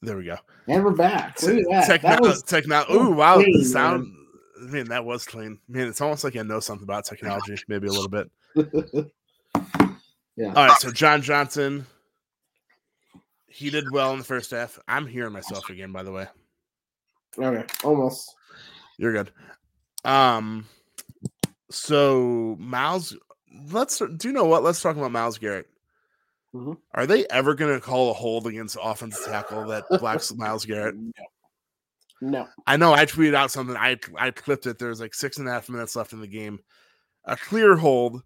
There 0.02 0.18
we 0.18 0.26
go. 0.26 0.38
And 0.68 0.84
we're 0.84 0.92
back. 0.92 1.42
Look 1.42 1.56
at 1.60 1.66
that. 1.70 1.88
Techno- 1.88 2.10
that 2.10 2.22
was 2.22 2.44
techno- 2.44 2.86
Ooh, 2.92 3.12
wow. 3.12 3.36
clean, 3.36 3.54
the 3.54 3.60
man. 3.60 3.66
sound. 3.68 4.14
Man, 4.60 4.88
that 4.90 5.06
was 5.06 5.26
clean. 5.26 5.60
Man, 5.68 5.88
it's 5.88 6.02
almost 6.02 6.24
like 6.24 6.36
I 6.36 6.42
know 6.42 6.60
something 6.60 6.84
about 6.84 7.06
technology, 7.06 7.56
maybe 7.68 7.88
a 7.88 7.92
little 7.92 8.10
bit. 8.10 8.30
yeah. 10.36 10.54
All 10.54 10.68
right, 10.68 10.78
so 10.78 10.92
John 10.92 11.22
Johnson, 11.22 11.86
he 13.48 13.70
did 13.70 13.92
well 13.92 14.12
in 14.12 14.20
the 14.20 14.24
first 14.26 14.52
half. 14.52 14.78
I'm 14.88 15.08
hearing 15.08 15.32
myself 15.34 15.70
again, 15.70 15.92
by 15.92 16.04
the 16.04 16.12
way. 16.12 16.28
Okay. 17.38 17.66
Almost. 17.84 18.36
You're 19.04 19.12
good. 19.12 19.32
Um, 20.06 20.66
so 21.70 22.56
Myles, 22.58 23.14
let's 23.70 23.98
do 24.00 24.30
you 24.30 24.34
know 24.34 24.46
what? 24.46 24.64
Let's 24.64 24.82
talk 24.82 24.96
about 24.96 25.12
Myles 25.12 25.38
Garrett. 25.38 25.68
Mhm. 26.56 26.78
Are 26.94 27.06
they 27.06 27.26
ever 27.28 27.54
going 27.54 27.74
to 27.74 27.86
call 27.86 28.12
a 28.12 28.14
hold 28.14 28.48
against 28.48 28.78
offensive 28.82 29.26
tackle 29.26 29.66
that 29.68 29.84
blocks 30.00 30.34
Myles 30.38 30.64
Garrett? 30.64 30.96
No. 32.22 32.48
I 32.66 32.78
know 32.78 32.94
I 32.94 33.06
tweeted 33.06 33.36
out 33.36 33.52
something. 33.52 33.76
I 33.76 33.98
I 34.18 34.32
clipped 34.32 34.68
it. 34.68 34.80
There's 34.80 35.02
like 35.02 35.14
six 35.14 35.38
and 35.38 35.50
a 35.50 35.52
half 35.52 35.68
minutes 35.68 35.98
left 35.98 36.14
in 36.14 36.22
the 36.22 36.28
game. 36.28 36.60
A 37.26 37.36
clear 37.36 37.76
hold. 37.76 38.24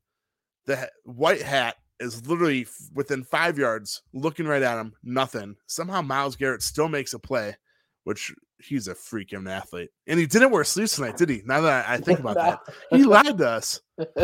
The 0.68 0.92
white 1.06 1.42
hat 1.42 1.78
is 2.00 2.28
literally 2.28 2.68
within 2.94 3.24
five 3.24 3.58
yards, 3.58 4.04
looking 4.14 4.46
right 4.46 4.62
at 4.62 4.78
him. 4.80 4.94
Nothing. 5.02 5.56
Somehow 5.66 6.04
Myles 6.04 6.36
Garrett 6.36 6.62
still 6.62 6.88
makes 6.88 7.16
a 7.16 7.20
play, 7.20 7.56
which 8.04 8.32
he's 8.60 8.88
a 8.88 8.94
freaking 8.96 9.50
athlete. 9.50 9.90
And 10.08 10.20
he 10.20 10.26
didn't 10.26 10.52
wear 10.52 10.64
sleeves 10.64 10.96
tonight, 10.96 11.18
did 11.18 11.30
he? 11.30 11.42
Now 11.46 11.62
that 11.62 11.88
I 11.88 11.98
think 11.98 12.20
about 12.20 12.36
that, 12.36 12.60
he 12.92 13.04
lied 13.04 13.38
to 13.38 13.50
us. 13.50 13.82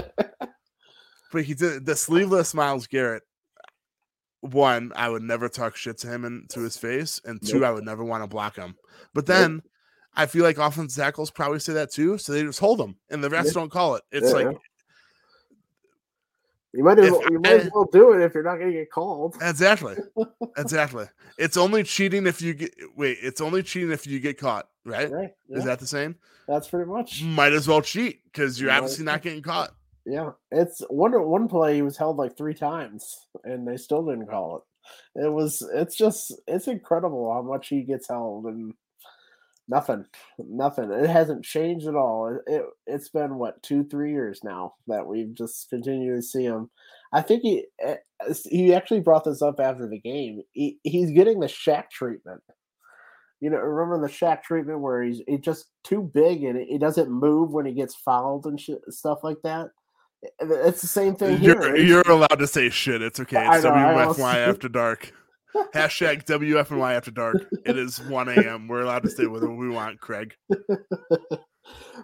But 1.32 1.46
he 1.46 1.56
did 1.56 1.84
the 1.86 1.96
sleeveless 1.96 2.54
Myles 2.54 2.86
Garrett. 2.86 3.24
One, 4.42 4.92
I 4.96 5.10
would 5.10 5.24
never 5.24 5.50
talk 5.50 5.76
shit 5.76 5.98
to 6.00 6.08
him 6.08 6.26
and 6.26 6.48
to 6.52 6.60
his 6.60 6.78
face, 6.78 7.20
and 7.26 7.42
two, 7.44 7.56
Nope. 7.62 7.64
I 7.64 7.72
would 7.72 7.86
never 7.86 8.04
want 8.04 8.24
to 8.24 8.28
block 8.28 8.56
him. 8.56 8.76
But 9.16 9.28
Nope. 9.28 9.38
then 9.38 9.62
I 10.16 10.28
feel 10.28 10.44
like 10.44 10.60
offensive 10.60 11.02
tackles 11.04 11.32
probably 11.32 11.58
say 11.60 11.74
that 11.74 11.92
too, 11.92 12.20
so 12.20 12.34
they 12.34 12.44
just 12.44 12.60
hold 12.60 12.78
them, 12.80 12.98
and 13.10 13.24
the 13.24 13.30
refs 13.30 13.46
Yeah. 13.46 13.52
don't 13.54 13.72
call 13.72 13.96
it. 13.96 14.04
It's 14.12 14.28
Yeah. 14.28 14.50
like 14.50 14.58
You 16.74 16.84
might 16.84 16.98
as 16.98 17.12
well, 17.12 17.22
you 17.30 17.40
might 17.40 17.60
as 17.60 17.70
well 17.74 17.86
do 17.86 18.14
it 18.14 18.22
if 18.24 18.34
you're 18.34 18.44
not 18.44 18.56
going 18.56 18.72
to 18.72 18.78
get 18.78 18.92
called. 18.92 19.36
exactly, 19.42 19.96
exactly. 20.58 21.06
It's 21.38 21.56
only 21.56 21.84
cheating 21.84 22.26
if 22.26 22.42
you 22.42 22.56
get 22.56 22.74
wait. 22.96 23.20
It's 23.22 23.42
only 23.42 23.62
cheating 23.62 23.92
if 23.92 24.08
you 24.08 24.20
get 24.20 24.40
caught, 24.40 24.68
right? 24.84 25.12
Right. 25.12 25.32
Is 25.50 25.66
that 25.66 25.80
the 25.80 25.88
same? 25.88 26.16
that's 26.48 26.68
pretty 26.68 26.90
much. 26.90 27.24
Might 27.24 27.54
as 27.54 27.68
well 27.68 27.82
cheat 27.82 28.24
because 28.26 28.60
you're 28.60 28.72
Might 28.72 28.78
obviously 28.78 29.06
not 29.06 29.22
getting 29.22 29.44
caught. 29.44 29.74
Yeah, 30.06 30.32
it's 30.52 30.82
one 30.90 31.12
one 31.28 31.48
play 31.48 31.76
he 31.76 31.82
was 31.84 31.96
held 31.96 32.18
like 32.18 32.36
three 32.36 32.56
times 32.56 33.28
and 33.44 33.68
they 33.68 33.78
still 33.78 34.04
didn't 34.06 34.28
call 34.28 34.58
it. 34.58 35.24
It 35.26 35.32
was 35.32 35.68
it's 35.74 35.96
just 35.96 36.34
it's 36.48 36.68
incredible 36.68 37.32
how 37.32 37.44
much 37.44 37.70
he 37.70 37.84
gets 37.84 38.10
held 38.10 38.46
and 38.46 38.74
nothing, 39.68 40.06
nothing. 40.38 40.92
It 40.92 41.10
hasn't 41.10 41.46
changed 41.46 41.88
at 41.88 41.96
all. 41.96 42.28
It, 42.28 42.54
it 42.54 42.66
it's 42.88 43.10
been 43.10 43.36
what 43.38 43.62
two 43.64 43.84
three 43.86 44.12
years 44.12 44.42
now 44.44 44.76
that 44.88 45.06
we've 45.08 45.34
just 45.34 45.70
continued 45.70 46.16
to 46.16 46.22
see 46.22 46.44
him. 46.44 46.70
I 47.14 47.22
think 47.22 47.44
he 47.44 47.66
eh, 47.82 47.96
he 48.50 48.74
actually 48.74 49.02
brought 49.02 49.24
this 49.24 49.42
up 49.42 49.60
after 49.60 49.88
the 49.88 50.00
game. 50.00 50.42
He, 50.54 50.80
he's 50.84 51.12
getting 51.12 51.40
the 51.40 51.48
Shaq 51.48 51.90
treatment. 51.92 52.42
You 53.40 53.50
know, 53.50 53.58
remember 53.58 54.08
the 54.08 54.14
Shaq 54.14 54.44
treatment 54.44 54.80
where 54.80 55.04
he's 55.04 55.22
he's 55.28 55.42
just 55.42 55.66
too 55.84 56.10
big 56.14 56.44
and 56.44 56.58
he 56.58 56.78
doesn't 56.78 57.12
move 57.12 57.52
when 57.52 57.66
he 57.66 57.74
gets 57.74 57.96
fouled 57.96 58.46
and 58.46 58.60
shit, 58.60 58.80
stuff 58.90 59.20
like 59.24 59.42
that. 59.44 59.68
It's 60.40 60.82
the 60.82 60.88
same 60.88 61.16
thing 61.16 61.44
You're, 61.44 61.76
here. 61.76 61.86
you're 61.86 62.10
allowed 62.10 62.40
to 62.40 62.48
say 62.48 62.70
shit. 62.70 63.02
It's 63.02 63.20
okay. 63.20 63.46
It's 63.46 63.66
know, 63.66 63.72
WFY 63.72 64.00
almost- 64.00 64.20
after 64.22 64.70
dark. 64.70 65.14
Hashtag 65.74 66.26
WFNY 66.26 66.96
after 66.96 67.12
dark. 67.12 67.48
It 67.66 67.78
is 67.78 68.02
1 68.02 68.30
a.m. 68.30 68.68
We're 68.68 68.82
allowed 68.82 69.04
to 69.04 69.10
say 69.10 69.26
whatever 69.26 69.54
we 69.54 69.70
want, 69.70 70.00
Craig. 70.00 70.36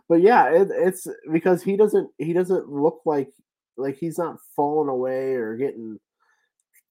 but 0.09 0.21
yeah, 0.21 0.49
it, 0.49 0.69
it's 0.71 1.07
because 1.31 1.63
he 1.63 1.75
doesn't 1.75 2.09
he 2.17 2.33
doesn't 2.33 2.69
look 2.69 3.01
like 3.05 3.31
like 3.77 3.97
he's 3.97 4.17
not 4.17 4.37
falling 4.55 4.89
away 4.89 5.33
or 5.33 5.55
getting 5.55 5.99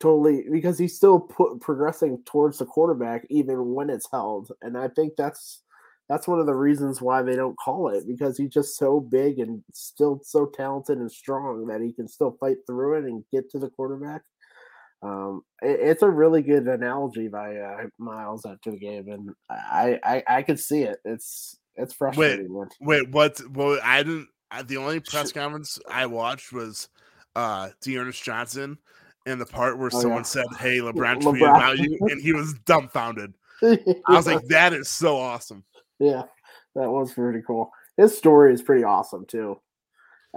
totally 0.00 0.44
because 0.50 0.78
he's 0.78 0.96
still 0.96 1.20
put, 1.20 1.60
progressing 1.60 2.22
towards 2.24 2.58
the 2.58 2.66
quarterback 2.66 3.26
even 3.30 3.74
when 3.74 3.90
it's 3.90 4.08
held, 4.10 4.52
and 4.62 4.76
I 4.76 4.88
think 4.88 5.14
that's 5.16 5.62
that's 6.08 6.26
one 6.26 6.40
of 6.40 6.46
the 6.46 6.54
reasons 6.54 7.02
why 7.02 7.22
they 7.22 7.36
don't 7.36 7.58
call 7.58 7.88
it 7.88 8.06
because 8.08 8.38
he's 8.38 8.50
just 8.50 8.78
so 8.78 8.98
big 8.98 9.38
and 9.38 9.62
still 9.72 10.20
so 10.24 10.46
talented 10.46 10.98
and 10.98 11.12
strong 11.12 11.66
that 11.66 11.82
he 11.82 11.92
can 11.92 12.08
still 12.08 12.36
fight 12.40 12.56
through 12.66 12.98
it 12.98 13.04
and 13.04 13.24
get 13.30 13.50
to 13.50 13.58
the 13.58 13.68
quarterback. 13.68 14.22
Um, 15.02 15.42
it, 15.62 15.78
it's 15.80 16.02
a 16.02 16.10
really 16.10 16.42
good 16.42 16.66
analogy 16.66 17.28
by 17.28 17.56
uh, 17.56 17.86
Myles 17.98 18.44
after 18.46 18.70
the 18.72 18.78
game, 18.78 19.08
and 19.08 19.30
I 19.50 19.98
I, 20.04 20.22
I 20.26 20.42
could 20.42 20.58
see 20.58 20.82
it. 20.82 20.98
It's 21.04 21.56
it's 21.76 21.94
frustrating. 21.94 22.52
man. 22.52 22.68
Wait, 22.80 23.08
what? 23.10 23.40
Well, 23.52 23.78
I 23.82 24.02
didn't. 24.02 24.28
I, 24.50 24.62
the 24.62 24.78
only 24.78 25.00
press 25.00 25.30
conference 25.30 25.78
I 25.90 26.06
watched 26.06 26.52
was 26.52 26.88
uh 27.36 27.68
D'Ernest 27.82 28.22
Johnson 28.22 28.78
and 29.26 29.40
the 29.40 29.46
part 29.46 29.78
where 29.78 29.90
Oh, 29.92 30.00
someone 30.00 30.20
yeah. 30.20 30.22
said, 30.22 30.46
Hey, 30.58 30.78
LeBron, 30.78 30.92
LeBron. 31.22 31.22
tweeted 31.22 31.50
about 31.50 31.78
you, 31.78 31.98
and 32.10 32.20
he 32.20 32.32
was 32.32 32.54
dumbfounded. 32.64 33.34
I 33.62 33.78
was 34.08 34.26
like, 34.26 34.42
That 34.48 34.72
is 34.72 34.88
so 34.88 35.16
awesome. 35.18 35.64
yeah, 35.98 36.22
that 36.74 36.90
was 36.90 37.12
pretty 37.12 37.42
cool. 37.46 37.70
His 37.96 38.16
story 38.16 38.54
is 38.54 38.62
pretty 38.62 38.84
awesome 38.84 39.26
too. 39.26 39.60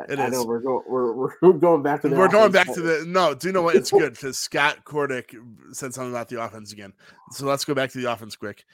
It 0.10 0.20
I 0.20 0.28
know 0.30 0.44
we're 0.46 0.60
going 0.60 0.84
we're, 0.88 1.32
we're 1.42 1.54
going 1.54 1.82
back 1.84 2.02
to 2.02 2.10
the 2.10 2.16
We're 2.16 2.28
going 2.28 2.52
back 2.52 2.72
to 2.74 2.82
the 2.82 3.04
no. 3.08 3.34
Do 3.34 3.48
you 3.48 3.54
know 3.54 3.62
what? 3.62 3.76
It's 3.76 3.92
good 3.92 4.14
because 4.14 4.38
Scott 4.40 4.80
Cordick 4.86 5.36
said 5.74 5.94
something 5.94 6.12
about 6.12 6.30
the 6.30 6.42
offense 6.44 6.72
again. 6.72 6.94
So 7.32 7.46
let's 7.46 7.66
go 7.66 7.74
back 7.74 7.92
to 7.92 7.98
the 8.02 8.12
offense 8.12 8.36
quick. 8.36 8.66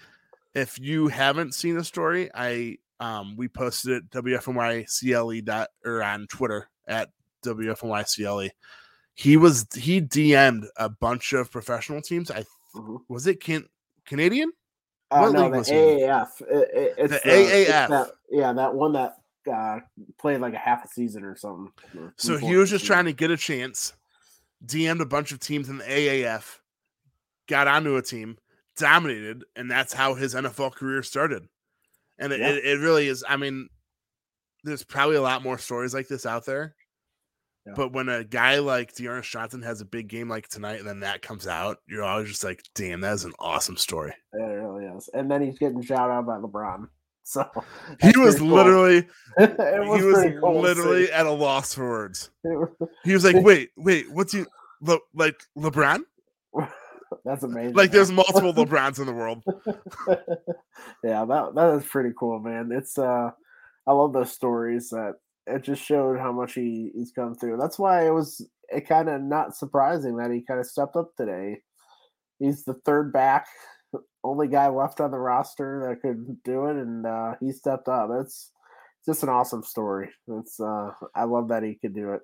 If 0.53 0.79
you 0.79 1.07
haven't 1.07 1.53
seen 1.53 1.75
the 1.75 1.83
story, 1.83 2.29
I 2.33 2.77
um 2.99 3.35
we 3.37 3.47
posted 3.47 3.91
it 3.91 4.09
WFNYCLE 4.11 5.35
E 5.35 5.41
dot 5.41 5.69
or 5.85 6.01
on 6.03 6.27
Twitter 6.27 6.69
at 6.87 7.09
WFNYCLE. 7.45 8.45
E. 8.47 8.51
He 9.13 9.37
was 9.37 9.67
he 9.75 10.01
DM'd 10.01 10.65
a 10.77 10.89
bunch 10.89 11.33
of 11.33 11.51
professional 11.51 12.01
teams. 12.01 12.29
I 12.31 12.45
Mhm. 12.75 13.01
was 13.07 13.27
it 13.27 13.39
can 13.39 13.67
Canadian? 14.05 14.51
Uh, 15.09 15.19
What 15.21 15.33
no, 15.33 15.49
the 15.49 15.57
was 15.57 15.67
he 15.69 15.75
in? 15.75 15.99
AAF. 15.99 16.41
It- 16.41 16.47
it- 16.73 16.93
it's 16.97 17.23
The 17.23 17.39
it's 17.41 17.69
AAF. 17.69 17.89
that- 17.89 18.11
yeah, 18.29 18.53
that 18.53 18.73
one 18.75 18.93
that 18.93 19.16
uh, 19.47 19.79
played 20.19 20.41
like 20.41 20.53
a 20.53 20.57
half 20.59 20.83
a 20.85 20.87
season 20.87 21.23
or 21.23 21.35
something. 21.35 21.71
or 21.97 22.13
So 22.17 22.37
he 22.37 22.55
was 22.55 22.69
just 22.69 22.85
trying 22.85 23.05
to 23.05 23.13
get 23.13 23.31
a 23.31 23.37
chance. 23.37 23.93
DM'd 24.65 25.01
a 25.01 25.05
bunch 25.05 25.31
of 25.31 25.39
teams 25.39 25.69
in 25.69 25.77
the 25.77 25.83
AAF, 25.83 26.57
got 27.47 27.67
onto 27.67 27.95
a 27.95 28.01
team, 28.01 28.37
dominated, 28.75 29.43
and 29.55 29.69
that's 29.69 29.93
how 29.93 30.15
his 30.15 30.33
NFL 30.33 30.73
career 30.73 31.03
started. 31.03 31.47
And 32.17 32.33
it, 32.33 32.39
Yeah. 32.39 32.49
it, 32.49 32.65
it 32.65 32.79
really 32.79 33.07
is. 33.07 33.23
I 33.27 33.37
mean, 33.37 33.69
there's 34.63 34.83
probably 34.83 35.15
a 35.15 35.21
lot 35.21 35.43
more 35.43 35.57
stories 35.59 35.93
like 35.93 36.07
this 36.07 36.25
out 36.25 36.45
there. 36.45 36.75
Yeah. 37.67 37.73
But 37.75 37.93
when 37.93 38.09
a 38.09 38.23
guy 38.23 38.59
like 38.59 38.95
D'Ernest 38.95 39.29
Johnson 39.29 39.61
has 39.61 39.81
a 39.81 39.85
big 39.85 40.07
game 40.07 40.29
like 40.29 40.47
tonight 40.47 40.79
and 40.79 40.87
then 40.87 41.01
that 41.01 41.21
comes 41.21 41.45
out, 41.47 41.77
you're 41.87 42.03
always 42.03 42.29
just 42.29 42.43
like, 42.43 42.63
damn, 42.73 43.01
that 43.01 43.13
is 43.13 43.25
an 43.25 43.33
awesome 43.39 43.77
story. 43.77 44.13
It 44.33 44.37
really 44.37 44.85
is. 44.85 45.09
And 45.13 45.29
then 45.29 45.41
he's 45.41 45.59
getting 45.59 45.81
shout 45.83 46.09
out 46.09 46.25
by 46.25 46.37
LeBron. 46.37 46.87
So 47.29 47.45
He 48.01 48.17
was 48.17 48.39
cool. 48.39 48.47
literally 48.47 49.05
it 49.37 49.99
he 49.99 50.05
was 50.05 50.33
cool 50.39 50.61
literally 50.61 51.11
at 51.11 51.25
a 51.25 51.31
loss 51.31 51.73
for 51.73 51.87
words. 51.89 52.29
Was- 52.45 52.69
He 53.03 53.11
was 53.11 53.25
like, 53.25 53.35
wait, 53.43 53.71
wait, 53.75 54.09
what's 54.11 54.33
you 54.33 54.45
Le, 54.81 54.97
like 55.13 55.35
LeBron? 55.57 56.03
That's 57.25 57.43
amazing. 57.43 57.73
Like 57.75 57.89
man. 57.89 57.95
there's 57.95 58.11
multiple 58.11 58.53
LeBrons 58.53 58.99
in 58.99 59.07
the 59.07 59.13
world. 59.13 59.43
yeah, 61.03 61.25
that 61.25 61.51
that 61.55 61.73
is 61.75 61.85
pretty 61.85 62.11
cool, 62.17 62.39
man. 62.39 62.69
It's 62.71 62.97
uh 62.97 63.31
I 63.85 63.91
love 63.91 64.13
those 64.13 64.31
stories 64.31 64.89
that 64.91 65.15
it 65.47 65.63
just 65.63 65.81
showed 65.83 66.19
how 66.19 66.31
much 66.31 66.53
he, 66.53 66.91
he's 66.95 67.11
come 67.13 67.35
through. 67.35 67.57
That's 67.57 67.79
why 67.79 68.05
it 68.07 68.11
was 68.13 68.45
it 68.69 68.87
kind 68.87 69.09
of 69.09 69.21
not 69.21 69.55
surprising 69.55 70.17
that 70.17 70.31
he 70.31 70.41
kind 70.45 70.59
of 70.59 70.65
stepped 70.65 70.95
up 70.95 71.11
today. 71.17 71.61
He's 72.39 72.63
the 72.63 72.75
third 72.85 73.11
back, 73.13 73.47
only 74.27 74.47
guy 74.47 74.67
left 74.67 74.99
on 75.01 75.11
the 75.11 75.17
roster 75.17 75.85
that 75.87 76.01
could 76.01 76.43
do 76.43 76.65
it, 76.65 76.75
and 76.77 77.05
uh, 77.05 77.35
he 77.39 77.51
stepped 77.51 77.87
up. 77.87 78.09
It's 78.21 78.51
just 79.05 79.23
an 79.23 79.29
awesome 79.29 79.63
story. 79.63 80.09
It's 80.27 80.59
uh, 80.59 80.91
I 81.15 81.23
love 81.23 81.49
that 81.49 81.63
he 81.63 81.75
could 81.75 81.95
do 81.95 82.13
it. 82.13 82.21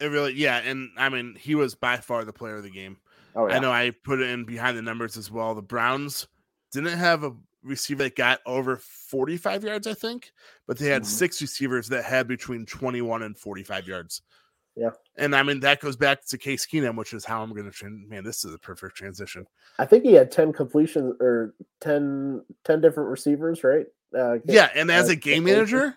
It 0.00 0.06
really, 0.06 0.34
yeah, 0.34 0.58
and 0.58 0.90
I 0.96 1.08
mean, 1.08 1.36
he 1.38 1.54
was 1.54 1.74
by 1.74 1.96
far 1.96 2.24
the 2.24 2.32
player 2.32 2.56
of 2.56 2.62
the 2.62 2.70
game. 2.70 2.98
Oh 3.34 3.48
yeah, 3.48 3.56
I 3.56 3.58
know 3.58 3.72
I 3.72 3.90
put 4.04 4.20
it 4.20 4.30
in 4.30 4.44
behind 4.44 4.76
the 4.76 4.82
numbers 4.82 5.16
as 5.16 5.30
well. 5.30 5.54
The 5.54 5.62
Browns 5.62 6.28
didn't 6.72 6.98
have 6.98 7.24
a 7.24 7.32
receiver 7.62 8.04
that 8.04 8.14
got 8.16 8.40
over 8.46 8.76
45 8.76 9.64
yards, 9.64 9.86
I 9.86 9.94
think, 9.94 10.30
but 10.66 10.78
they 10.78 10.86
had 10.86 11.02
Mhm. 11.02 11.06
six 11.06 11.40
receivers 11.42 11.88
that 11.88 12.04
had 12.04 12.28
between 12.28 12.66
21 12.66 13.22
and 13.22 13.36
45 13.36 13.88
yards. 13.88 14.22
Yeah. 14.78 14.90
And 15.16 15.34
I 15.34 15.42
mean, 15.42 15.60
that 15.60 15.80
goes 15.80 15.96
back 15.96 16.24
to 16.26 16.38
Case 16.38 16.64
Keenum, 16.64 16.96
which 16.96 17.12
is 17.12 17.24
how 17.24 17.42
I'm 17.42 17.52
going 17.52 17.70
to, 17.70 17.90
man, 18.08 18.22
this 18.22 18.44
is 18.44 18.54
a 18.54 18.58
perfect 18.58 18.96
transition. 18.96 19.44
I 19.78 19.84
think 19.84 20.04
he 20.04 20.12
had 20.12 20.30
ten 20.30 20.52
completions 20.52 21.16
or 21.20 21.54
10, 21.80 22.44
10 22.64 22.80
different 22.80 23.10
receivers, 23.10 23.64
right? 23.64 23.86
Uh, 24.16 24.38
Yeah. 24.44 24.68
And 24.74 24.90
as 24.90 25.08
uh, 25.08 25.12
a 25.12 25.16
game 25.16 25.44
manager, 25.44 25.96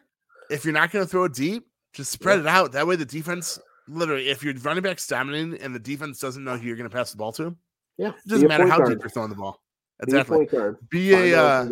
if 0.50 0.66
you're 0.66 0.74
not 0.74 0.92
going 0.92 1.06
to 1.06 1.10
throw 1.10 1.26
it 1.26 1.34
deep, 1.34 1.68
just 1.94 2.12
spread 2.12 2.40
it 2.40 2.48
out. 2.48 2.72
That 2.72 2.88
way, 2.88 2.96
the 2.96 3.06
defense 3.06 3.60
literally, 3.88 4.30
if 4.30 4.44
your 4.44 4.54
running 4.56 4.84
back's 4.84 5.06
dominating 5.06 5.62
and 5.62 5.76
the 5.76 5.80
defense 5.80 6.20
doesn't 6.20 6.44
know 6.44 6.58
who 6.58 6.66
you're 6.66 6.78
going 6.78 6.90
to 6.90 6.96
pass 6.96 7.12
the 7.12 7.18
ball 7.18 7.32
to, 7.34 7.56
yeah, 7.98 8.10
it 8.10 8.28
doesn't 8.28 8.48
matter 8.48 8.68
how 8.68 8.78
guard. 8.78 8.90
deep 8.90 9.00
you're 9.02 9.10
throwing 9.10 9.30
the 9.30 9.36
ball. 9.36 9.62
Be 10.06 10.16
a 10.16 10.22
Exactly. 10.22 10.48
Be 10.90 11.14
a, 11.14 11.40
uh, 11.40 11.68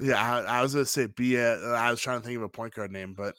yeah, 0.00 0.44
I, 0.46 0.58
I 0.58 0.62
was 0.62 0.74
going 0.74 0.84
to 0.84 0.90
say 0.90 1.06
be 1.06 1.36
a, 1.36 1.58
I 1.72 1.90
was 1.90 2.00
trying 2.00 2.20
to 2.20 2.26
think 2.26 2.36
of 2.36 2.42
a 2.42 2.48
point 2.48 2.74
guard 2.74 2.92
name, 2.92 3.14
but 3.14 3.34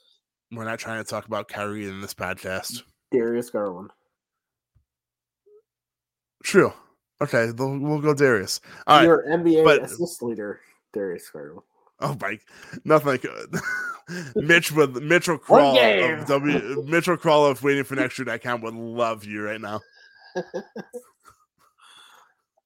we're 0.51 0.65
not 0.65 0.79
trying 0.79 1.03
to 1.03 1.09
talk 1.09 1.25
about 1.25 1.47
Kyrie 1.47 1.87
in 1.87 2.01
this 2.01 2.13
podcast. 2.13 2.83
Darius 3.11 3.49
Garland. 3.49 3.91
True. 6.43 6.73
Okay, 7.21 7.51
we'll, 7.55 8.01
go 8.01 8.13
Darius. 8.13 8.59
All 8.87 8.97
right. 8.97 9.03
Your 9.05 9.25
NBA 9.27 9.63
but- 9.63 9.83
assist 9.83 10.23
leader, 10.23 10.59
Darius 10.93 11.29
Garland. 11.29 11.61
Oh 12.03 12.17
my, 12.19 12.39
nothing 12.83 13.07
like 13.09 13.25
Mitch 14.35 14.71
with 14.71 14.97
Mitchell 15.03 15.37
Crawl 15.37 15.77
of 15.77 16.25
W 16.25 16.83
Mitchell 16.87 17.15
Crawl 17.15 17.45
of 17.45 17.61
waiting 17.61 17.83
for 17.83 17.93
next 17.93 18.17
year.com 18.17 18.61
would 18.61 18.73
love 18.73 19.23
you 19.23 19.43
right 19.43 19.61
now. 19.61 19.79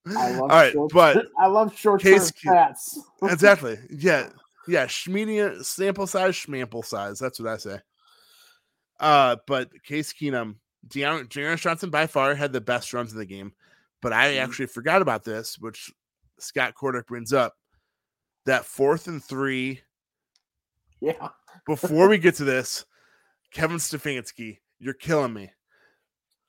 I 0.08 0.32
love 0.32 0.42
All 0.42 0.48
right, 0.48 0.72
short, 0.72 0.92
but 0.94 1.26
I 1.38 1.48
love 1.48 1.76
short 1.78 2.02
Case 2.02 2.32
stats. 2.32 2.98
exactly. 3.24 3.78
Yeah. 3.90 4.30
Yeah. 4.68 4.88
Medium 5.08 5.64
sample 5.64 6.08
size, 6.08 6.36
schmample 6.36 6.86
size. 6.86 7.20
That's 7.20 7.40
what 7.40 7.50
I 7.50 7.58
say. 7.58 7.80
Uh, 9.00 9.36
but 9.48 9.70
Case 9.84 10.14
Keenum, 10.14 10.56
D'Ernest, 10.88 11.30
D'Ernest 11.30 11.64
Johnson 11.64 11.90
by 11.90 12.08
far 12.08 12.34
had 12.36 12.54
the 12.54 12.62
best 12.62 12.94
runs 12.94 13.12
in 13.12 13.18
the 13.18 13.26
game. 13.26 13.54
But 14.02 14.14
I 14.14 14.34
Mhm. 14.34 14.44
actually 14.44 14.68
forgot 14.68 15.02
about 15.02 15.24
this, 15.24 15.58
which 15.60 15.92
Scott 16.40 16.74
Cordick 16.76 17.08
brings 17.08 17.34
up. 17.34 17.56
That 18.46 18.66
fourth 18.66 19.08
and 19.08 19.24
three, 19.24 19.82
Yeah, 21.02 21.30
before 21.66 22.08
we 22.08 22.18
get 22.18 22.36
to 22.36 22.44
this, 22.44 22.86
Kevin 23.52 23.78
Stefanski, 23.78 24.60
you're 24.80 24.94
killing 24.94 25.34
me. 25.34 25.52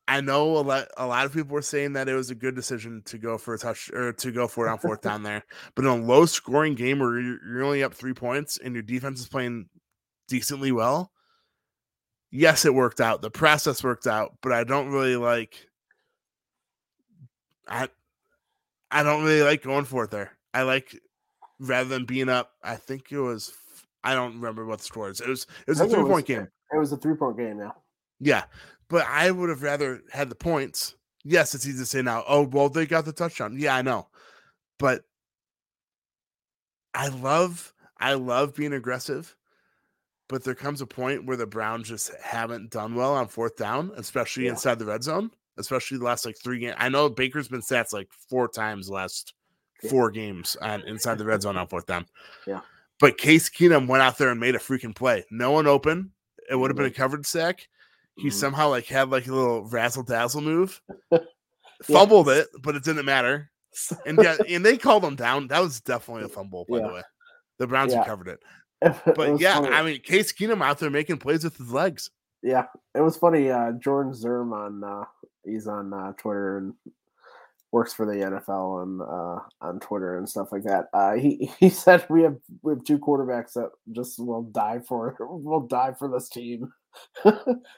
I 0.09 0.21
know 0.21 0.57
a 0.57 0.61
lot 0.61 0.89
a 0.97 1.07
lot 1.07 1.27
of 1.27 1.33
people 1.33 1.55
were 1.55 1.63
saying 1.63 1.95
that 1.95 2.09
it 2.09 2.15
was 2.15 2.31
a 2.31 2.35
good 2.35 2.55
decision 2.55 3.03
to 3.07 3.19
go 3.19 3.39
for 3.39 3.55
a 3.55 3.59
touch 3.59 3.91
or 3.91 4.13
to 4.13 4.31
go 4.31 4.47
for 4.47 4.67
it 4.67 4.71
on 4.71 4.79
fourth 4.79 5.01
down 5.01 5.25
there. 5.25 5.45
But 5.75 5.85
in 5.85 5.91
a 5.91 5.97
low 5.97 6.27
scoring 6.27 6.75
game 6.75 7.01
where 7.01 7.19
you're, 7.19 7.39
you're 7.45 7.65
only 7.65 7.83
up 7.83 7.93
three 7.93 8.15
points 8.15 8.59
and 8.59 8.75
your 8.75 8.83
defense 8.83 9.21
is 9.21 9.29
playing 9.29 9.69
decently 10.29 10.71
well, 10.71 11.11
yes, 12.31 12.65
it 12.65 12.75
worked 12.75 13.01
out. 13.01 13.21
The 13.21 13.31
process 13.31 13.83
worked 13.83 14.07
out, 14.07 14.37
but 14.43 14.53
I 14.53 14.63
don't 14.63 14.93
really 14.93 15.17
like 15.17 15.67
I 17.67 17.89
I 18.91 19.03
don't 19.03 19.25
really 19.25 19.43
like 19.43 19.63
going 19.63 19.87
for 19.87 20.05
it 20.05 20.13
there. 20.13 20.33
I 20.55 20.63
like 20.63 20.97
rather 21.59 21.89
than 21.89 22.05
being 22.05 22.29
up, 22.29 22.53
I 22.63 22.77
think 22.77 23.11
it 23.11 23.19
was 23.19 23.53
I 24.05 24.15
don't 24.15 24.35
remember 24.35 24.65
what 24.65 24.79
the 24.79 24.85
score 24.85 25.11
is. 25.11 25.21
It 25.21 25.29
was 25.29 25.49
it 25.67 25.71
was 25.71 25.81
a 25.81 25.89
three 25.89 26.05
point 26.05 26.27
game. 26.27 26.47
it 26.73 26.79
was 26.79 26.93
a 26.93 26.97
three 26.97 27.17
point 27.17 27.37
game. 27.37 27.59
Yeah. 27.59 27.71
Yeah, 28.19 28.45
but 28.89 29.07
I 29.09 29.31
would 29.31 29.49
have 29.49 29.63
rather 29.63 30.03
had 30.13 30.29
the 30.29 30.35
points. 30.35 30.95
Yes, 31.25 31.55
it's 31.55 31.67
easy 31.67 31.79
to 31.79 31.87
say 31.87 32.03
now. 32.03 32.25
Oh, 32.29 32.43
well, 32.43 32.69
they 32.69 32.87
got 32.87 33.05
the 33.05 33.13
touchdown. 33.13 33.57
Yeah, 33.59 33.75
I 33.75 33.83
know, 33.83 34.07
but 34.79 35.03
I 36.95 37.09
love 37.09 37.73
I 37.99 38.15
love 38.15 38.55
being 38.55 38.73
aggressive. 38.73 39.35
But 40.29 40.43
there 40.43 40.55
comes 40.57 40.81
a 40.81 40.87
point 40.87 41.25
where 41.25 41.37
the 41.37 41.47
Browns 41.47 41.89
just 41.89 42.11
haven't 42.21 42.71
done 42.73 42.97
well 42.97 43.15
on 43.15 43.29
fourth 43.29 43.57
down, 43.57 43.93
especially 43.97 44.45
Yeah. 44.45 44.51
inside 44.51 44.79
the 44.81 44.85
red 44.85 45.05
zone, 45.05 45.31
especially 45.57 45.99
the 45.99 46.05
last 46.05 46.27
like 46.27 46.37
three 46.43 46.59
games. 46.59 46.75
I 46.79 46.89
know 46.89 47.09
Baker's 47.09 47.47
been 47.49 47.61
stats 47.61 47.93
like 47.93 48.09
four 48.29 48.49
times 48.49 48.89
the 48.89 48.95
last 48.95 49.35
four 49.89 50.11
games 50.11 50.57
on 50.61 50.83
inside 50.83 51.19
the 51.19 51.25
red 51.25 51.43
zone 51.43 51.57
on 51.57 51.67
fourth 51.69 51.87
down. 51.87 52.07
Yeah. 52.47 52.61
But 52.99 53.19
Case 53.19 53.49
Keenum 53.49 53.87
went 53.87 54.03
out 54.03 54.19
there 54.19 54.31
and 54.31 54.41
made 54.41 54.57
a 54.57 54.59
freaking 54.59 54.97
play. 54.97 55.25
No 55.31 55.53
one 55.53 55.67
open. 55.69 56.11
It 56.51 56.57
would 56.57 56.71
have 56.71 56.77
been 56.77 56.87
a 56.87 56.91
covered 56.91 57.25
sack. 57.27 57.69
He 58.17 58.29
Mhm. 58.29 58.33
somehow 58.33 58.71
like 58.71 58.87
had 58.87 59.11
like 59.11 59.27
a 59.27 59.33
little 59.35 59.65
razzle 59.65 60.03
dazzle 60.03 60.41
move. 60.41 60.81
Fumbled 61.83 62.29
it, 62.31 62.49
but 62.63 62.75
it 62.75 62.83
didn't 62.85 63.05
matter. 63.05 63.51
And 64.07 64.19
yeah, 64.23 64.37
and 64.49 64.65
they 64.65 64.79
called 64.79 65.05
him 65.05 65.17
down. 65.17 65.49
That 65.49 65.61
was 65.61 65.81
definitely 65.81 66.25
a 66.25 66.29
fumble, 66.29 66.65
by 66.69 66.79
Yeah. 66.79 66.87
the 66.89 66.93
way. 66.95 67.03
The 67.59 67.67
Browns 67.67 67.93
Yeah. 67.93 68.01
recovered 68.01 68.29
it. 68.29 68.41
It 68.83 68.95
But 69.17 69.33
was 69.33 69.41
yeah, 69.41 69.55
funny. 69.61 69.75
I 69.75 69.83
mean 69.83 70.01
Case 70.03 70.33
Keenum 70.33 70.63
out 70.63 70.79
there 70.79 70.91
making 70.91 71.19
plays 71.19 71.45
with 71.45 71.57
his 71.57 71.73
legs. 71.73 72.11
Yeah, 72.43 72.67
it 72.95 73.01
was 73.01 73.17
funny. 73.17 73.51
Uh, 73.51 73.73
Jordan 73.73 74.13
Zerm 74.13 74.53
on 74.53 74.85
uh, 74.85 75.05
he's 75.45 75.67
on 75.67 75.93
uh, 75.95 76.13
Twitter 76.13 76.59
and 76.59 76.75
works 77.73 77.93
for 77.95 78.07
the 78.07 78.13
NFL 78.13 78.83
and 78.83 79.01
uh, 79.03 79.41
on 79.67 79.81
Twitter 79.81 80.19
and 80.19 80.29
stuff 80.29 80.53
like 80.53 80.63
that. 80.65 80.89
Uh, 80.93 81.15
he 81.15 81.51
he 81.59 81.69
said 81.71 82.07
we 82.11 82.23
have 82.23 82.37
we 82.63 82.73
have 82.75 82.85
two 82.85 82.99
quarterbacks 82.99 83.55
that 83.55 83.71
just 83.93 84.19
will 84.19 84.43
die 84.43 84.81
for 84.87 85.17
will 85.21 85.67
die 85.67 85.95
for 85.99 86.09
this 86.09 86.29
team. 86.29 86.71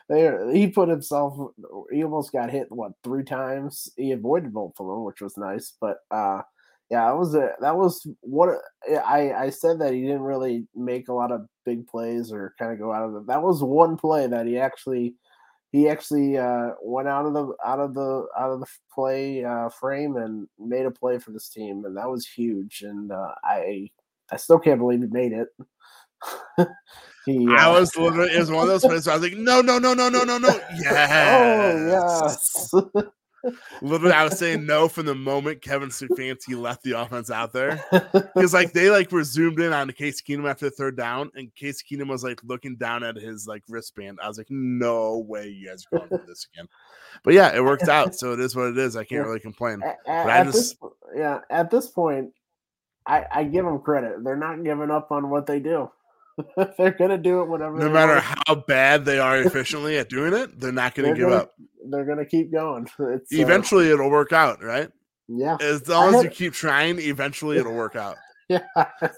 They, 0.09 0.33
he 0.53 0.69
put 0.69 0.89
himself. 0.89 1.53
He 1.93 2.05
almost 2.05 2.33
got 2.33 2.51
hit 2.51 2.71
what 2.71 2.93
three 3.05 3.25
times. 3.25 3.89
He 3.97 4.13
avoided 4.13 4.53
both 4.53 4.75
of 4.79 4.87
them, 4.87 5.05
which 5.05 5.21
was 5.21 5.37
nice. 5.37 5.75
But 5.81 5.99
uh, 6.11 6.43
yeah, 6.91 7.07
that 7.07 7.17
was 7.17 7.35
a, 7.35 7.53
that 7.61 7.77
was 7.77 8.07
what 8.21 8.51
I 8.89 9.33
I 9.33 9.51
said 9.51 9.79
that 9.81 9.93
he 9.93 10.03
didn't 10.03 10.23
really 10.23 10.67
make 10.75 11.09
a 11.09 11.15
lot 11.15 11.33
of 11.33 11.47
big 11.65 11.87
plays 11.87 12.33
or 12.33 12.55
kind 12.59 12.73
of 12.73 12.79
go 12.79 12.93
out 12.93 13.05
of 13.05 13.15
it. 13.17 13.27
That 13.27 13.43
was 13.43 13.63
one 13.63 13.97
play 13.97 14.27
that 14.27 14.47
he 14.47 14.59
actually 14.59 15.15
he 15.71 15.89
actually 15.89 16.39
uh, 16.39 16.71
went 16.83 17.09
out 17.09 17.27
of 17.27 17.35
the 17.35 17.55
out 17.65 17.81
of 17.81 17.95
the 17.95 18.27
out 18.39 18.51
of 18.51 18.61
the 18.61 18.67
play 18.93 19.45
uh, 19.45 19.69
frame 19.69 20.17
and 20.17 20.49
made 20.59 20.87
a 20.87 20.91
play 20.91 21.19
for 21.19 21.31
this 21.31 21.49
team, 21.49 21.85
and 21.85 21.97
that 21.97 22.09
was 22.09 22.27
huge. 22.27 22.83
And 22.83 23.13
uh, 23.13 23.35
I 23.45 23.91
I 24.31 24.37
still 24.37 24.59
can't 24.59 24.81
believe 24.81 25.01
he 25.01 25.09
made 25.09 25.33
it. 25.33 25.49
he, 27.27 27.47
I 27.57 27.69
was 27.71 27.95
literally 27.97 28.33
it 28.35 28.39
was 28.39 28.51
one 28.51 28.63
of 28.63 28.69
those 28.69 28.83
where 28.85 28.93
I 28.93 28.95
was 28.97 29.07
like, 29.07 29.37
no, 29.37 29.61
no, 29.61 29.79
no, 29.79 29.95
no, 29.95 30.09
no, 30.09 30.25
no, 30.25 30.39
no. 30.39 30.49
Oh, 30.71 31.91
yes. 31.91 32.71
Oh 32.73 32.91
yes. 32.95 33.05
Literally, 33.83 34.13
I 34.13 34.25
was 34.25 34.37
saying 34.37 34.67
no 34.67 34.89
from 34.89 35.07
the 35.07 35.15
moment 35.15 35.63
Kevin 35.63 35.91
Stefanski 35.91 36.61
left 36.61 36.83
the 36.83 36.93
offense 37.01 37.31
out 37.31 37.53
there. 37.53 37.81
Because 38.13 38.53
like 38.53 38.73
they 38.73 38.91
like 38.91 39.13
were 39.13 39.23
zoomed 39.23 39.61
in 39.61 39.73
on 39.73 39.89
Case 39.93 40.21
Keenum 40.21 40.51
after 40.51 40.65
the 40.67 40.73
third 40.73 40.97
down, 40.97 41.31
and 41.37 41.55
Case 41.55 41.81
Keenum 41.83 42.09
was 42.09 42.25
like 42.25 42.41
looking 42.43 42.75
down 42.77 43.05
at 43.05 43.15
his 43.15 43.47
like 43.47 43.63
wristband. 43.69 44.19
I 44.21 44.27
was 44.27 44.39
like, 44.39 44.49
no 44.51 45.19
way 45.19 45.49
you 45.49 45.69
guys 45.69 45.85
are 45.93 45.99
going 45.99 46.09
for 46.11 46.25
this 46.27 46.49
again. 46.53 46.67
But 47.23 47.35
yeah, 47.35 47.55
it 47.55 47.63
worked 47.65 47.89
out. 47.89 48.17
So 48.17 48.33
it 48.33 48.41
is 48.41 48.57
what 48.57 48.69
it 48.71 48.79
is. 48.79 48.97
I 48.97 49.05
can't 49.05 49.21
Yeah. 49.21 49.29
really 49.29 49.41
complain. 49.41 49.83
A- 49.85 49.89
a- 49.91 49.97
But 50.05 50.31
I 50.31 50.39
at 50.39 50.47
this, 50.47 50.55
just- 50.73 50.77
yeah, 51.17 51.39
at 51.49 51.71
this 51.71 51.87
point, 51.87 52.33
I, 53.07 53.25
I 53.31 53.45
give 53.45 53.65
them 53.65 53.79
credit. 53.81 54.25
They're 54.25 54.37
not 54.37 54.65
giving 54.65 54.91
up 54.91 55.13
on 55.13 55.31
what 55.31 55.47
they 55.47 55.61
do. 55.61 55.91
They're 56.79 56.93
gonna 56.93 57.19
do 57.19 57.43
it 57.43 57.49
whatever. 57.49 57.79
No 57.79 57.91
matter 57.91 58.15
want. 58.15 58.39
how 58.47 58.55
bad 58.55 59.05
they 59.05 59.19
are 59.19 59.39
efficiently 59.39 59.99
at 59.99 60.09
doing 60.09 60.33
it, 60.35 60.59
they're 60.61 60.73
not 60.73 60.95
They're 60.95 61.07
to 61.07 61.15
give 61.15 61.29
gonna- 61.29 61.43
up. 61.43 61.55
They're 61.91 62.05
gonna 62.05 62.27
keep 62.27 62.53
going. 62.53 62.89
It's, 62.99 63.33
uh, 63.33 63.41
Eventually, 63.43 63.91
it'll 63.91 64.11
work 64.11 64.33
out, 64.33 64.63
right? 64.63 64.91
yeah, 65.29 65.57
As 65.61 65.87
long 65.89 66.15
as 66.15 66.25
you 66.25 66.31
keep 66.31 66.53
trying, 66.55 66.99
eventually 66.99 67.59
it'll 67.59 67.75
work 67.75 67.97
out. 67.97 68.17
yeah. 68.49 68.61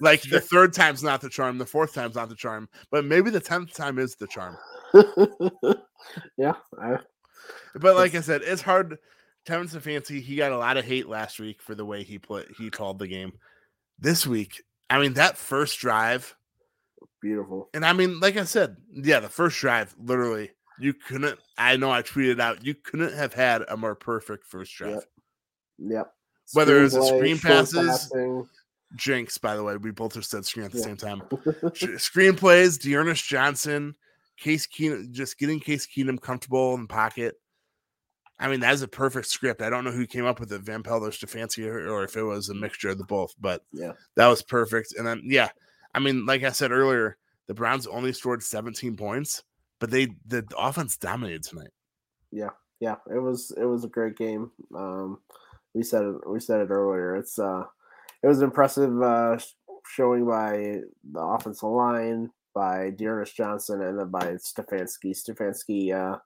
Like 0.00 0.22
the 0.22 0.40
third 0.40 0.72
time's 0.72 1.02
not 1.02 1.20
the 1.20 1.28
charm, 1.28 1.58
the 1.58 1.66
fourth 1.66 1.94
time's 1.94 2.16
not 2.16 2.28
the 2.28 2.34
charm, 2.34 2.68
but 2.90 3.04
maybe 3.04 3.30
the 3.30 3.38
tenth 3.40 3.72
time 3.74 3.98
is 3.98 4.16
the 4.16 4.26
charm. 4.26 4.56
yeah, 6.36 6.54
I, 6.80 6.98
But 7.74 7.96
like 7.96 8.14
I 8.14 8.20
said, 8.20 8.42
it's 8.44 8.62
hard. 8.62 8.98
Kevin 9.46 9.68
Stefanski, 9.68 10.20
he 10.20 10.36
got 10.36 10.52
a 10.52 10.58
lot 10.58 10.76
of 10.76 10.84
hate 10.84 11.08
last 11.08 11.40
week 11.40 11.62
for 11.62 11.74
the 11.74 11.84
way 11.84 12.02
he 12.02 12.18
put 12.18 12.48
He 12.58 12.70
called 12.70 12.98
the 12.98 13.06
game. 13.08 13.32
This 13.98 14.26
week, 14.26 14.62
I 14.88 14.98
mean, 14.98 15.14
that 15.14 15.36
first 15.38 15.78
drive, 15.78 16.34
beautiful. 17.20 17.68
and 17.74 17.84
I 17.84 17.92
mean, 17.92 18.20
like 18.20 18.36
I 18.36 18.44
said, 18.44 18.76
yeah, 18.92 19.20
the 19.20 19.28
first 19.28 19.58
drive, 19.58 19.94
literally, 19.98 20.50
you 20.78 20.94
couldn't. 20.94 21.38
I 21.58 21.76
know 21.76 21.90
I 21.90 22.02
tweeted 22.02 22.40
out, 22.40 22.64
you 22.64 22.74
couldn't 22.74 23.12
have 23.14 23.34
had 23.34 23.62
a 23.68 23.76
more 23.76 23.94
perfect 23.94 24.46
first 24.46 24.74
drive. 24.74 24.92
Yep. 24.94 25.04
Yep. 25.78 26.12
Whether 26.52 26.78
it 26.78 26.82
was 26.82 26.94
a 26.96 27.02
screen 27.04 27.38
passes- 27.38 27.86
passing. 28.10 28.48
Jinx, 28.96 29.38
by 29.38 29.54
the 29.54 29.62
way, 29.62 29.76
we 29.76 29.92
both 29.92 30.14
just 30.14 30.30
said 30.30 30.44
screen 30.44 30.66
at 30.66 30.72
the 30.72 30.78
Yeah. 30.78 30.84
same 30.84 30.96
time. 30.96 31.20
Screenplays, 31.30 32.78
D'Ernest 32.80 33.24
Johnson, 33.24 33.94
Case 34.36 34.66
Keenum, 34.66 35.10
just 35.12 35.38
getting 35.38 35.60
Case 35.60 35.86
Keenum 35.86 36.20
comfortable 36.20 36.74
in 36.74 36.82
the 36.82 36.88
pocket. 36.88 37.36
I 38.38 38.48
mean, 38.48 38.60
that 38.60 38.72
is 38.74 38.82
a 38.82 38.88
perfect 38.88 39.28
script. 39.28 39.60
I 39.62 39.68
don't 39.70 39.84
know 39.84 39.90
who 39.90 40.06
came 40.06 40.24
up 40.24 40.40
with 40.40 40.50
it, 40.52 40.62
Van 40.62 40.82
Pelt 40.82 41.02
or 41.02 41.10
Stefanski, 41.10 41.66
or, 41.66 41.88
or 41.88 42.04
if 42.04 42.16
it 42.16 42.22
was 42.22 42.48
a 42.48 42.54
mixture 42.54 42.88
of 42.88 42.98
the 42.98 43.04
both, 43.04 43.34
but 43.38 43.62
Yeah. 43.72 43.92
that 44.16 44.28
was 44.28 44.42
perfect. 44.42 44.94
And 44.96 45.06
then, 45.06 45.22
yeah, 45.24 45.50
I 45.94 45.98
mean, 45.98 46.26
like 46.26 46.42
I 46.42 46.50
said 46.50 46.72
earlier, 46.72 47.16
the 47.48 47.54
Browns 47.54 47.86
only 47.86 48.12
scored 48.12 48.42
17 48.42 48.96
points, 48.96 49.42
but 49.78 49.90
they 49.90 50.08
the 50.26 50.44
offense 50.56 50.96
dominated 50.96 51.42
tonight. 51.42 51.70
yeah, 52.30 52.50
yeah, 52.80 52.96
it 53.12 53.18
was 53.18 53.52
it 53.56 53.64
was 53.64 53.84
a 53.84 53.88
great 53.88 54.16
game. 54.16 54.50
Um, 54.74 55.18
we 55.74 55.82
said 55.82 56.04
it 56.04 56.28
we 56.28 56.40
said 56.40 56.60
it 56.60 56.70
earlier. 56.70 57.16
It's 57.16 57.38
uh, 57.38 57.64
it 58.22 58.26
was 58.26 58.42
impressive 58.42 59.02
uh, 59.02 59.38
showing 59.86 60.26
by 60.26 60.80
the 61.12 61.20
offensive 61.20 61.68
line, 61.68 62.30
by 62.54 62.90
D'Ernest 62.90 63.36
Johnson, 63.36 63.82
and 63.82 63.98
then 63.98 64.10
by 64.10 64.34
Stefanski. 64.34 65.10
Stefanski, 65.10 65.94
uh, 65.94 66.18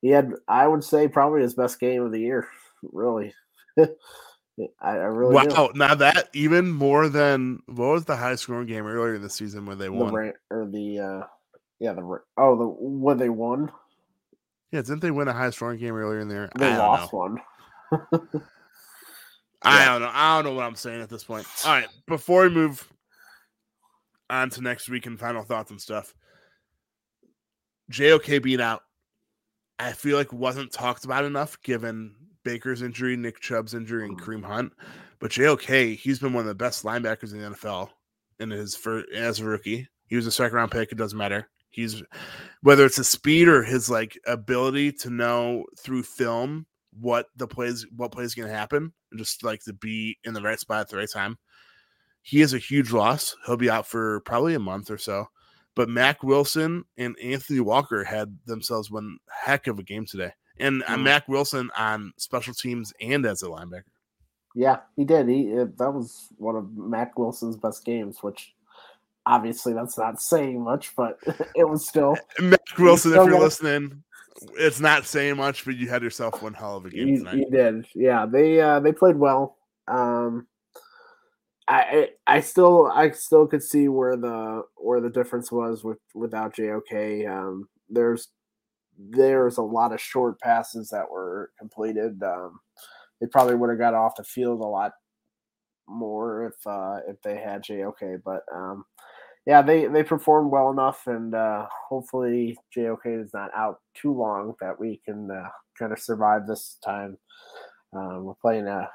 he 0.00 0.10
had 0.10 0.32
I 0.46 0.66
would 0.66 0.84
say 0.84 1.08
probably 1.08 1.42
his 1.42 1.54
best 1.54 1.80
game 1.80 2.02
of 2.02 2.12
the 2.12 2.20
year. 2.20 2.48
Really, 2.82 3.34
I, 4.80 4.90
I 4.90 4.94
really 4.94 5.38
do. 5.46 5.50
wow, 5.52 5.70
now 5.74 5.94
that 5.94 6.28
even 6.32 6.70
more 6.70 7.08
than 7.08 7.60
what 7.66 7.76
was 7.92 8.04
the 8.04 8.16
high 8.16 8.34
scoring 8.34 8.66
game 8.66 8.86
earlier 8.86 9.18
this 9.18 9.34
season 9.34 9.66
where 9.66 9.76
they 9.76 9.88
The 9.88 9.94
won? 9.94 10.32
Or 10.50 10.66
the 10.70 10.98
uh, 10.98 11.26
yeah 11.78 11.92
the 11.92 12.20
oh 12.36 12.56
the 12.56 12.66
when 12.66 13.18
they 13.18 13.28
won 13.28 13.70
Yeah, 14.72 14.82
didn't 14.82 15.00
they 15.00 15.10
win 15.10 15.28
a 15.28 15.32
high 15.32 15.50
scoring 15.50 15.78
game 15.78 15.94
earlier 15.94 16.20
in 16.20 16.28
there? 16.28 16.50
they 16.58 16.76
lost 16.76 17.12
know. 17.12 17.18
one. 17.18 17.38
I 19.62 19.78
Yeah. 19.78 19.92
don't 19.92 20.02
know. 20.02 20.10
I 20.12 20.36
don't 20.36 20.44
know 20.44 20.54
what 20.56 20.64
I'm 20.64 20.74
saying 20.74 21.02
at 21.02 21.10
this 21.10 21.24
point. 21.24 21.46
All 21.66 21.72
right, 21.72 21.88
before 22.06 22.42
we 22.42 22.48
move 22.50 22.86
on 24.30 24.48
to 24.50 24.62
next 24.62 24.88
week 24.88 25.06
and 25.06 25.18
final 25.18 25.42
thoughts 25.42 25.70
and 25.70 25.80
stuff, 25.80 26.14
JOK 27.90 28.42
being 28.42 28.60
out, 28.60 28.82
I 29.78 29.92
feel 29.92 30.16
like 30.16 30.32
wasn't 30.32 30.72
talked 30.72 31.04
about 31.04 31.24
enough 31.24 31.60
given 31.62 32.14
Baker's 32.44 32.82
injury, 32.82 33.16
Nick 33.16 33.40
Chubb's 33.40 33.74
injury, 33.74 34.04
and 34.04 34.18
Mhm. 34.18 34.24
Kareem 34.24 34.44
Hunt. 34.44 34.72
But 35.18 35.30
JOK, 35.32 35.94
he's 35.94 36.18
been 36.18 36.32
one 36.32 36.42
of 36.42 36.48
the 36.48 36.54
best 36.54 36.84
linebackers 36.84 37.32
in 37.32 37.38
the 37.40 37.44
NFL 37.46 37.90
in 38.38 38.50
his 38.50 38.74
first 38.74 39.08
as 39.10 39.40
a 39.40 39.44
rookie. 39.44 39.88
He 40.06 40.16
was 40.16 40.26
a 40.26 40.32
second 40.32 40.56
round 40.56 40.70
pick. 40.72 40.90
It 40.92 40.98
doesn't 40.98 41.18
matter. 41.18 41.48
He's 41.68 42.02
whether 42.62 42.84
it's 42.84 42.96
his 42.96 43.08
speed 43.08 43.46
or 43.46 43.62
his 43.62 43.88
like 43.88 44.18
ability 44.26 44.92
to 44.92 45.10
know 45.10 45.64
through 45.78 46.02
film 46.02 46.66
what 46.98 47.26
the 47.36 47.46
plays 47.46 47.86
what 47.94 48.10
plays 48.10 48.34
going 48.34 48.48
to 48.48 48.54
happen 48.54 48.92
and 49.10 49.18
just 49.20 49.44
like 49.44 49.62
to 49.64 49.72
be 49.72 50.18
in 50.24 50.34
the 50.34 50.42
right 50.42 50.58
spot 50.58 50.80
at 50.80 50.88
the 50.88 50.96
right 50.96 51.08
time. 51.10 51.38
He 52.22 52.40
is 52.40 52.52
a 52.54 52.58
huge 52.58 52.90
loss. 52.90 53.36
He'll 53.46 53.56
be 53.56 53.70
out 53.70 53.86
for 53.86 54.20
probably 54.20 54.54
a 54.54 54.58
month 54.58 54.90
or 54.90 54.98
so. 54.98 55.26
But 55.76 55.88
Mack 55.88 56.22
Wilson 56.24 56.84
and 56.98 57.16
Anthony 57.22 57.60
Walker 57.60 58.02
had 58.02 58.36
themselves 58.46 58.90
one 58.90 59.18
heck 59.30 59.68
of 59.68 59.78
a 59.78 59.84
game 59.84 60.04
today. 60.04 60.32
And 60.60 60.82
uh, 60.84 60.96
Mhm. 60.96 61.02
Mack 61.02 61.28
Wilson 61.28 61.70
on 61.76 62.12
special 62.18 62.54
teams 62.54 62.92
and 63.00 63.24
as 63.26 63.42
a 63.42 63.46
linebacker. 63.46 63.84
Yeah, 64.54 64.78
he 64.96 65.04
did. 65.04 65.28
He 65.28 65.56
uh, 65.58 65.66
that 65.78 65.92
was 65.92 66.28
one 66.36 66.56
of 66.56 66.76
Mack 66.76 67.18
Wilson's 67.18 67.56
best 67.56 67.84
games, 67.84 68.18
which 68.22 68.52
obviously 69.26 69.72
that's 69.72 69.96
not 69.98 70.20
saying 70.20 70.62
much, 70.62 70.94
but 70.96 71.18
it 71.54 71.68
was 71.68 71.86
still 71.88 72.16
Mack 72.40 72.60
Wilson, 72.78 73.12
if 73.12 73.16
you're 73.16 73.26
gotta- 73.30 73.38
listening, 73.44 74.02
it's 74.58 74.80
not 74.80 75.04
saying 75.04 75.36
much, 75.36 75.64
but 75.64 75.76
you 75.76 75.88
had 75.88 76.02
yourself 76.02 76.42
one 76.42 76.54
hell 76.54 76.76
of 76.76 76.86
a 76.86 76.90
game 76.90 77.08
you, 77.08 77.18
tonight. 77.18 77.36
you 77.36 77.50
did. 77.50 77.86
Yeah, 77.94 78.26
they 78.26 78.60
uh, 78.60 78.80
they 78.80 78.92
played 78.92 79.16
well. 79.16 79.56
Um, 79.86 80.46
I 81.68 82.08
I 82.26 82.36
I 82.36 82.40
still 82.40 82.86
I 82.92 83.10
still 83.12 83.46
could 83.46 83.62
see 83.62 83.88
where 83.88 84.16
the 84.16 84.62
where 84.76 85.00
the 85.00 85.10
difference 85.10 85.52
was 85.52 85.84
with 85.84 85.98
without 86.14 86.54
JOK. 86.56 87.26
Um, 87.28 87.68
there's 87.88 88.28
there's 89.08 89.58
a 89.58 89.62
lot 89.62 89.92
of 89.92 90.00
short 90.00 90.38
passes 90.40 90.90
that 90.90 91.10
were 91.10 91.50
completed. 91.58 92.22
Um, 92.22 92.60
they 93.20 93.26
probably 93.26 93.54
would 93.54 93.70
have 93.70 93.78
got 93.78 93.94
off 93.94 94.16
the 94.16 94.24
field 94.24 94.60
a 94.60 94.66
lot 94.66 94.92
more 95.88 96.46
if 96.46 96.66
uh, 96.66 96.98
if 97.08 97.20
they 97.22 97.36
had 97.36 97.62
JOK. 97.62 98.22
But 98.24 98.42
um, 98.54 98.84
yeah, 99.46 99.62
they 99.62 99.86
they 99.86 100.02
performed 100.02 100.50
well 100.50 100.70
enough, 100.70 101.06
and 101.06 101.34
uh, 101.34 101.66
hopefully 101.88 102.56
JOK 102.74 103.06
is 103.06 103.32
not 103.32 103.50
out 103.56 103.80
too 103.94 104.12
long 104.12 104.54
that 104.60 104.78
we 104.78 105.00
can 105.04 105.30
uh, 105.30 105.48
kind 105.78 105.92
of 105.92 105.98
survive 105.98 106.46
this 106.46 106.78
time. 106.84 107.16
Um, 107.92 108.24
we're 108.24 108.34
playing 108.34 108.68
a 108.68 108.88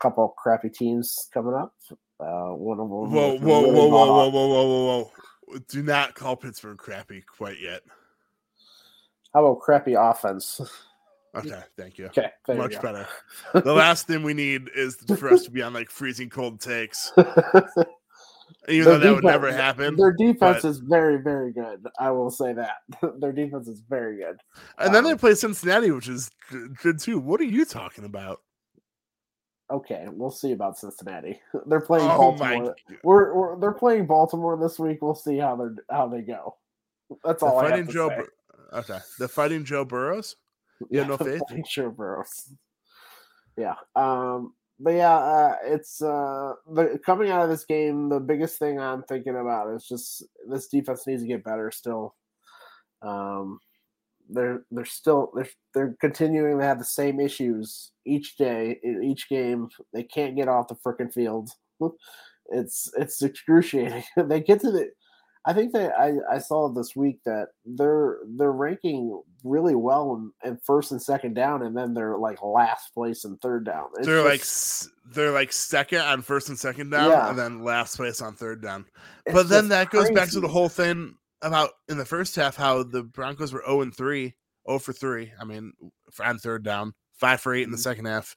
couple 0.00 0.34
crappy 0.36 0.68
teams 0.68 1.28
coming 1.32 1.54
up. 1.54 1.72
Uh, 2.20 2.50
one 2.50 2.78
of 2.78 2.88
them. 2.88 3.12
Whoa, 3.12 3.38
whoa, 3.38 3.62
really 3.62 3.70
whoa, 3.72 3.88
whoa, 3.88 4.06
whoa, 4.06 4.28
whoa, 4.28 4.48
whoa, 4.48 4.66
whoa, 4.66 5.10
whoa. 5.46 5.58
Do 5.68 5.82
not 5.82 6.14
call 6.14 6.36
Pittsburgh 6.36 6.78
crappy 6.78 7.22
quite 7.22 7.60
yet. 7.60 7.82
How 9.34 9.44
about 9.44 9.60
crappy 9.60 9.94
offense? 9.94 10.60
Okay, 11.36 11.60
thank 11.76 11.98
you. 11.98 12.06
Okay, 12.06 12.30
Much 12.46 12.74
you 12.74 12.80
better. 12.80 13.08
The 13.54 13.72
last 13.72 14.06
thing 14.06 14.22
we 14.22 14.34
need 14.34 14.70
is 14.72 14.94
for 15.18 15.30
us 15.30 15.42
to 15.42 15.50
be 15.50 15.62
on 15.62 15.72
like 15.72 15.90
freezing 15.90 16.30
cold 16.30 16.60
takes. 16.60 17.12
Even 18.68 18.84
though 18.84 18.98
Their 18.98 18.98
that 18.98 19.14
would 19.16 19.24
never 19.24 19.52
happen. 19.52 19.96
Their 19.96 20.12
defense 20.12 20.62
but- 20.62 20.68
is 20.68 20.78
very, 20.78 21.20
very 21.20 21.52
good. 21.52 21.88
I 21.98 22.12
will 22.12 22.30
say 22.30 22.52
that 22.52 22.76
their 23.18 23.32
defense 23.32 23.66
is 23.66 23.80
very 23.80 24.18
good. 24.18 24.36
And 24.78 24.94
then 24.94 25.02
they 25.02 25.10
um, 25.10 25.18
play 25.18 25.34
Cincinnati, 25.34 25.90
which 25.90 26.08
is 26.08 26.30
good 26.80 27.00
too. 27.00 27.18
What 27.18 27.40
are 27.40 27.44
you 27.44 27.64
talking 27.64 28.04
about? 28.04 28.40
Okay, 29.72 30.06
we'll 30.12 30.30
see 30.30 30.52
about 30.52 30.78
Cincinnati. 30.78 31.40
They're 31.66 31.80
playing 31.80 32.08
Oh 32.08 32.36
Baltimore. 32.36 32.76
We're, 33.02 33.34
we're 33.34 33.58
they're 33.58 33.72
playing 33.72 34.06
Baltimore 34.06 34.56
this 34.56 34.78
week. 34.78 34.98
We'll 35.02 35.16
see 35.16 35.38
how 35.38 35.56
they 35.56 35.94
how 35.94 36.06
they 36.06 36.20
go. 36.20 36.58
That's 37.24 37.42
all 37.42 37.58
I 37.58 37.76
have 37.76 37.86
to 37.88 37.92
Joe 37.92 38.08
say. 38.10 38.16
Bur- 38.18 38.32
Okay. 38.74 38.98
The 39.18 39.28
fighting 39.28 39.64
Joe 39.64 39.84
Burrows? 39.84 40.36
You 40.90 41.00
have 41.00 41.08
no 41.08 41.16
faith? 41.18 41.42
Joe 41.70 41.90
Burrows. 41.90 42.52
Yeah. 43.56 43.74
Um. 43.94 44.54
But 44.80 44.94
yeah, 44.94 45.16
uh, 45.16 45.56
it's 45.64 46.02
uh 46.02 46.54
the 46.72 46.98
coming 47.06 47.30
out 47.30 47.42
of 47.42 47.48
this 47.48 47.64
game. 47.64 48.08
The 48.08 48.18
biggest 48.18 48.58
thing 48.58 48.80
I'm 48.80 49.04
thinking 49.04 49.36
about 49.36 49.72
is 49.72 49.86
just 49.86 50.24
this 50.50 50.66
defense 50.66 51.06
needs 51.06 51.22
to 51.22 51.28
get 51.28 51.44
better. 51.44 51.70
Still, 51.70 52.16
um, 53.00 53.60
they're 54.28 54.64
they're 54.72 54.84
still 54.84 55.30
they're 55.34 55.48
they're 55.74 55.96
continuing 56.00 56.58
to 56.58 56.64
have 56.64 56.80
the 56.80 56.84
same 56.84 57.20
issues 57.20 57.92
each 58.04 58.36
day 58.36 58.80
each 59.02 59.28
game. 59.28 59.68
They 59.92 60.02
can't 60.02 60.34
get 60.36 60.48
off 60.48 60.68
the 60.68 60.74
freaking 60.74 61.12
field. 61.12 61.50
It's 62.50 62.92
it's 62.98 63.22
excruciating. 63.22 64.04
they 64.16 64.40
get 64.40 64.60
to 64.60 64.70
the. 64.70 64.90
I 65.46 65.52
think 65.52 65.72
that 65.74 65.92
I, 65.98 66.14
I 66.30 66.38
saw 66.38 66.70
this 66.70 66.96
week 66.96 67.18
that 67.26 67.48
they're 67.66 68.18
they're 68.38 68.52
ranking 68.52 69.20
really 69.42 69.74
well 69.74 70.14
in, 70.42 70.50
in 70.50 70.56
first 70.64 70.90
and 70.92 71.02
second 71.02 71.34
down, 71.34 71.62
and 71.62 71.76
then 71.76 71.92
they're 71.92 72.16
like 72.16 72.42
last 72.42 72.94
place 72.94 73.24
in 73.24 73.36
third 73.38 73.64
down. 73.66 73.88
It's 73.98 74.06
they're 74.06 74.22
like 74.24 74.40
just- 74.40 74.86
s- 74.86 74.90
they're 75.12 75.32
like 75.32 75.52
second 75.52 76.00
on 76.00 76.22
first 76.22 76.48
and 76.48 76.58
second 76.58 76.88
down, 76.90 77.10
Yeah. 77.10 77.28
and 77.28 77.38
then 77.38 77.62
last 77.62 77.96
place 77.96 78.22
on 78.22 78.34
third 78.34 78.62
down. 78.62 78.86
it's 79.26 79.34
But 79.34 79.48
then 79.50 79.68
that 79.68 79.90
goes 79.90 80.10
back 80.12 80.30
to 80.30 80.40
the 80.40 80.48
whole 80.48 80.70
thing 80.70 81.14
about 81.42 81.72
in 81.90 81.98
the 81.98 82.06
first 82.06 82.34
half 82.36 82.56
how 82.56 82.82
the 82.82 83.02
Broncos 83.02 83.52
were 83.52 83.62
0 83.66 83.82
and 83.82 83.94
3, 83.94 84.34
0 84.66 84.78
for 84.78 84.94
3. 84.94 85.30
I 85.38 85.44
mean, 85.44 85.74
on 86.20 86.38
third 86.38 86.62
down, 86.64 86.94
5 87.20 87.40
for 87.42 87.52
8 87.52 87.64
in 87.64 87.70
the 87.70 87.76
Mhm. 87.76 87.80
second 87.80 88.04
half. 88.06 88.34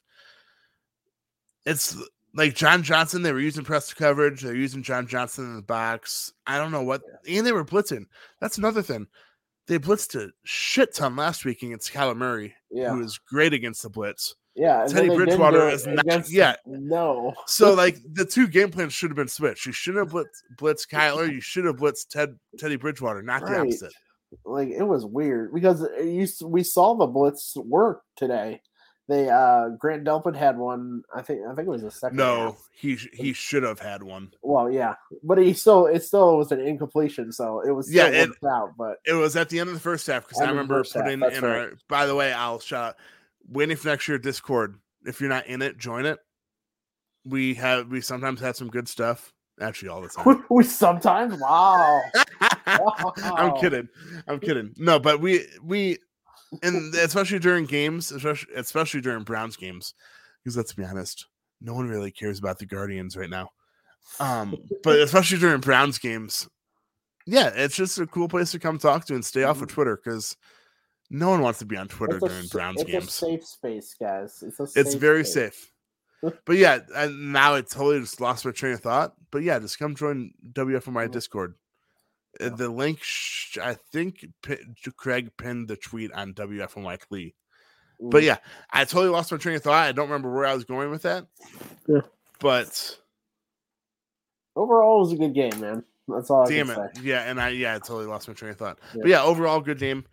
It's 1.64 1.96
like 2.34 2.54
John 2.54 2.82
Johnson, 2.82 3.22
they 3.22 3.32
were 3.32 3.40
using 3.40 3.64
press 3.64 3.92
coverage, 3.94 4.42
they're 4.42 4.54
using 4.54 4.82
John 4.82 5.06
Johnson 5.06 5.44
in 5.46 5.56
the 5.56 5.62
box. 5.62 6.32
I 6.46 6.58
don't 6.58 6.72
know 6.72 6.82
what, 6.82 7.02
and 7.28 7.46
they 7.46 7.52
were 7.52 7.64
blitzing. 7.64 8.06
That's 8.40 8.58
another 8.58 8.82
thing. 8.82 9.06
They 9.66 9.78
blitzed 9.78 10.14
a 10.14 10.30
shit 10.44 10.94
ton 10.94 11.16
last 11.16 11.44
week 11.44 11.62
against 11.62 11.92
Kyler 11.92 12.16
Murray, 12.16 12.54
Yeah, 12.70 12.90
who 12.92 12.98
was 13.00 13.18
great 13.18 13.52
against 13.52 13.82
the 13.82 13.90
blitz. 13.90 14.34
yeah. 14.54 14.86
Teddy 14.88 15.08
Bridgewater 15.14 15.68
is 15.68 15.86
not 15.86 16.30
yet. 16.30 16.60
No. 16.66 17.34
So 17.46 17.74
like 17.74 17.98
the 18.12 18.24
two 18.24 18.46
game 18.48 18.70
plans 18.70 18.94
should 18.94 19.10
have 19.10 19.16
been 19.16 19.28
switched. 19.28 19.66
You 19.66 19.72
shouldn't 19.72 20.06
have 20.06 20.12
blitzed, 20.14 20.42
blitzed 20.58 20.88
Kyler. 20.88 21.30
You 21.30 21.40
should 21.42 21.64
have 21.66 21.76
blitzed 21.76 22.08
Ted 22.08 22.38
Teddy 22.58 22.76
Bridgewater, 22.76 23.20
not 23.22 23.44
the 23.44 23.58
opposite. 23.60 23.92
like 24.46 24.68
it 24.68 24.82
was 24.84 25.04
weird 25.04 25.52
because 25.52 25.86
used 26.02 26.42
we 26.42 26.62
saw 26.62 26.94
the 26.94 27.06
blitz 27.06 27.54
work 27.56 28.02
today. 28.16 28.60
They 29.08 29.30
uh 29.30 29.70
Grant 29.78 30.04
Delpit 30.04 30.36
had 30.36 30.58
one. 30.58 31.02
I 31.14 31.22
think 31.22 31.40
I 31.50 31.54
think 31.54 31.66
it 31.66 31.70
was 31.70 31.80
the 31.82 31.90
second. 31.90 32.18
No, 32.18 32.36
half. 32.52 32.68
he 32.74 32.96
sh- 32.96 33.08
he 33.14 33.32
should 33.32 33.62
have 33.62 33.78
had 33.80 34.02
one. 34.02 34.34
Well, 34.42 34.70
yeah, 34.70 34.96
but 35.22 35.38
he 35.38 35.54
still 35.54 35.86
it 35.86 36.02
still 36.02 36.36
was 36.36 36.52
an 36.52 36.60
incompletion, 36.60 37.32
so 37.32 37.62
it 37.66 37.70
was 37.70 37.90
Yeah, 37.92 38.08
it- 38.08 38.30
out. 38.46 38.74
But 38.76 38.98
It 39.06 39.14
was 39.14 39.34
at 39.34 39.48
the 39.48 39.60
end 39.60 39.68
of 39.68 39.74
the 39.74 39.80
first 39.80 40.06
half 40.06 40.24
because 40.28 40.38
I 40.40 40.42
End 40.42 40.50
of 40.50 40.56
the 40.56 40.60
remember 40.62 40.80
first 40.80 40.92
half, 40.94 41.04
putting 41.04 41.22
in 41.22 41.42
right. 41.42 41.44
our. 41.44 41.72
By 41.88 42.04
the 42.04 42.14
way, 42.14 42.32
I'll 42.34 42.60
shout 42.60 42.90
out. 42.90 42.96
Waiting 43.50 43.76
for 43.78 43.88
next 43.88 44.06
year 44.08 44.18
Discord. 44.18 44.78
If 45.06 45.22
you're 45.22 45.30
not 45.30 45.46
in 45.46 45.62
it, 45.62 45.78
join 45.78 46.04
it. 46.04 46.18
We 47.24 47.54
have 47.54 47.88
we 47.88 48.02
sometimes 48.02 48.40
have 48.40 48.56
some 48.56 48.68
good 48.68 48.88
stuff. 48.88 49.32
Actually, 49.60 49.88
all 49.88 50.02
the 50.02 50.08
time. 50.08 50.24
we, 50.26 50.34
we 50.58 50.64
sometimes 50.64 51.40
wow. 51.40 52.00
I'm 52.66 53.56
kidding. 53.58 53.88
I'm 54.26 54.38
kidding. 54.38 54.74
No, 54.76 54.98
but 54.98 55.20
we 55.20 55.46
we 55.62 55.98
and 56.62 56.94
especially 56.94 57.38
during 57.38 57.64
games, 57.66 58.12
especially 58.12 58.52
especially 58.56 59.00
during 59.00 59.24
Browns 59.24 59.56
games, 59.56 59.94
because 60.42 60.56
let's 60.56 60.72
be 60.72 60.84
honest, 60.84 61.26
no 61.60 61.74
one 61.74 61.88
really 61.88 62.10
cares 62.10 62.38
about 62.38 62.58
the 62.58 62.66
Guardians 62.66 63.16
right 63.16 63.30
now. 63.30 63.50
Um, 64.20 64.56
but 64.82 64.98
especially 65.00 65.38
during 65.38 65.60
Browns 65.60 65.98
games, 65.98 66.48
yeah, 67.26 67.50
it's 67.54 67.76
just 67.76 67.98
a 67.98 68.06
cool 68.06 68.28
place 68.28 68.50
to 68.52 68.58
come 68.58 68.78
talk 68.78 69.04
to 69.06 69.14
and 69.14 69.24
stay 69.24 69.42
off 69.44 69.60
of 69.60 69.68
Mhm. 69.68 69.72
Twitter 69.72 69.96
because 70.02 70.36
no 71.10 71.30
one 71.30 71.40
wants 71.42 71.58
to 71.60 71.64
be 71.66 71.76
on 71.76 71.88
Twitter 71.88 72.16
It's 72.16 72.24
a 72.24 72.28
during 72.28 72.44
s- 72.44 72.50
Browns 72.50 72.80
it's 72.82 72.88
a 72.88 72.92
games. 72.92 73.12
safe 73.14 73.44
space, 73.44 73.94
guys. 74.00 74.42
It's 74.46 74.58
a 74.60 74.80
It's 74.80 74.94
very 74.94 75.24
space. 75.24 75.34
safe. 75.34 75.72
But 76.46 76.56
yeah, 76.56 76.80
and 76.96 77.32
now 77.32 77.54
I 77.54 77.60
totally 77.60 78.00
just 78.00 78.20
lost 78.20 78.44
my 78.44 78.50
train 78.50 78.72
of 78.74 78.80
thought. 78.80 79.14
But 79.30 79.42
yeah, 79.44 79.58
just 79.60 79.78
come 79.78 79.94
join 79.94 80.32
WFNY 80.52 81.06
Mhm. 81.06 81.12
Discord. 81.12 81.54
Uh, 82.40 82.50
The 82.50 82.68
link, 82.68 82.98
sh- 83.02 83.58
I 83.58 83.74
think 83.92 84.26
pi- 84.42 84.58
Craig 84.96 85.30
pinned 85.36 85.68
the 85.68 85.76
tweet 85.76 86.12
on 86.12 86.34
WFNY 86.34 86.96
Clee. 87.00 87.34
But 88.00 88.22
Mm. 88.22 88.26
yeah, 88.26 88.36
I 88.70 88.84
totally 88.84 89.08
lost 89.10 89.32
my 89.32 89.38
train 89.38 89.56
of 89.56 89.62
thought. 89.62 89.74
I 89.88 89.92
don't 89.92 90.08
remember 90.08 90.32
where 90.32 90.46
I 90.46 90.54
was 90.54 90.64
going 90.64 90.90
with 90.90 91.02
that. 91.02 91.26
Yeah. 91.88 92.02
But 92.40 92.98
overall, 94.54 94.96
it 94.98 95.00
was 95.00 95.12
a 95.12 95.16
good 95.16 95.34
game, 95.34 95.58
man. 95.60 95.84
That's 96.06 96.30
all 96.30 96.46
I 96.46 96.48
damn 96.50 96.70
it. 96.70 96.76
say. 96.96 97.02
Yeah, 97.02 97.22
and 97.22 97.40
I 97.40 97.50
yeah, 97.50 97.74
I 97.74 97.78
totally 97.78 98.06
lost 98.06 98.28
my 98.28 98.34
train 98.34 98.52
of 98.52 98.56
thought. 98.58 98.78
Yeah. 98.94 99.00
But 99.02 99.08
yeah, 99.10 99.22
overall 99.22 99.60
good 99.60 99.78
game. 99.78 100.04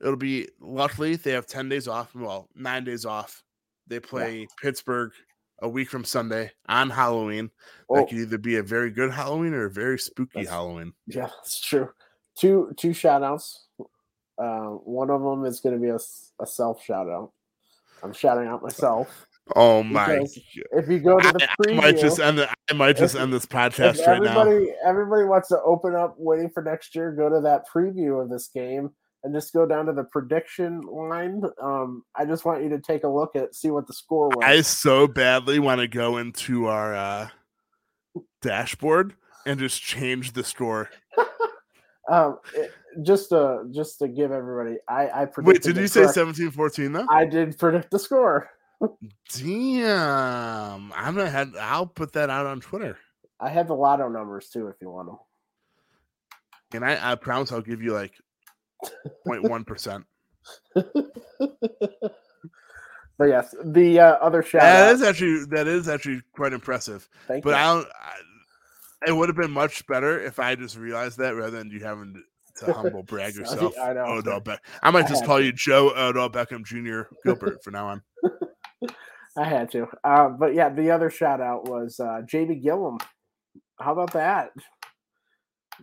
It'll 0.00 0.16
be 0.16 0.48
luckily 0.60 1.16
they 1.16 1.32
have 1.32 1.46
10 1.46 1.68
days 1.68 1.88
off. 1.88 2.14
Well, 2.14 2.48
nine 2.54 2.84
days 2.84 3.04
off. 3.04 3.42
They 3.86 3.98
play 4.00 4.46
Pittsburgh 4.60 5.12
a 5.60 5.68
week 5.68 5.88
from 5.90 6.04
Sunday 6.04 6.50
on 6.68 6.90
Halloween. 6.90 7.50
Oh, 7.88 7.96
That 7.96 8.08
could 8.08 8.18
either 8.18 8.38
be 8.38 8.56
a 8.56 8.62
very 8.62 8.90
good 8.90 9.10
Halloween 9.12 9.54
or 9.54 9.64
a 9.66 9.70
very 9.70 9.98
spooky 9.98 10.30
That's- 10.40 10.50
Halloween. 10.52 10.92
yeah, 11.06 11.26
that's 11.42 11.60
true. 11.60 11.90
Two 12.36 12.72
two 12.76 12.92
shout 12.92 13.22
outs. 13.22 13.66
Uh, 14.40 14.66
one 14.84 15.10
of 15.10 15.20
them 15.20 15.44
is 15.44 15.58
going 15.60 15.74
to 15.74 15.80
be 15.80 15.88
a, 15.88 15.98
a 16.40 16.46
self 16.46 16.82
shout 16.84 17.08
out. 17.08 17.32
I'm 18.02 18.12
shouting 18.12 18.46
out 18.48 18.62
myself. 18.62 19.24
Oh 19.56 19.82
my! 19.82 20.26
If 20.74 20.88
you 20.90 20.98
go 20.98 21.18
to 21.18 21.32
the 21.32 21.42
I, 21.42 21.46
I 21.50 21.54
preview, 21.64 21.76
might 21.76 21.96
just 21.96 22.20
end. 22.20 22.36
The, 22.36 22.50
I 22.70 22.74
might 22.74 22.98
just 22.98 23.14
if- 23.14 23.22
end 23.22 23.32
this 23.32 23.46
podcast 23.46 24.06
right 24.06 24.20
now. 24.20 24.38
everybody 24.42 24.74
everybody 24.84 25.24
wants 25.24 25.48
to 25.48 25.58
open 25.62 25.94
up 25.94 26.16
waiting 26.18 26.50
for 26.50 26.62
next 26.62 26.94
year, 26.94 27.12
go 27.12 27.30
to 27.30 27.40
that 27.40 27.64
preview 27.66 28.22
of 28.22 28.28
this 28.28 28.48
game 28.48 28.90
and 29.24 29.34
just 29.34 29.52
go 29.52 29.66
down 29.66 29.86
to 29.86 29.92
the 29.92 30.04
prediction 30.04 30.80
line. 30.82 31.42
Um, 31.62 32.04
I 32.14 32.24
just 32.24 32.44
want 32.44 32.62
you 32.62 32.68
to 32.70 32.78
take 32.78 33.04
a 33.04 33.08
look 33.08 33.36
at 33.36 33.54
see 33.54 33.70
what 33.70 33.86
the 33.86 33.92
score 33.92 34.28
was. 34.28 34.44
I 34.44 34.60
so 34.62 35.06
badly 35.06 35.58
want 35.58 35.80
to 35.80 35.88
go 35.88 36.18
into 36.18 36.66
our 36.66 36.94
uh, 36.94 37.28
dashboard 38.42 39.14
and 39.46 39.58
just 39.58 39.82
change 39.82 40.32
the 40.32 40.44
score. 40.44 40.90
um, 42.10 42.38
it- 42.54 42.72
just 43.02 43.28
to 43.28 43.64
just 43.70 43.98
to 44.00 44.08
give 44.08 44.32
everybody, 44.32 44.78
I 44.88 45.08
I 45.08 45.28
Wait, 45.36 45.62
did 45.62 45.76
you 45.76 45.86
say 45.86 46.00
correct- 46.00 46.14
17 46.14 46.50
14 46.50 46.92
though? 46.92 47.06
I 47.08 47.26
did 47.26 47.56
predict 47.58 47.90
the 47.90 47.98
score. 47.98 48.50
Damn. 49.34 50.92
I'm 50.92 51.14
gonna 51.14 51.28
have 51.30 51.54
I'll 51.60 51.86
put 51.86 52.14
that 52.14 52.30
out 52.30 52.46
on 52.46 52.60
Twitter. 52.60 52.98
I 53.38 53.50
have 53.50 53.68
the 53.68 53.74
lotto 53.74 54.08
numbers 54.08 54.48
too, 54.48 54.66
if 54.68 54.76
you 54.80 54.90
want 54.90 55.08
them. 55.08 55.18
And 56.72 56.84
I, 56.84 57.12
I 57.12 57.14
promise 57.14 57.52
I'll 57.52 57.60
give 57.60 57.82
you 57.82 57.92
like 57.92 58.14
0.1 59.26 59.66
percent. 59.66 60.04
But 63.18 63.24
yes, 63.30 63.52
the 63.64 63.98
uh, 63.98 64.12
other 64.20 64.42
shout 64.44 64.62
That 64.62 64.88
out. 64.90 64.94
is 64.94 65.02
actually 65.02 65.44
that 65.46 65.66
is 65.66 65.88
actually 65.88 66.22
quite 66.32 66.52
impressive. 66.52 67.08
Thank 67.26 67.42
But 67.42 67.50
you. 67.50 67.56
I 67.56 67.62
don't 67.74 67.88
I, 68.00 68.12
it 69.08 69.12
would 69.12 69.28
have 69.28 69.36
been 69.36 69.50
much 69.50 69.84
better 69.88 70.20
if 70.20 70.38
I 70.38 70.54
just 70.54 70.76
realized 70.76 71.18
that 71.18 71.30
rather 71.34 71.50
than 71.50 71.70
you 71.70 71.80
having 71.80 72.14
to, 72.14 72.66
to 72.66 72.72
humble 72.76 73.02
brag 73.02 73.34
yourself. 73.34 73.74
I 73.80 73.92
know. 73.92 74.04
Odell 74.04 74.38
Beck. 74.40 74.64
I 74.84 74.92
might 74.92 75.06
I 75.06 75.08
just 75.08 75.24
call 75.24 75.38
to. 75.38 75.44
you 75.44 75.52
Joe 75.52 75.92
Odell 75.96 76.30
Beckham 76.30 76.64
Jr. 76.64 77.12
Gilbert 77.24 77.62
for 77.64 77.72
now 77.72 77.88
on. 77.88 78.02
I 79.36 79.44
had 79.44 79.70
to. 79.72 79.88
Uh, 80.04 80.28
but 80.28 80.54
yeah, 80.54 80.68
the 80.68 80.92
other 80.92 81.10
shout 81.10 81.40
out 81.40 81.68
was 81.68 81.98
uh, 81.98 82.22
JB 82.24 82.64
Gillan. 82.64 83.00
How 83.80 83.92
about 83.92 84.12
that? 84.12 84.50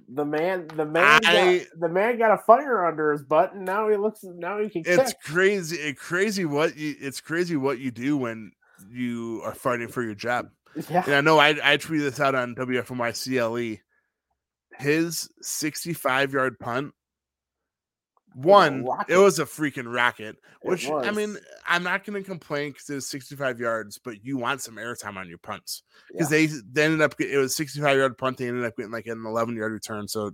The 0.09 0.25
man, 0.25 0.67
the 0.75 0.85
man, 0.85 1.19
I- 1.25 1.57
got, 1.59 1.79
the 1.79 1.89
man 1.89 2.17
got 2.17 2.31
a 2.33 2.37
fire 2.43 2.85
under 2.85 3.11
his 3.11 3.23
butt, 3.23 3.53
and 3.53 3.65
now 3.65 3.89
he 3.89 3.95
looks. 3.97 4.19
Now 4.23 4.59
he 4.59 4.69
can 4.69 4.83
It's 4.85 5.13
kick. 5.13 5.21
crazy. 5.23 5.77
It's 5.77 5.99
crazy 6.01 6.45
what 6.45 6.75
you 6.75 6.95
it's 6.99 7.21
crazy 7.21 7.55
what 7.55 7.79
you 7.79 7.91
do 7.91 8.17
when 8.17 8.51
you 8.89 9.41
are 9.45 9.53
fighting 9.55 9.87
for 9.87 10.01
your 10.03 10.15
job. 10.15 10.49
Yeah, 10.89 11.03
And 11.05 11.15
I 11.15 11.21
know 11.21 11.37
I, 11.39 11.49
I 11.63 11.77
tweeted 11.77 12.01
this 12.01 12.19
out 12.19 12.35
on 12.35 12.53
WFNY 12.55 13.13
CLE. 13.13 13.57
E. 13.59 13.81
His 14.77 15.29
65 15.41 16.33
yard 16.33 16.59
punt. 16.59 16.93
One, 18.35 18.85
it 19.07 19.15
was 19.17 19.39
a 19.39 19.45
freaking 19.45 19.91
racket. 19.91 20.35
Which 20.61 20.89
I 20.89 21.11
mean. 21.11 21.37
I'm 21.65 21.83
not 21.83 22.03
going 22.03 22.21
to 22.21 22.29
complain 22.29 22.71
because 22.71 22.89
it 22.89 22.95
was 22.95 23.07
65 23.07 23.59
yards, 23.59 23.97
but 23.97 24.23
you 24.25 24.37
want 24.37 24.61
some 24.61 24.75
airtime 24.75 25.15
on 25.17 25.29
your 25.29 25.37
punts 25.37 25.83
because 26.11 26.29
Yeah. 26.31 26.37
they, 26.39 26.45
they 26.73 26.83
ended 26.83 27.01
up, 27.01 27.15
it 27.19 27.37
was 27.37 27.55
65 27.55 27.97
yard 27.97 28.17
punt. 28.17 28.37
They 28.37 28.47
ended 28.47 28.65
up 28.65 28.75
getting 28.75 28.91
like 28.91 29.07
an 29.07 29.25
11 29.25 29.55
yard 29.55 29.71
return. 29.71 30.07
So 30.07 30.31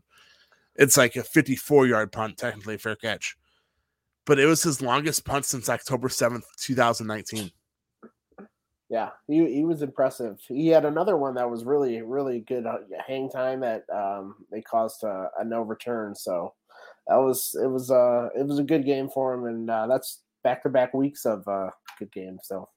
it's 0.75 0.97
like 0.97 1.15
a 1.15 1.23
54 1.23 1.85
yard 1.87 2.11
punt, 2.11 2.37
technically 2.37 2.77
fair 2.77 2.95
catch. 2.95 3.37
but 4.25 4.39
it 4.39 4.45
was 4.45 4.63
his 4.63 4.81
longest 4.81 5.23
punt 5.25 5.45
since 5.45 5.69
October 5.69 6.07
7th, 6.07 6.43
2019. 6.59 7.51
Yeah, 8.89 9.11
he, 9.27 9.53
he 9.53 9.63
was 9.63 9.83
impressive. 9.83 10.39
He 10.47 10.67
had 10.67 10.83
another 10.83 11.15
one 11.15 11.35
that 11.35 11.49
was 11.49 11.63
really, 11.63 12.01
really 12.01 12.41
good 12.41 12.65
uh, 12.65 12.79
hang 13.07 13.29
time 13.29 13.61
that 13.61 13.83
um, 13.89 14.35
they 14.51 14.61
caused 14.61 15.03
a, 15.03 15.29
a 15.39 15.45
no 15.45 15.61
return. 15.61 16.13
So 16.13 16.53
that 17.07 17.17
was 17.17 17.55
it 17.61 17.67
was 17.67 17.91
uh 17.91 18.29
it 18.37 18.45
was 18.45 18.59
a 18.59 18.63
good 18.63 18.85
game 18.85 19.09
for 19.09 19.33
him, 19.33 19.45
and 19.45 19.69
uh, 19.69 19.87
that's 19.87 20.21
back 20.43 20.63
to 20.63 20.69
back 20.69 20.93
weeks 20.93 21.25
of 21.25 21.47
uh, 21.47 21.69
good 21.99 22.11
games. 22.11 22.41
So 22.43 22.69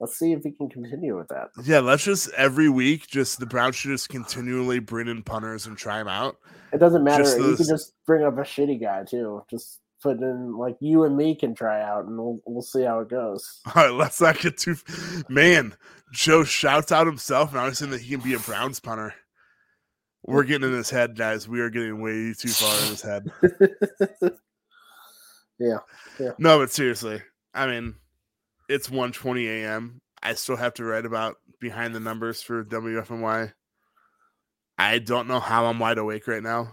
let's 0.00 0.18
see 0.18 0.32
if 0.32 0.42
he 0.42 0.52
can 0.52 0.68
continue 0.68 1.16
with 1.16 1.28
that. 1.28 1.48
Yeah, 1.64 1.80
let's 1.80 2.04
just 2.04 2.30
every 2.34 2.68
week, 2.68 3.06
just 3.06 3.40
the 3.40 3.46
Browns 3.46 3.76
should 3.76 3.90
just 3.90 4.08
continually 4.08 4.78
bring 4.78 5.08
in 5.08 5.22
punters 5.22 5.66
and 5.66 5.76
try 5.76 5.98
them 5.98 6.08
out. 6.08 6.36
It 6.72 6.78
doesn't 6.78 7.04
matter. 7.04 7.24
Just 7.24 7.38
you 7.38 7.56
can 7.56 7.66
just 7.66 7.94
bring 8.06 8.24
up 8.24 8.36
a 8.38 8.42
shitty 8.42 8.80
guy 8.80 9.04
too. 9.04 9.42
Just 9.50 9.80
put 10.02 10.18
in 10.18 10.56
like 10.56 10.76
you 10.80 11.04
and 11.04 11.16
me 11.16 11.34
can 11.34 11.54
try 11.54 11.82
out, 11.82 12.04
and 12.04 12.16
we'll 12.16 12.40
we'll 12.46 12.62
see 12.62 12.82
how 12.82 13.00
it 13.00 13.08
goes. 13.08 13.60
All 13.74 13.84
right, 13.84 13.92
let's 13.92 14.20
not 14.20 14.38
get 14.38 14.58
too. 14.58 14.76
Man, 15.28 15.74
Joe 16.12 16.44
shouts 16.44 16.92
out 16.92 17.06
himself, 17.06 17.50
and 17.50 17.60
I 17.60 17.66
was 17.66 17.78
saying 17.78 17.90
that 17.92 18.02
he 18.02 18.14
can 18.14 18.20
be 18.20 18.34
a 18.34 18.38
Browns 18.38 18.80
punter. 18.80 19.14
We're 20.24 20.44
getting 20.44 20.68
in 20.68 20.74
his 20.74 20.90
head, 20.90 21.16
guys. 21.16 21.48
We 21.48 21.60
are 21.60 21.70
getting 21.70 22.02
way 22.02 22.34
too 22.36 22.48
far 22.48 22.74
in 22.82 22.88
his 22.88 23.02
head. 23.02 23.30
yeah, 25.58 25.78
yeah. 26.18 26.32
No, 26.38 26.58
but 26.58 26.70
seriously, 26.70 27.22
I 27.54 27.66
mean, 27.66 27.94
it's 28.68 28.88
1:20 28.88 29.46
a.m. 29.46 30.00
I 30.22 30.34
still 30.34 30.56
have 30.56 30.74
to 30.74 30.84
write 30.84 31.06
about 31.06 31.36
behind 31.60 31.94
the 31.94 32.00
numbers 32.00 32.42
for 32.42 32.64
WFNY. 32.64 33.52
I 34.76 34.98
don't 34.98 35.28
know 35.28 35.40
how 35.40 35.66
I'm 35.66 35.78
wide 35.78 35.98
awake 35.98 36.26
right 36.26 36.42
now. 36.42 36.72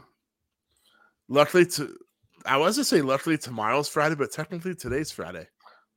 Luckily, 1.28 1.66
to 1.68 1.96
I 2.46 2.58
was 2.58 2.76
to 2.76 2.84
say 2.84 3.02
luckily 3.02 3.38
tomorrow's 3.38 3.90
Friday, 3.90 4.16
but 4.16 4.32
technically 4.32 4.76
today's 4.76 5.12
Friday. 5.12 5.48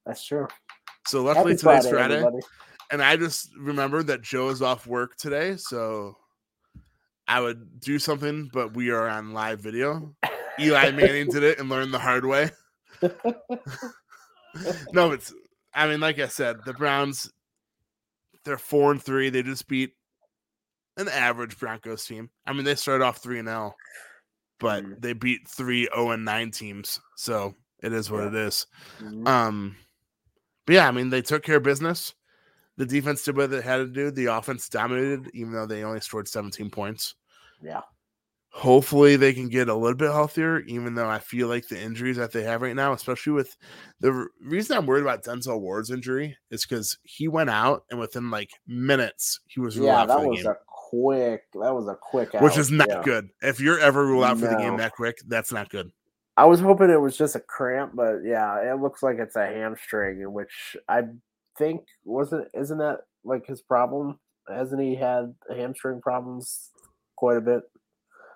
That's 0.06 0.24
true. 0.24 0.46
So 1.06 1.22
luckily 1.22 1.52
Happy 1.52 1.62
today's 1.62 1.88
Friday, 1.88 2.20
Friday 2.20 2.40
and 2.90 3.02
I 3.02 3.16
just 3.16 3.50
remembered 3.56 4.06
that 4.06 4.22
Joe 4.22 4.48
is 4.48 4.62
off 4.62 4.86
work 4.86 5.16
today, 5.16 5.56
so 5.56 6.16
I 7.28 7.40
would 7.40 7.80
do 7.80 7.98
something, 7.98 8.50
but 8.52 8.74
we 8.74 8.90
are 8.90 9.06
on 9.06 9.34
live 9.34 9.60
video. 9.60 10.14
Eli 10.58 10.90
Manning 10.90 11.28
did 11.28 11.42
it 11.42 11.58
and 11.58 11.68
learned 11.68 11.92
the 11.92 11.98
hard 11.98 12.24
way. 12.24 12.50
no, 14.92 15.12
it's 15.12 15.32
I 15.74 15.86
mean, 15.86 16.00
like 16.00 16.18
I 16.18 16.26
said, 16.26 16.56
the 16.64 16.72
Browns 16.72 17.30
they're 18.44 18.58
four 18.58 18.90
and 18.90 19.02
three. 19.02 19.28
They 19.30 19.42
just 19.42 19.68
beat 19.68 19.92
an 20.96 21.08
average 21.08 21.58
Broncos 21.58 22.04
team. 22.06 22.30
I 22.46 22.52
mean, 22.54 22.64
they 22.64 22.74
started 22.74 23.04
off 23.04 23.18
three 23.18 23.38
and 23.38 23.48
L, 23.48 23.76
but 24.58 24.84
mm 24.84 25.00
they 25.00 25.12
beat 25.12 25.46
three 25.46 25.86
zero 25.94 26.10
and 26.10 26.24
nine 26.24 26.50
teams. 26.50 27.00
So 27.16 27.54
it 27.82 27.92
is 27.92 28.10
what 28.10 28.22
yeah. 28.22 28.28
it 28.28 28.34
is. 28.34 28.66
Mm-hmm. 29.00 29.26
Um, 29.26 29.76
but 30.66 30.74
yeah, 30.74 30.88
I 30.88 30.90
mean, 30.90 31.10
they 31.10 31.22
took 31.22 31.42
care 31.44 31.58
of 31.58 31.62
business. 31.62 32.14
The 32.78 32.86
defense 32.86 33.24
did 33.24 33.36
what 33.36 33.52
it 33.52 33.64
had 33.64 33.76
to 33.78 33.86
do. 33.86 34.10
The 34.10 34.26
offense 34.26 34.68
dominated, 34.68 35.30
even 35.34 35.52
though 35.52 35.66
they 35.66 35.82
only 35.82 36.00
scored 36.00 36.28
17 36.28 36.70
points. 36.70 37.16
Yeah. 37.60 37.82
Hopefully 38.50 39.16
they 39.16 39.34
can 39.34 39.48
get 39.48 39.68
a 39.68 39.74
little 39.74 39.96
bit 39.96 40.10
healthier, 40.10 40.60
even 40.60 40.94
though 40.94 41.08
I 41.08 41.18
feel 41.18 41.48
like 41.48 41.68
the 41.68 41.80
injuries 41.80 42.16
that 42.16 42.32
they 42.32 42.44
have 42.44 42.62
right 42.62 42.74
now, 42.74 42.92
especially 42.92 43.32
with 43.32 43.56
the 44.00 44.26
reason 44.40 44.76
I'm 44.76 44.86
worried 44.86 45.02
about 45.02 45.24
Denzel 45.24 45.60
Ward's 45.60 45.90
injury 45.90 46.36
is 46.50 46.64
because 46.64 46.98
he 47.02 47.28
went 47.28 47.50
out 47.50 47.84
and 47.90 48.00
within 48.00 48.30
like 48.30 48.50
minutes 48.66 49.40
he 49.46 49.60
was 49.60 49.76
yeah 49.76 50.06
that 50.06 50.20
was 50.20 50.42
game. 50.42 50.50
a 50.50 50.56
quick 50.66 51.42
that 51.60 51.74
was 51.74 51.88
a 51.88 51.96
quick 52.00 52.34
out. 52.34 52.42
which 52.42 52.56
is 52.56 52.70
not 52.70 52.88
yeah. 52.88 53.02
good. 53.02 53.28
If 53.42 53.60
you're 53.60 53.78
ever 53.78 54.06
ruled 54.06 54.24
out 54.24 54.38
for 54.38 54.46
the 54.46 54.56
game 54.56 54.78
that 54.78 54.92
quick, 54.92 55.18
that's 55.26 55.52
not 55.52 55.68
good. 55.68 55.90
I 56.38 56.44
was 56.46 56.60
hoping 56.60 56.90
it 56.90 57.00
was 57.00 57.18
just 57.18 57.34
a 57.34 57.40
cramp, 57.40 57.92
but 57.94 58.20
yeah, 58.24 58.72
it 58.72 58.80
looks 58.80 59.02
like 59.02 59.18
it's 59.18 59.36
a 59.36 59.44
hamstring, 59.44 60.32
which 60.32 60.76
I 60.88 61.02
think 61.58 61.82
wasn't 62.04 62.48
isn't 62.54 62.78
that 62.78 63.00
like 63.24 63.46
his 63.46 63.60
problem? 63.60 64.18
Hasn't 64.48 64.80
he 64.80 64.94
had 64.94 65.34
hamstring 65.54 66.00
problems 66.00 66.70
quite 67.16 67.36
a 67.36 67.42
bit? 67.42 67.62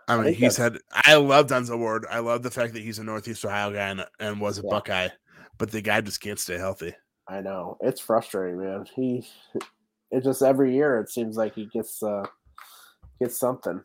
I 0.08 0.16
mean, 0.16 0.26
I 0.26 0.32
he's 0.32 0.56
had. 0.56 0.78
I 0.92 1.14
love 1.14 1.46
Denzel 1.46 1.78
Ward. 1.78 2.06
I 2.10 2.18
love 2.18 2.42
the 2.42 2.50
fact 2.50 2.74
that 2.74 2.82
he's 2.82 2.98
a 2.98 3.04
Northeast 3.04 3.44
Ohio 3.44 3.72
guy 3.72 3.88
and, 3.88 4.04
and 4.20 4.40
was 4.40 4.58
a 4.58 4.62
yeah. 4.62 4.70
Buckeye, 4.70 5.08
but 5.58 5.70
the 5.70 5.80
guy 5.80 6.00
just 6.00 6.20
can't 6.20 6.38
stay 6.38 6.58
healthy. 6.58 6.94
I 7.28 7.40
know 7.40 7.78
it's 7.80 8.00
frustrating, 8.00 8.60
man. 8.60 8.84
He, 8.94 9.26
it 10.10 10.24
just 10.24 10.42
every 10.42 10.74
year 10.74 10.98
it 10.98 11.08
seems 11.08 11.36
like 11.36 11.54
he 11.54 11.66
gets 11.66 12.02
uh 12.02 12.26
gets 13.20 13.38
something. 13.38 13.80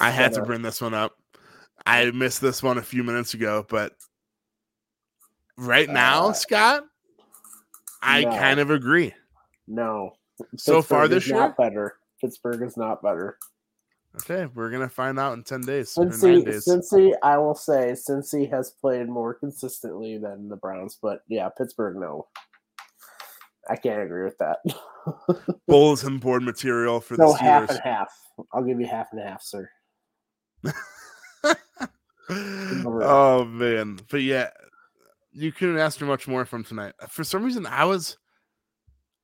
I 0.00 0.10
had 0.10 0.32
to 0.32 0.42
bring 0.42 0.62
this 0.62 0.80
one 0.80 0.94
up. 0.94 1.12
I 1.86 2.10
missed 2.10 2.40
this 2.40 2.62
one 2.62 2.78
a 2.78 2.82
few 2.82 3.04
minutes 3.04 3.34
ago, 3.34 3.64
but 3.68 3.92
right 5.56 5.88
now, 5.88 6.28
uh, 6.28 6.32
Scott, 6.32 6.84
I 8.02 8.24
no. 8.24 8.30
kind 8.30 8.60
of 8.60 8.70
agree. 8.70 9.14
No. 9.68 10.12
So 10.56 10.76
Pittsburgh 10.76 10.84
far 10.84 11.08
this 11.08 11.28
year, 11.28 11.54
better. 11.58 11.96
Pittsburgh 12.20 12.62
is 12.62 12.76
not 12.76 13.02
better. 13.02 13.36
Okay, 14.16 14.46
we're 14.54 14.70
gonna 14.70 14.88
find 14.88 15.18
out 15.18 15.34
in 15.34 15.44
ten 15.44 15.60
days. 15.60 15.94
Cincy, 15.94 16.44
days. 16.44 16.66
Cincy, 16.66 17.12
I 17.22 17.38
will 17.38 17.54
say, 17.54 17.92
Cincy 17.92 18.50
has 18.50 18.72
played 18.72 19.08
more 19.08 19.34
consistently 19.34 20.18
than 20.18 20.48
the 20.48 20.56
Browns, 20.56 20.98
but 21.00 21.22
yeah, 21.28 21.48
Pittsburgh, 21.56 21.96
no. 21.96 22.26
I 23.68 23.76
can't 23.76 24.02
agree 24.02 24.24
with 24.24 24.38
that. 24.38 24.58
Bulletin 25.68 26.18
board 26.18 26.42
material 26.42 27.00
for 27.00 27.16
no 27.16 27.32
the 27.32 27.38
half 27.38 27.70
and 27.70 27.80
half. 27.84 28.12
I'll 28.52 28.64
give 28.64 28.80
you 28.80 28.86
half 28.86 29.08
and 29.12 29.20
half, 29.20 29.42
sir. 29.42 29.70
oh 32.30 33.44
man, 33.44 34.00
but 34.10 34.22
yeah, 34.22 34.50
you 35.32 35.52
couldn't 35.52 35.78
ask 35.78 35.98
for 35.98 36.06
much 36.06 36.26
more 36.26 36.44
from 36.44 36.64
tonight. 36.64 36.92
Uh, 37.00 37.06
for 37.06 37.24
some 37.24 37.42
reason, 37.42 37.66
I 37.66 37.84
was, 37.84 38.16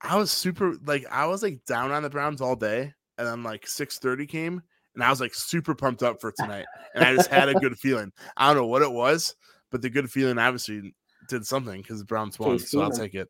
I 0.00 0.16
was 0.16 0.30
super 0.30 0.74
like 0.84 1.04
I 1.11 1.26
was 1.26 1.42
like 1.42 1.64
down 1.66 1.90
on 1.90 2.02
the 2.02 2.11
Browns 2.11 2.40
all 2.40 2.57
day, 2.57 2.92
and 3.18 3.26
then 3.26 3.42
like 3.42 3.66
six 3.66 3.98
thirty 3.98 4.26
came, 4.26 4.62
and 4.94 5.02
I 5.02 5.11
was 5.11 5.20
like 5.20 5.34
super 5.34 5.74
pumped 5.74 6.02
up 6.02 6.20
for 6.20 6.32
tonight, 6.32 6.66
and 6.94 7.04
I 7.04 7.14
just 7.14 7.30
had 7.30 7.48
a 7.48 7.54
good 7.54 7.78
feeling. 7.78 8.12
I 8.36 8.48
don't 8.48 8.62
know 8.62 8.66
what 8.66 8.82
it 8.82 8.92
was, 8.92 9.34
but 9.70 9.82
the 9.82 9.90
good 9.90 10.11
feeling 10.11 10.38
obviously 10.38 10.94
did 11.28 11.46
something 11.46 11.80
because 11.80 11.98
the 11.98 12.04
Browns 12.04 12.38
won, 12.38 12.59
so 12.59 12.82
I'll 12.82 12.90
take 12.90 13.14
it. 13.14 13.28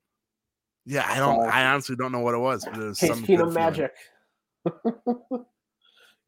Yeah, 0.85 1.05
I 1.07 1.19
don't. 1.19 1.41
I 1.41 1.67
honestly 1.67 1.97
don't 1.97 2.13
know 2.13 2.21
what 2.21 2.35
it 2.35 2.39
was, 2.39 2.65
but 2.65 2.81
it 2.81 2.85
was 2.85 2.99
Case 2.99 3.11
some 3.11 3.27
Keenum 3.27 3.53
magic. 3.53 3.93
the 4.65 5.45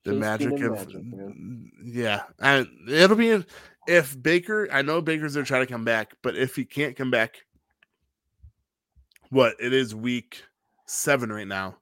magic 0.12 0.60
of 0.60 0.72
magic, 0.72 1.02
yeah, 1.84 2.22
and 2.40 2.68
it'll 2.88 3.16
be 3.16 3.44
if 3.88 4.20
Baker, 4.22 4.68
I 4.70 4.82
know 4.82 5.00
Baker's 5.00 5.34
gonna 5.34 5.46
try 5.46 5.60
to 5.60 5.66
come 5.66 5.84
back, 5.84 6.14
but 6.22 6.36
if 6.36 6.54
he 6.54 6.64
can't 6.64 6.94
come 6.94 7.10
back, 7.10 7.38
what 9.30 9.56
it 9.58 9.72
is 9.72 9.94
week 9.94 10.42
seven 10.86 11.32
right 11.32 11.48
now. 11.48 11.78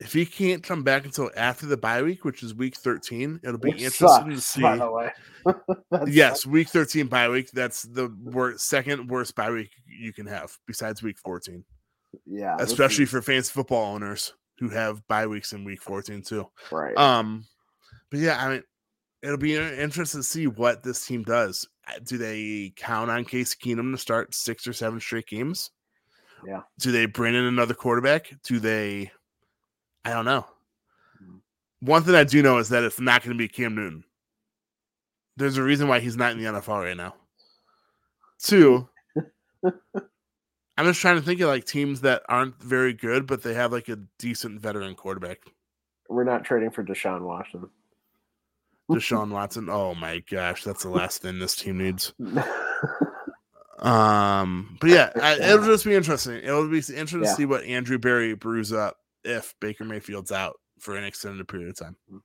If 0.00 0.12
he 0.12 0.26
can't 0.26 0.62
come 0.62 0.82
back 0.82 1.04
until 1.04 1.30
after 1.36 1.66
the 1.66 1.76
bye 1.76 2.02
week, 2.02 2.24
which 2.24 2.42
is 2.42 2.54
week 2.54 2.76
13, 2.76 3.40
it'll 3.44 3.58
be 3.58 3.70
which 3.70 3.82
interesting 3.82 4.08
sucks, 4.08 4.34
to 4.34 4.40
see. 4.40 4.62
By 4.62 4.76
the 4.76 4.90
way. 4.90 5.10
yes, 6.06 6.42
sucks. 6.42 6.46
week 6.46 6.68
13 6.68 7.06
bye 7.06 7.28
week. 7.28 7.50
That's 7.52 7.82
the 7.82 8.14
worst, 8.22 8.66
second 8.66 9.08
worst 9.08 9.34
bye 9.34 9.50
week 9.50 9.70
you 9.86 10.12
can 10.12 10.26
have 10.26 10.58
besides 10.66 11.02
week 11.02 11.18
14. 11.18 11.64
Yeah. 12.26 12.56
Especially 12.58 13.04
for 13.04 13.22
fantasy 13.22 13.52
football 13.52 13.94
owners 13.94 14.34
who 14.58 14.68
have 14.70 15.06
bye 15.08 15.26
weeks 15.26 15.52
in 15.52 15.64
week 15.64 15.80
14 15.82 16.22
too. 16.22 16.48
Right. 16.70 16.96
Um, 16.96 17.44
but 18.10 18.20
yeah, 18.20 18.44
I 18.44 18.50
mean, 18.50 18.62
it'll 19.24 19.38
be 19.38 19.56
interesting 19.56 20.20
to 20.20 20.26
see 20.26 20.46
what 20.46 20.82
this 20.82 21.04
team 21.04 21.22
does. 21.22 21.66
Uh, 21.88 21.98
do 22.04 22.18
they 22.18 22.72
count 22.76 23.10
on 23.10 23.24
Case 23.24 23.54
Keenum 23.54 23.92
to 23.92 23.98
start 23.98 24.34
six 24.34 24.66
or 24.66 24.74
seven 24.74 25.00
straight 25.00 25.26
games? 25.26 25.70
Yeah. 26.46 26.60
Do 26.78 26.92
they 26.92 27.06
bring 27.06 27.34
in 27.34 27.44
another 27.44 27.72
quarterback? 27.72 28.34
Do 28.42 28.60
they? 28.60 29.10
I 30.04 30.10
don't 30.10 30.26
know. 30.26 30.46
Mm. 31.22 31.40
One 31.80 32.02
thing 32.02 32.14
I 32.14 32.24
do 32.24 32.42
know 32.42 32.58
is 32.58 32.68
that 32.68 32.84
it's 32.84 33.00
not 33.00 33.22
going 33.22 33.34
to 33.34 33.42
be 33.42 33.48
Cam 33.48 33.74
Newton. 33.74 34.04
There's 35.36 35.56
a 35.56 35.62
reason 35.62 35.88
why 35.88 36.00
he's 36.00 36.18
not 36.18 36.32
in 36.32 36.38
the 36.38 36.44
NFL 36.44 36.84
right 36.84 36.96
now. 36.96 37.14
Two, 38.38 38.88
I'm 39.64 40.84
just 40.84 41.00
trying 41.00 41.16
to 41.16 41.22
think 41.22 41.40
of 41.40 41.48
like 41.48 41.64
teams 41.64 42.02
that 42.02 42.22
aren't 42.28 42.62
very 42.62 42.92
good, 42.92 43.26
but 43.26 43.42
they 43.42 43.54
have 43.54 43.72
like 43.72 43.88
a 43.88 43.98
decent 44.18 44.60
veteran 44.60 44.94
quarterback. 44.94 45.38
We're 46.10 46.24
not 46.24 46.44
trading 46.44 46.70
for 46.70 46.84
Deshaun 46.84 47.22
Watson. 47.22 47.70
Deshaun 48.90 49.30
Watson. 49.32 49.68
Oh 49.68 49.94
my 49.94 50.20
gosh, 50.30 50.64
that's 50.64 50.82
the 50.82 50.90
last 50.90 51.22
thing 51.22 51.38
this 51.38 51.56
team 51.56 51.78
needs. 51.78 52.12
um, 53.78 54.76
but 54.80 54.90
yeah, 54.90 55.10
I, 55.20 55.34
it'll 55.34 55.66
just 55.66 55.84
be 55.84 55.94
interesting. 55.94 56.36
It'll 56.36 56.68
be 56.68 56.78
interesting 56.78 57.22
yeah. 57.22 57.30
to 57.30 57.34
see 57.34 57.46
what 57.46 57.64
Andrew 57.64 57.98
Berry 57.98 58.34
brews 58.34 58.72
up 58.72 58.96
if 59.24 59.54
Baker 59.60 59.84
Mayfield's 59.84 60.32
out 60.32 60.54
for 60.78 60.96
an 60.96 61.04
extended 61.04 61.48
period 61.48 61.70
of 61.70 61.78
time. 61.78 61.96
Mm-hmm. 62.10 62.18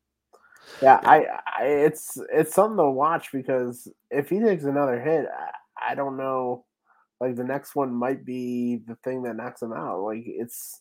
Yeah, 0.81 0.99
I, 1.03 1.25
I 1.59 1.65
it's 1.65 2.17
it's 2.31 2.53
something 2.53 2.77
to 2.77 2.91
watch 2.91 3.31
because 3.31 3.87
if 4.11 4.29
he 4.29 4.39
takes 4.39 4.65
another 4.65 5.01
hit, 5.01 5.25
I, 5.25 5.91
I 5.91 5.95
don't 5.95 6.17
know. 6.17 6.65
Like 7.19 7.35
the 7.35 7.43
next 7.43 7.75
one 7.75 7.93
might 7.93 8.23
be 8.23 8.79
the 8.87 8.95
thing 9.03 9.23
that 9.23 9.35
knocks 9.35 9.61
him 9.61 9.73
out. 9.73 10.01
Like 10.01 10.23
it's 10.25 10.79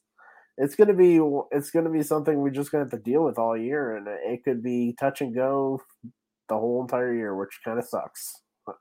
it's 0.59 0.74
gonna 0.74 0.94
be 0.94 1.20
it's 1.52 1.70
gonna 1.70 1.90
be 1.90 2.02
something 2.02 2.38
we're 2.38 2.50
just 2.50 2.70
gonna 2.70 2.84
have 2.84 2.90
to 2.90 2.98
deal 2.98 3.24
with 3.24 3.38
all 3.38 3.56
year, 3.56 3.96
and 3.96 4.06
it 4.09 4.44
could 4.44 4.62
be 4.62 4.94
touch 4.98 5.20
and 5.20 5.34
go 5.34 5.80
the 6.48 6.56
whole 6.56 6.82
entire 6.82 7.14
year, 7.14 7.36
which 7.36 7.61
kind 7.64 7.78
of 7.78 7.84
sucks. 7.84 8.42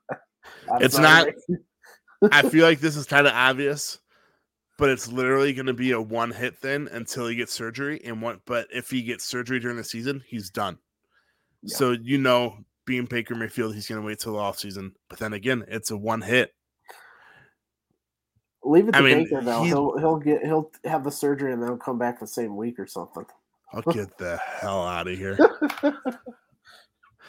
It's 0.80 0.96
sorry. 0.96 1.34
I 2.32 2.48
feel 2.48 2.64
like 2.64 2.80
this 2.80 2.96
is 2.96 3.06
kind 3.06 3.26
of 3.26 3.32
obvious, 3.34 3.98
but 4.78 4.88
it's 4.88 5.08
literally 5.08 5.52
going 5.52 5.66
to 5.66 5.74
be 5.74 5.92
a 5.92 6.00
one 6.00 6.30
hit 6.30 6.56
thing 6.56 6.88
until 6.90 7.26
he 7.26 7.36
gets 7.36 7.52
surgery. 7.52 8.00
And 8.04 8.22
what? 8.22 8.40
but 8.46 8.68
if 8.72 8.90
he 8.90 9.02
gets 9.02 9.24
surgery 9.24 9.60
during 9.60 9.76
the 9.76 9.84
season, 9.84 10.22
he's 10.26 10.50
done. 10.50 10.78
Yeah. 11.62 11.76
So 11.76 11.92
you 11.92 12.18
know, 12.18 12.58
being 12.86 13.04
Baker 13.04 13.34
Mayfield, 13.34 13.74
he's 13.74 13.88
going 13.88 14.00
to 14.00 14.06
wait 14.06 14.20
till 14.20 14.32
the 14.32 14.38
off 14.38 14.58
season. 14.58 14.92
But 15.10 15.18
then 15.18 15.32
again, 15.32 15.64
it's 15.68 15.90
a 15.90 15.96
one 15.96 16.22
hit. 16.22 16.52
Leave 18.64 18.88
it 18.88 18.92
to 18.92 18.98
I 18.98 19.02
mean, 19.02 19.24
Baker 19.24 19.40
though. 19.42 19.62
he- 19.62 19.68
He'll 19.68 19.98
he'll 19.98 20.16
get 20.18 20.44
he'll 20.44 20.70
have 20.84 21.04
the 21.04 21.10
surgery 21.10 21.52
and 21.52 21.62
then 21.62 21.68
he'll 21.68 21.76
come 21.78 21.98
back 21.98 22.18
the 22.20 22.26
same 22.26 22.56
week 22.56 22.78
or 22.78 22.86
something. 22.86 23.24
I'll 23.72 23.82
get 23.82 24.16
the 24.18 24.38
hell 24.38 24.86
out 24.86 25.08
of 25.08 25.16
here. 25.18 25.38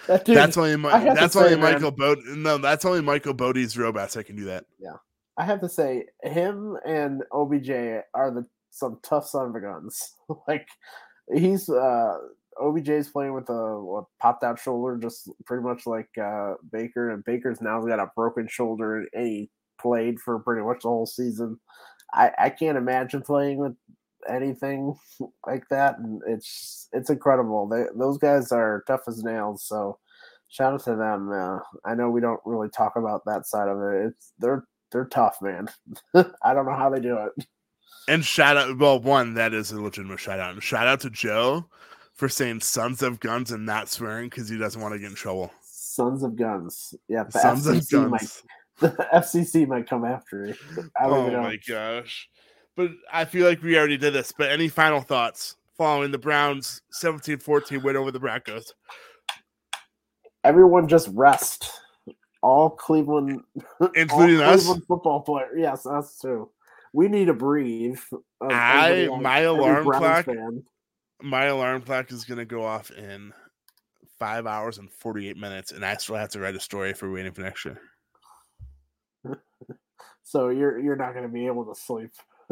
That 0.08 0.26
dude, 0.26 0.38
that's 0.38 0.58
only 0.58 0.90
I 0.90 0.98
have 1.00 1.16
that's 1.16 1.36
only 1.36 1.50
say, 1.50 1.56
Michael 1.56 1.92
Bod. 1.92 2.20
No, 2.26 2.58
that's 2.58 2.86
only 2.86 3.02
Michael 3.02 3.34
Bodie's 3.34 3.78
robots 3.78 4.14
that 4.14 4.24
can 4.24 4.36
do 4.36 4.46
that. 4.46 4.66
Yeah, 4.80 4.96
I 5.38 5.44
have 5.44 5.60
to 5.62 5.70
say, 5.70 6.06
him 6.24 6.78
and 6.86 7.22
OBJ 7.32 7.70
are 8.14 8.32
the 8.32 8.46
some 8.72 9.00
tough 9.04 9.28
son 9.28 9.50
of 9.50 9.56
a 9.56 9.60
guns. 9.60 10.16
like 10.48 10.68
he's 11.34 11.70
uh 11.70 12.18
OBJ's 12.62 13.10
playing 13.10 13.34
with 13.34 13.50
a 13.50 13.80
what, 13.80 14.06
popped 14.20 14.44
out 14.44 14.60
shoulder, 14.60 14.98
just 14.98 15.30
pretty 15.46 15.64
much 15.64 15.86
like 15.86 16.10
uh 16.18 16.54
Baker, 16.72 17.12
and 17.12 17.24
Baker's 17.24 17.62
now 17.62 17.82
got 17.82 18.00
a 18.00 18.10
broken 18.16 18.48
shoulder, 18.48 19.06
and 19.14 19.28
he 19.28 19.50
played 19.80 20.20
for 20.20 20.40
pretty 20.40 20.62
much 20.62 20.84
the 20.84 20.90
whole 20.90 21.06
season. 21.06 21.60
I 22.14 22.32
I 22.38 22.50
can't 22.50 22.78
imagine 22.78 23.22
playing 23.22 23.58
with 23.58 23.76
anything 24.28 24.96
like 25.48 25.68
that, 25.70 26.00
and 26.00 26.22
it's 26.28 26.88
it's 26.94 27.10
incredible. 27.10 27.68
They, 27.68 27.86
those 27.96 28.18
guys 28.18 28.52
are 28.52 28.84
tough 28.88 29.02
as 29.08 29.24
nails. 29.24 29.64
So 29.64 30.00
shout 30.50 30.74
out 30.74 30.84
to 30.86 30.96
them. 30.96 31.32
Uh, 31.32 31.60
I 31.86 31.96
know 31.96 32.10
we 32.10 32.22
don't 32.22 32.42
really 32.46 32.70
talk 32.70 32.96
about 32.96 33.24
that 33.26 33.46
side 33.46 33.70
of 33.70 33.82
it. 33.82 34.08
It's 34.08 34.34
they're 34.40 34.66
they're 34.92 35.06
tough, 35.06 35.38
man. 35.42 35.68
I 36.16 36.54
don't 36.54 36.66
know 36.66 36.76
how 36.76 36.90
they 36.90 37.00
do 37.00 37.18
it. 37.18 37.46
And 38.08 38.26
shout 38.26 38.58
out, 38.58 38.78
well, 38.80 39.00
one 39.00 39.36
that 39.36 39.54
is 39.54 39.72
a 39.72 39.80
legitimate 39.80 40.20
shout 40.20 40.40
out. 40.40 40.54
And 40.54 40.64
shout 40.64 40.88
out 40.88 41.02
to 41.02 41.12
Joe 41.12 41.70
for 42.16 42.28
saying 42.28 42.62
"sons 42.62 43.04
of 43.04 43.20
guns" 43.20 43.52
and 43.52 43.66
not 43.66 43.90
swearing 43.90 44.30
because 44.30 44.50
he 44.50 44.58
doesn't 44.58 44.82
want 44.82 44.94
to 44.94 45.00
get 45.00 45.10
in 45.10 45.16
trouble. 45.16 45.52
Sons 45.62 46.24
of 46.24 46.36
guns. 46.36 46.94
Yeah, 47.08 47.24
the 47.24 47.40
Sons 47.40 47.68
of 47.68 47.76
FCC 47.76 48.10
might 48.10 48.20
guns. 48.22 48.44
the 48.98 49.08
FCC 49.14 49.68
might 49.68 49.90
come 49.90 50.06
after 50.06 50.44
me. 50.46 50.54
I 51.00 51.08
don't 51.08 51.30
Oh 51.30 51.30
know. 51.30 51.42
my 51.42 51.58
gosh! 51.68 52.30
But 52.76 52.92
I 53.12 53.26
feel 53.26 53.46
like 53.48 53.62
we 53.62 53.78
already 53.78 53.98
did 53.98 54.14
this. 54.14 54.32
But 54.38 54.52
any 54.52 54.68
final 54.70 55.02
thoughts 55.02 55.56
following 55.78 56.12
the 56.12 56.18
Browns 56.18 56.82
17-14 57.02 57.84
win 57.84 57.96
over 57.98 58.12
the 58.12 58.20
Broncos? 58.20 58.74
Everyone 60.44 60.88
just 60.88 61.10
rest. 61.14 61.72
All 62.42 62.70
Cleveland, 62.70 63.42
all 63.82 63.90
Including 63.96 64.40
us? 64.40 64.62
Cleveland 64.64 64.84
football 64.88 65.22
player. 65.22 65.50
Yes, 65.58 65.84
that's 65.84 66.20
true. 66.22 66.50
We 66.94 67.10
need 67.10 67.26
to 67.26 67.34
breathe. 67.34 68.00
Um, 68.14 68.20
of 68.42 68.52
I- 68.52 69.08
my 69.22 69.40
alarm 69.40 69.84
clock- 69.86 70.26
fan. 70.26 70.64
My 71.22 71.46
alarm 71.46 71.82
clock 71.82 72.12
is 72.14 72.24
gonna 72.24 72.46
go 72.46 72.64
off 72.64 72.92
in 72.92 73.34
five 74.20 74.48
hours 74.48 74.78
and 74.78 74.90
forty-eight 74.90 75.36
minutes, 75.36 75.74
and 75.74 75.86
I 75.86 75.96
still 75.98 76.16
have 76.16 76.30
to 76.30 76.40
write 76.40 76.56
a 76.56 76.60
story 76.62 76.94
for 76.94 77.12
waiting 77.12 77.34
for 77.34 77.42
next 77.42 77.66
year. 77.66 77.78
So 80.30 80.50
you're 80.50 80.78
you're 80.80 80.96
not 80.96 81.14
going 81.14 81.26
to 81.26 81.34
be 81.34 81.48
able 81.48 81.66
to 81.66 81.74
sleep. 81.74 82.12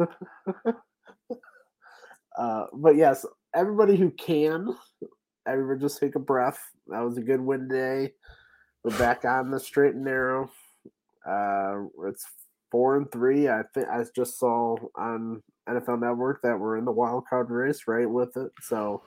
uh, 2.36 2.64
but 2.72 2.96
yes, 2.96 3.24
everybody 3.54 3.94
who 3.94 4.10
can, 4.10 4.74
everybody 5.46 5.80
just 5.80 6.00
take 6.00 6.16
a 6.16 6.20
breath. 6.20 6.58
That 6.88 7.04
was 7.04 7.18
a 7.18 7.22
good 7.22 7.40
win 7.40 7.68
day. 7.68 8.14
We're 8.82 8.98
back 8.98 9.24
on 9.24 9.52
the 9.52 9.60
straight 9.60 9.94
and 9.94 10.04
narrow. 10.04 10.50
Uh, 11.24 11.84
it's 12.08 12.26
four 12.72 12.96
and 12.96 13.10
three. 13.12 13.48
I 13.48 13.62
think 13.72 13.86
I 13.86 14.02
just 14.12 14.40
saw 14.40 14.76
on 14.96 15.40
NFL 15.68 16.00
Network 16.00 16.42
that 16.42 16.58
we're 16.58 16.78
in 16.78 16.84
the 16.84 16.90
wild 16.90 17.26
card 17.30 17.48
race, 17.48 17.82
right 17.86 18.10
with 18.10 18.36
it. 18.36 18.50
So 18.60 19.02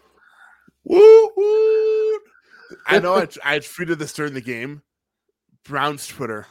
Woo. 0.86 2.19
I 2.88 2.99
know 2.99 3.15
I, 3.15 3.24
I 3.43 3.59
tweeted 3.59 3.97
this 3.97 4.13
during 4.13 4.34
the 4.34 4.39
game. 4.39 4.82
Brown's 5.65 6.07
Twitter. 6.07 6.47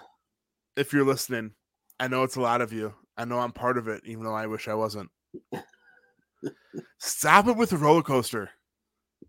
If 0.76 0.92
you're 0.92 1.06
listening, 1.06 1.52
I 2.00 2.08
know 2.08 2.24
it's 2.24 2.36
a 2.36 2.40
lot 2.40 2.62
of 2.62 2.72
you. 2.72 2.92
I 3.16 3.24
know 3.26 3.38
I'm 3.38 3.52
part 3.52 3.76
of 3.78 3.86
it, 3.86 4.02
even 4.06 4.24
though 4.24 4.34
I 4.34 4.46
wish 4.46 4.66
I 4.66 4.74
wasn't. 4.74 5.10
Stop 6.98 7.46
it 7.46 7.56
with 7.56 7.70
the 7.70 7.76
roller 7.76 8.02
coaster. 8.02 8.50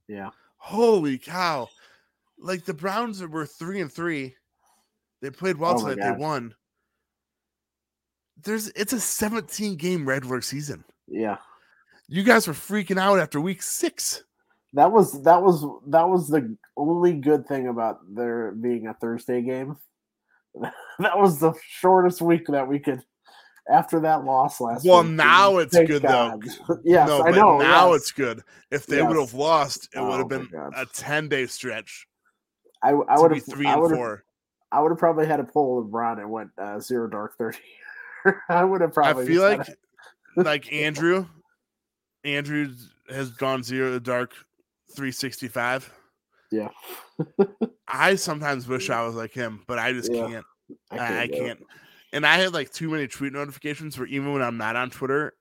yeah, 0.08 0.30
Holy 0.58 1.18
cow. 1.18 1.68
Like 2.40 2.66
the 2.66 2.74
Browns 2.74 3.22
were 3.22 3.46
three 3.46 3.82
and 3.82 3.92
three. 3.92 4.36
They 5.22 5.30
played 5.30 5.58
well 5.58 5.76
Oh 5.76 5.90
tonight. 5.90 6.14
They 6.14 6.18
won. 6.18 6.56
There's 8.44 8.70
it's 8.70 8.94
a 8.94 9.00
17 9.00 9.76
game 9.76 10.08
regular 10.08 10.42
season. 10.42 10.84
yeah. 11.08 11.38
You 12.08 12.24
guys 12.24 12.46
were 12.46 12.54
freaking 12.54 13.00
out 13.00 13.20
after 13.20 13.40
week 13.40 13.62
six. 13.62 14.24
That 14.74 14.92
was 14.92 15.22
that 15.24 15.42
was 15.42 15.62
that 15.88 16.10
was 16.10 16.28
the 16.28 16.58
only 16.76 17.14
good 17.14 17.48
thing 17.48 17.68
about 17.68 18.00
there 18.14 18.52
being 18.52 18.88
a 18.88 18.94
Thursday 18.94 19.42
game. 19.42 19.78
that 21.00 21.18
was 21.18 21.40
the 21.40 21.54
shortest 21.68 22.22
week 22.22 22.46
that 22.48 22.68
we 22.68 22.80
could 22.80 23.02
after 23.72 24.00
that 24.02 24.26
loss 24.26 24.60
last 24.60 24.84
week. 24.84 24.92
Well, 24.92 25.04
week. 25.04 25.12
now 25.14 25.58
it's 25.58 25.76
Thank 25.76 25.90
good, 25.90 26.02
God. 26.02 26.42
though. 26.68 26.80
yes, 26.84 27.08
no, 27.08 27.24
I 27.26 27.32
know. 27.32 27.58
now 27.60 27.92
yes. 27.92 28.02
it's 28.02 28.12
good. 28.12 28.42
If 28.72 28.86
they 28.86 28.98
Yes. 28.98 29.08
would 29.08 29.18
have 29.20 29.34
lost, 29.34 29.90
it 29.96 30.00
would 30.00 30.12
Oh 30.12 30.18
have 30.18 30.28
been 30.28 30.50
a 30.76 30.86
10 30.86 31.30
day 31.30 31.46
stretch 31.46 32.08
I, 32.84 32.90
I 32.92 33.20
would 33.20 33.32
have 33.36 33.46
three 33.46 33.68
I 33.68 33.74
and 33.74 33.82
would 33.82 33.92
have 33.92 33.98
four. 33.98 34.24
I 34.72 34.82
would 34.82 34.90
have 34.90 34.98
probably 34.98 35.26
had 35.28 35.40
a 35.40 35.44
poll 35.44 35.84
LeBron 35.84 36.20
and 36.20 36.32
went 36.32 36.50
uh, 36.58 36.80
zero 36.80 37.08
dark 37.08 37.38
thirty. 37.38 37.60
I 38.50 38.64
would 38.64 38.82
have 38.82 38.94
probably. 38.94 39.24
I 39.24 39.28
feel 39.28 39.42
like 39.42 39.68
like 40.36 40.72
Andrew, 40.72 41.26
Andrew 42.24 42.70
has 43.10 43.32
gone 43.32 43.64
zero 43.64 43.92
to 43.92 44.00
dark 44.00 44.34
365. 44.96 45.92
Yeah. 46.52 46.70
I 47.88 48.16
sometimes 48.16 48.68
wish 48.68 48.90
I 48.90 49.06
was 49.06 49.16
like 49.16 49.34
him, 49.34 49.64
but 49.68 49.80
I 49.80 49.94
just 49.94 50.12
Yeah, 50.12 50.28
can't. 50.28 50.46
I, 50.92 51.22
I 51.22 51.28
do 51.28 51.34
it. 51.34 51.40
can't. 51.40 51.60
And 52.14 52.26
I 52.26 52.36
had 52.38 52.54
like 52.54 52.72
too 52.72 52.90
many 52.90 53.08
tweet 53.08 53.32
notifications 53.34 53.98
where 53.98 54.08
even 54.08 54.34
when 54.34 54.42
I'm 54.42 54.58
not 54.58 54.76
on 54.76 54.90
Twitter, 54.90 55.34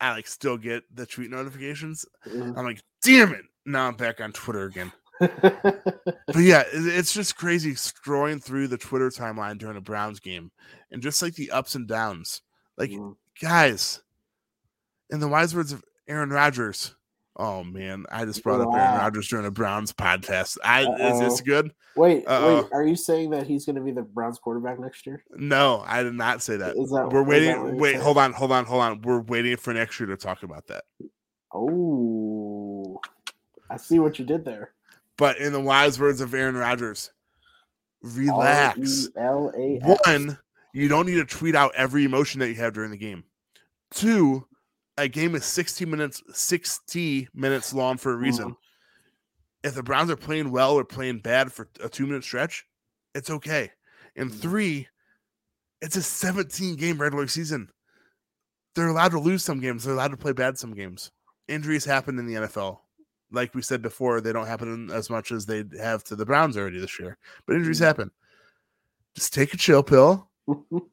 I 0.00 0.12
like 0.12 0.26
still 0.26 0.56
get 0.56 0.84
the 0.94 1.06
tweet 1.06 1.30
notifications. 1.30 2.04
Mhm. 2.26 2.56
I'm 2.56 2.64
like, 2.64 2.80
damn 3.02 3.32
it. 3.32 3.42
Now 3.66 3.88
I'm 3.88 3.96
back 3.96 4.20
on 4.20 4.32
Twitter 4.32 4.64
again. 4.64 4.92
But 5.20 6.02
yeah, 6.36 6.64
it's 6.72 7.12
just 7.14 7.36
crazy 7.36 7.72
scrolling 7.72 8.42
through 8.42 8.68
the 8.68 8.78
Twitter 8.78 9.08
timeline 9.10 9.58
during 9.58 9.76
a 9.76 9.80
Browns 9.80 10.20
game 10.20 10.50
and 10.90 11.02
just 11.02 11.22
like 11.22 11.34
the 11.34 11.50
ups 11.50 11.74
and 11.74 11.88
downs. 11.88 12.42
Like, 12.76 12.90
Mhm. 12.90 13.16
guys, 13.40 14.02
in 15.10 15.20
the 15.20 15.28
wise 15.28 15.54
words 15.54 15.72
of 15.72 15.82
Aaron 16.08 16.30
Rodgers. 16.30 16.94
Oh 17.36 17.64
man, 17.64 18.06
I 18.12 18.24
just 18.24 18.42
brought 18.44 18.60
up 18.60 18.68
Aaron 18.72 18.92
Wow. 18.94 18.98
Rodgers 18.98 19.28
during 19.28 19.44
a 19.46 19.50
Browns 19.50 19.92
podcast. 19.92 20.56
I 20.64 20.82
is 20.84 21.18
this 21.18 21.40
good? 21.40 21.72
Wait, 21.96 22.24
Uh-oh. 22.26 22.62
wait. 22.62 22.72
Are 22.72 22.84
you 22.86 22.94
saying 22.96 23.30
that 23.30 23.46
he's 23.46 23.66
going 23.66 23.76
to 23.76 23.82
be 23.82 23.90
the 23.90 24.02
Browns 24.02 24.38
quarterback 24.38 24.78
next 24.78 25.06
year? 25.06 25.24
No, 25.30 25.82
I 25.86 26.02
did 26.02 26.14
not 26.14 26.42
say 26.42 26.56
that. 26.56 26.74
That 26.74 26.76
We're 26.76 26.84
is 26.84 26.90
that 26.90 27.08
waiting. 27.24 27.76
Wait, 27.78 27.92
saying? 27.92 28.02
hold 28.02 28.18
on, 28.18 28.32
hold 28.32 28.52
on, 28.52 28.64
hold 28.64 28.82
on. 28.82 29.02
We're 29.02 29.20
waiting 29.20 29.56
for 29.56 29.72
next 29.74 29.98
year 29.98 30.08
to 30.08 30.16
talk 30.16 30.42
about 30.44 30.66
that. 30.68 30.84
Oh, 31.52 33.00
I 33.70 33.76
see 33.76 33.98
what 33.98 34.18
you 34.18 34.24
did 34.24 34.44
there. 34.44 34.72
But 35.16 35.38
in 35.38 35.52
the 35.52 35.60
wise 35.60 36.00
words 36.00 36.20
of 36.20 36.34
Aaron 36.34 36.56
Rodgers, 36.56 37.10
relax. 38.02 39.08
L 39.16 39.52
A 39.56 39.80
S. 39.82 39.98
One, 40.06 40.38
you 40.72 40.88
don't 40.88 41.06
need 41.06 41.16
to 41.16 41.24
tweet 41.24 41.54
out 41.54 41.72
every 41.76 42.04
emotion 42.04 42.40
that 42.40 42.48
you 42.48 42.56
have 42.56 42.74
during 42.74 42.90
the 42.90 42.96
game. 42.96 43.24
Two, 43.92 44.46
a 44.96 45.08
game 45.08 45.34
is 45.34 45.44
60 45.44 45.84
minutes, 45.86 46.22
60 46.32 47.28
minutes 47.34 47.72
long 47.72 47.96
for 47.98 48.12
a 48.12 48.16
reason. 48.16 48.50
Mhm. 48.50 48.56
If 49.64 49.74
the 49.74 49.82
Browns 49.82 50.10
are 50.10 50.16
playing 50.16 50.50
well 50.50 50.74
or 50.74 50.84
playing 50.84 51.20
bad 51.20 51.52
for 51.52 51.68
a 51.80 51.88
two 51.88 52.06
minute 52.06 52.22
stretch, 52.24 52.66
it's 53.14 53.30
okay. 53.30 53.72
And 54.16 54.30
Mhm. 54.30 54.40
three, 54.40 54.88
it's 55.80 55.96
a 55.96 56.02
17 56.02 56.76
game 56.76 57.00
regular 57.00 57.26
season. 57.26 57.70
They're 58.74 58.88
allowed 58.88 59.12
to 59.12 59.20
lose 59.20 59.44
some 59.44 59.60
games, 59.60 59.84
they're 59.84 59.94
allowed 59.94 60.10
to 60.12 60.16
play 60.16 60.32
bad 60.32 60.58
some 60.58 60.74
games. 60.74 61.10
Injuries 61.48 61.84
happen 61.84 62.18
in 62.18 62.26
the 62.26 62.34
NFL. 62.36 62.82
Like 63.30 63.54
we 63.54 63.62
said 63.62 63.82
before, 63.82 64.20
they 64.20 64.32
don't 64.32 64.46
happen 64.46 64.90
as 64.90 65.10
much 65.10 65.32
as 65.32 65.46
they 65.46 65.64
have 65.78 66.04
to 66.04 66.16
the 66.16 66.26
Browns 66.26 66.56
already 66.56 66.78
this 66.78 66.98
year, 67.00 67.18
but 67.46 67.56
injuries 67.56 67.80
Mhm. 67.80 67.84
happen. 67.84 68.10
Just 69.14 69.32
take 69.32 69.54
a 69.54 69.56
chill 69.56 69.82
pill 69.82 70.28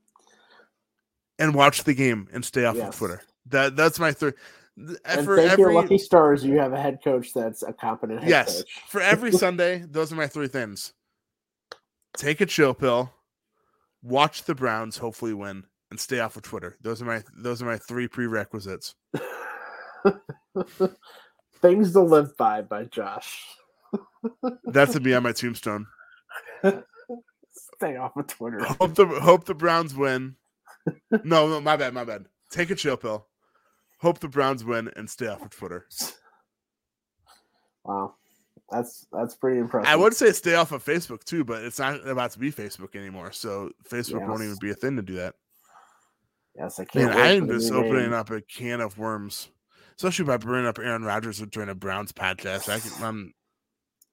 and 1.39 1.53
watch 1.55 1.83
the 1.83 1.93
game 1.93 2.29
and 2.31 2.43
stay 2.45 2.65
off 2.65 2.77
of 2.77 2.95
Twitter. 2.95 3.21
That 3.51 3.75
that's 3.75 3.99
my 3.99 4.11
third. 4.11 4.35
and 4.77 4.97
For 5.25 5.37
thank 5.37 5.57
your 5.57 5.69
every 5.69 5.75
lucky 5.75 5.97
stars, 5.97 6.43
you 6.43 6.57
have 6.57 6.73
a 6.73 6.81
head 6.81 6.99
coach 7.03 7.33
that's 7.33 7.63
a 7.63 7.73
competent 7.73 8.21
head 8.21 8.29
yes, 8.29 8.57
coach. 8.57 8.71
for 8.87 9.01
every 9.01 9.31
Sunday, 9.37 9.83
those 9.89 10.11
are 10.11 10.15
my 10.15 10.27
three 10.27 10.47
things. 10.47 10.93
Take 12.17 12.41
a 12.41 12.45
chill 12.45 12.73
pill, 12.73 13.13
watch 14.01 14.43
the 14.43 14.55
Browns 14.55 14.97
hopefully 14.97 15.33
win, 15.33 15.65
and 15.89 15.99
stay 15.99 16.19
off 16.19 16.35
of 16.35 16.43
Twitter. 16.43 16.77
Those 16.81 17.01
are 17.01 17.05
my 17.05 17.23
those 17.37 17.61
are 17.61 17.65
my 17.65 17.77
three 17.77 18.07
prerequisites. 18.07 18.95
Things 21.61 21.93
to 21.93 22.01
live 22.01 22.35
by 22.37 22.61
by 22.63 22.85
Josh. 22.85 23.45
That's 24.63 24.93
to 24.93 24.99
be 24.99 25.13
on 25.13 25.23
my 25.23 25.31
tombstone. 25.31 25.85
Stay 26.63 27.97
off 27.97 28.15
of 28.15 28.27
Twitter. 28.27 28.63
Hope 28.63 28.95
the 28.95 29.05
hope 29.05 29.45
the 29.45 29.53
Browns 29.53 29.95
win. 29.95 30.35
No, 31.23 31.47
no, 31.47 31.61
my 31.61 31.75
bad, 31.77 31.93
my 31.93 32.03
bad. 32.03 32.25
Take 32.49 32.71
a 32.71 32.75
chill 32.75 32.97
pill. 32.97 33.27
Hope 34.01 34.19
the 34.19 34.27
Browns 34.27 34.65
win 34.65 34.89
and 34.95 35.07
stay 35.07 35.27
off 35.27 35.43
of 35.43 35.51
Twitter. 35.51 35.85
Wow, 37.83 38.15
that's 38.71 39.05
that's 39.11 39.35
pretty 39.35 39.59
impressive. 39.59 39.87
I 39.87 39.95
would 39.95 40.15
say 40.15 40.31
stay 40.31 40.55
off 40.55 40.71
of 40.71 40.83
Facebook 40.83 41.23
too, 41.23 41.43
but 41.43 41.63
it's 41.63 41.77
not 41.77 42.07
about 42.07 42.31
to 42.31 42.39
be 42.39 42.51
Facebook 42.51 42.95
anymore. 42.95 43.31
So 43.31 43.71
Facebook 43.87 44.27
won't 44.27 44.41
even 44.41 44.57
be 44.59 44.71
a 44.71 44.75
thing 44.75 44.95
to 44.95 45.01
do 45.03 45.15
that. 45.15 45.35
Yes, 46.57 46.79
I 46.79 46.85
can't. 46.85 47.11
Man, 47.11 47.17
I 47.17 47.35
am 47.35 47.47
just 47.47 47.71
opening 47.71 48.13
up 48.13 48.31
a 48.31 48.41
can 48.41 48.81
of 48.81 48.97
worms, 48.97 49.49
especially 49.97 50.25
by 50.25 50.37
bringing 50.37 50.67
up 50.67 50.79
Aaron 50.79 51.03
Rodgers 51.03 51.39
during 51.39 51.69
a 51.69 51.75
Browns 51.75 52.11
podcast. 52.11 52.69
I 52.69 52.79
can, 52.79 53.03
I'm, 53.03 53.33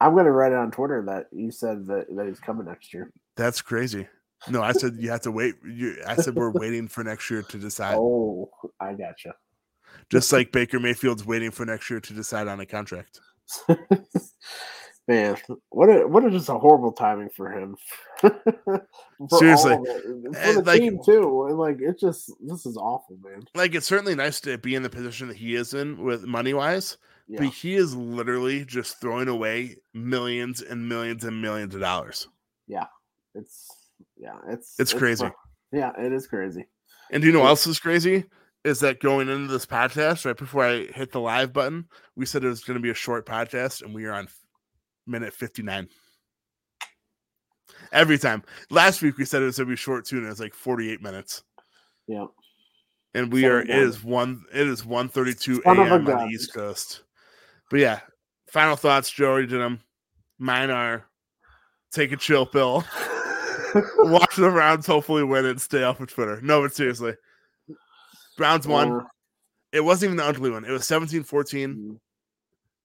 I'm 0.00 0.14
gonna 0.14 0.32
write 0.32 0.52
it 0.52 0.58
on 0.58 0.70
Twitter 0.70 1.02
that 1.06 1.26
you 1.32 1.50
said 1.50 1.86
that, 1.86 2.14
that 2.14 2.26
he's 2.26 2.40
coming 2.40 2.66
next 2.66 2.92
year. 2.92 3.10
that's 3.36 3.62
crazy. 3.62 4.06
No, 4.48 4.62
I 4.62 4.72
said 4.72 4.96
you 4.98 5.10
have 5.10 5.22
to 5.22 5.32
wait. 5.32 5.56
You, 5.64 5.96
I 6.06 6.14
said 6.14 6.34
we're 6.36 6.50
waiting 6.54 6.88
for 6.88 7.02
next 7.02 7.28
year 7.30 7.42
to 7.42 7.58
decide. 7.58 7.96
Oh, 7.98 8.50
I 8.78 8.92
gotcha. 8.92 9.34
Just 10.10 10.32
like 10.32 10.52
Baker 10.52 10.80
Mayfield's 10.80 11.24
waiting 11.26 11.50
for 11.50 11.66
next 11.66 11.90
year 11.90 12.00
to 12.00 12.12
decide 12.14 12.48
on 12.48 12.60
a 12.60 12.66
contract. 12.66 13.20
Man, 15.08 15.38
what 15.70 15.88
a 15.88 16.06
what 16.06 16.22
a 16.24 16.30
just 16.30 16.50
a 16.50 16.58
horrible 16.58 16.92
timing 16.92 17.30
for 17.30 17.50
him. 17.50 17.76
For 18.20 19.38
Seriously. 19.38 19.76
for 19.76 20.52
the 20.52 20.62
like- 20.64 20.80
team 20.80 21.00
too. 21.04 21.46
and, 21.48 21.58
Like 21.58 21.80
it 21.80 21.98
just 21.98 22.30
this 22.40 22.66
is 22.66 22.76
awful, 22.76 23.16
man. 23.24 23.42
Like 23.54 23.74
it's 23.74 23.86
certainly 23.86 24.14
nice 24.14 24.40
to 24.42 24.58
be 24.58 24.74
in 24.74 24.82
the 24.82 24.90
position 24.90 25.26
that 25.28 25.36
he 25.36 25.54
is 25.56 25.72
in 25.74 26.02
with 26.04 26.24
money 26.24 26.52
wise, 26.54 26.98
Yeah, 27.26 27.40
but 27.40 27.48
he 27.48 27.74
is 27.74 27.96
literally 27.96 28.64
just 28.64 29.00
throwing 29.00 29.26
away 29.28 29.76
millions 29.94 30.60
and 30.62 30.88
millions 30.88 31.24
and 31.24 31.40
millions 31.42 31.74
of 31.74 31.80
dollars. 31.80 32.28
Yeah, 32.68 32.86
it's 33.34 33.66
yeah, 34.16 34.36
it's 34.50 34.78
It's 34.78 34.92
crazy. 34.92 35.24
rough. 35.24 35.32
Yeah, 35.72 35.92
it 35.98 36.12
is 36.12 36.26
crazy. 36.28 36.66
And 37.10 37.20
do 37.22 37.26
you 37.26 37.32
know 37.32 37.40
what 37.40 37.48
else 37.48 37.66
is 37.66 37.80
crazy? 37.80 38.24
Is 38.64 38.80
that 38.80 39.00
going 39.00 39.28
into 39.28 39.50
this 39.52 39.66
podcast, 39.66 40.26
right 40.26 40.36
before 40.36 40.64
I 40.64 40.86
hit 40.86 41.12
the 41.12 41.20
live 41.20 41.52
button, 41.52 41.86
we 42.16 42.26
said 42.26 42.44
it 42.44 42.48
was 42.48 42.64
going 42.64 42.76
to 42.76 42.82
be 42.82 42.90
a 42.90 42.94
short 42.94 43.24
podcast, 43.24 43.82
and 43.82 43.94
we 43.94 44.04
are 44.04 44.12
on 44.12 44.28
minute 45.06 45.32
59. 45.32 45.88
Every 47.92 48.18
time. 48.18 48.42
Last 48.70 49.00
week 49.00 49.16
we 49.16 49.24
said 49.24 49.42
it 49.42 49.46
was 49.46 49.56
going 49.56 49.68
to 49.68 49.72
be 49.72 49.76
short 49.76 50.04
too, 50.04 50.16
and 50.16 50.26
it 50.26 50.30
was 50.30 50.40
like 50.40 50.54
48 50.54 51.00
minutes. 51.00 51.42
Yeah. 52.06 52.26
And 53.14 53.32
we 53.32 53.42
Son 53.42 53.50
are 53.50 53.60
it 53.60 53.70
is 53.70 54.04
one 54.04 54.44
it 54.52 54.66
is 54.66 54.84
132 54.84 55.62
Son 55.62 55.78
of 55.78 55.78
a 55.78 55.80
a.m. 55.80 55.92
on 55.92 56.04
the. 56.04 56.26
East 56.26 56.52
Coast. 56.52 57.04
But 57.70 57.80
yeah, 57.80 58.00
final 58.50 58.76
thoughts, 58.76 59.10
Joey 59.10 59.46
did 59.46 59.60
them. 59.60 59.80
Mine 60.38 60.70
are 60.70 61.06
take 61.92 62.12
a 62.12 62.16
chill 62.16 62.46
pill. 62.46 62.84
Watch 63.98 64.36
the 64.36 64.50
rounds, 64.50 64.86
hopefully 64.86 65.24
win 65.24 65.46
and 65.46 65.60
stay 65.60 65.82
off 65.82 66.00
of 66.00 66.12
Twitter. 66.12 66.40
No, 66.42 66.62
but 66.62 66.74
seriously. 66.74 67.14
Browns 68.38 68.66
won. 68.66 68.92
Uh, 68.92 69.04
It 69.72 69.80
wasn't 69.84 70.08
even 70.10 70.16
the 70.16 70.24
ugly 70.24 70.50
one. 70.50 70.64
It 70.64 70.70
was 70.70 70.86
17 70.86 71.22
14. 71.24 71.74
mm, 71.74 71.98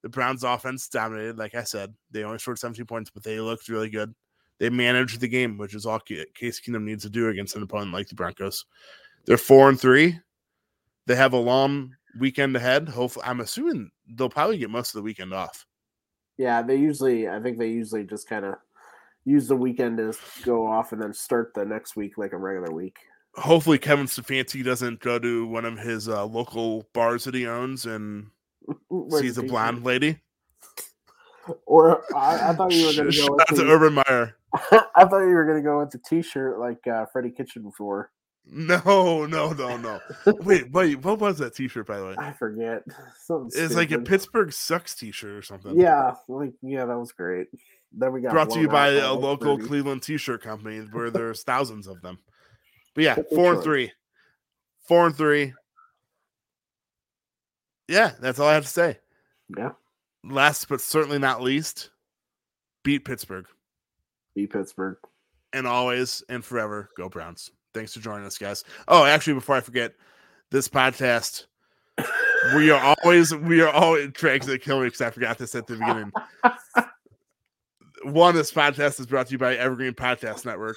The 0.01 0.09
Browns 0.09 0.43
offense 0.43 0.89
dominated. 0.89 1.37
Like 1.37 1.55
I 1.55 1.63
said, 1.63 1.93
they 2.11 2.25
only 2.25 2.39
scored 2.39 2.59
17 2.59 2.85
points, 2.85 3.09
but 3.09 3.23
they 3.23 3.39
looked 3.39 3.69
really 3.69 3.89
good. 3.89 4.13
They 4.59 4.69
managed 4.69 5.21
the 5.21 5.27
game, 5.29 5.57
which 5.57 5.73
is 5.75 5.85
all 5.85 5.99
Case 5.99 6.59
Keenum 6.61 6.83
needs 6.83 7.03
to 7.03 7.09
do 7.09 7.29
against 7.29 7.55
an 7.55 7.63
opponent 7.63 7.93
like 7.93 8.07
the 8.09 8.15
Broncos. 8.15 8.65
They're 9.25 9.37
four 9.37 9.69
and 9.69 9.79
three. 9.79 10.19
They 11.05 11.15
have 11.15 11.33
a 11.33 11.37
long 11.37 11.95
weekend 12.19 12.55
ahead. 12.55 12.89
Hopefully, 12.89 13.25
I'm 13.25 13.39
assuming 13.39 13.91
they'll 14.15 14.29
probably 14.29 14.57
get 14.57 14.69
most 14.69 14.89
of 14.89 14.99
the 14.99 15.01
weekend 15.03 15.33
off. 15.33 15.65
yeah, 16.37 16.61
they 16.61 16.75
usually 16.75 17.27
I 17.29 17.39
think 17.41 17.57
they 17.57 17.69
usually 17.69 18.03
just 18.03 18.27
kind 18.27 18.45
of 18.45 18.55
use 19.25 19.47
the 19.47 19.55
weekend 19.55 19.97
to 19.97 20.13
go 20.43 20.65
off 20.67 20.91
and 20.91 21.01
then 21.01 21.13
start 21.13 21.53
the 21.53 21.63
next 21.65 21.95
week 21.95 22.17
like 22.17 22.33
a 22.33 22.37
regular 22.37 22.71
week. 22.71 22.97
Hopefully, 23.35 23.79
Kevin 23.79 24.05
Stefanski 24.05 24.63
doesn't 24.63 24.99
go 24.99 25.17
to 25.17 25.47
one 25.47 25.65
of 25.65 25.79
his 25.79 26.07
uh, 26.07 26.25
local 26.25 26.87
bars 26.93 27.23
that 27.23 27.33
he 27.33 27.47
owns 27.47 27.85
and 27.85 28.27
sees 29.09 29.37
a 29.37 29.43
blonde 29.43 29.83
lady. 29.83 30.19
Or 31.65 32.03
I, 32.15 32.49
I 32.49 32.53
thought 32.53 32.71
you 32.71 32.85
were 32.87 32.93
going 32.93 33.11
to 33.11 33.17
go 33.17 33.33
with 33.33 33.45
to 33.47 33.55
the, 33.55 33.69
Urban 33.69 33.93
Meyer. 33.93 34.35
I 34.95 35.05
thought 35.05 35.21
you 35.21 35.33
were 35.33 35.45
going 35.45 35.57
to 35.57 35.63
go 35.63 35.79
with 35.79 35.91
the 35.91 35.99
T-shirt 36.07 36.59
like 36.59 36.85
uh, 36.87 37.05
Freddie 37.11 37.31
Kitchen 37.31 37.63
before. 37.63 38.11
No, 38.45 39.25
no, 39.25 39.53
no, 39.53 39.77
no. 39.77 39.99
Wait, 40.25 40.69
wait, 40.71 41.03
what 41.03 41.19
was 41.19 41.37
that 41.37 41.55
T-shirt 41.55 41.87
by 41.87 41.97
the 41.97 42.05
way? 42.07 42.15
I 42.17 42.33
forget. 42.33 42.83
Something 43.17 43.51
It's 43.53 43.73
like 43.73 43.91
a. 43.91 43.99
Pittsburgh 43.99 44.51
sucks 44.51 44.95
T-shirt 44.95 45.31
or 45.31 45.41
something. 45.41 45.79
Yeah, 45.79 46.15
like 46.27 46.51
yeah, 46.61 46.85
that 46.85 46.97
was 46.97 47.13
great. 47.13 47.47
Then 47.93 48.11
we 48.11 48.21
got 48.21 48.31
brought 48.31 48.49
to 48.51 48.59
you 48.59 48.67
by 48.67 48.89
a 48.89 49.13
local 49.13 49.55
30. 49.55 49.67
Cleveland 49.67 50.03
T-shirt 50.03 50.41
company 50.41 50.79
where 50.91 51.09
there's 51.09 51.43
thousands 51.43 51.87
of 51.87 52.01
them. 52.01 52.19
But 52.95 53.03
yeah, 53.03 53.15
four 53.33 53.53
and 53.55 53.63
three, 53.63 53.91
four 54.87 55.05
and 55.07 55.15
three. 55.15 55.53
Yeah, 57.87 58.11
that's 58.19 58.39
all 58.39 58.47
I 58.47 58.53
have 58.53 58.63
to 58.63 58.69
say. 58.69 58.99
Yeah, 59.57 59.71
Last 60.23 60.69
but 60.69 60.79
certainly 60.81 61.19
not 61.19 61.41
least, 61.41 61.89
beat 62.83 63.05
Pittsburgh, 63.05 63.45
beat 64.35 64.51
Pittsburgh. 64.53 64.97
and 65.51 65.67
always 65.67 66.23
and 66.29 66.43
forever 66.45 66.89
go 66.95 67.09
Browns. 67.09 67.51
Thanks 67.73 67.93
for 67.93 67.99
joining 67.99 68.25
us, 68.25 68.37
guys. 68.37 68.63
Oh, 68.87 69.03
actually, 69.03 69.33
before 69.33 69.55
I 69.55 69.61
forget, 69.61 69.93
this 70.51 70.67
podcast. 70.67 71.45
We 72.57 72.71
are 72.71 72.95
always, 73.01 73.33
we 73.33 73.61
are 73.61 73.69
always 73.69 74.11
Treg's 74.11 74.47
that 74.47 74.61
kill 74.61 74.81
me 74.81 74.87
because 74.87 74.99
I 74.99 75.11
forgot 75.11 75.37
this 75.37 75.55
at 75.55 75.65
the 75.65 75.77
beginning. 75.77 76.11
One, 78.03 78.35
this 78.35 78.51
podcast 78.51 78.99
is 78.99 79.05
brought 79.05 79.27
to 79.27 79.31
you 79.31 79.37
by 79.37 79.55
Evergreen 79.55 79.93
Podcast 79.93 80.45
Network. 80.45 80.75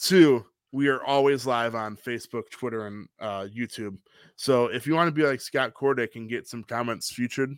Two, 0.00 0.46
we 0.72 0.88
are 0.88 1.02
always 1.04 1.46
live 1.46 1.74
on 1.74 1.96
Facebook, 1.96 2.50
Twitter, 2.50 2.86
and 2.86 3.08
uh, 3.18 3.46
YouTube. 3.54 3.96
So 4.36 4.66
if 4.66 4.86
you 4.86 4.94
want 4.94 5.08
to 5.08 5.12
be 5.12 5.26
like 5.26 5.40
Scott 5.40 5.74
Cordick 5.74 6.14
and 6.16 6.28
get 6.28 6.46
some 6.46 6.62
comments 6.62 7.10
featured, 7.10 7.54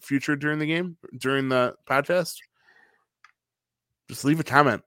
featured 0.00 0.40
during 0.40 0.58
the 0.58 0.66
game, 0.66 0.96
during 1.18 1.48
the 1.48 1.74
podcast, 1.88 2.36
just 4.08 4.24
leave 4.24 4.40
a 4.40 4.44
comment. 4.44 4.82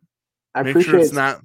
I 0.54 0.64
Make 0.64 0.72
appreciate 0.72 0.92
sure 0.92 1.00
it's 1.00 1.12
not. 1.14 1.42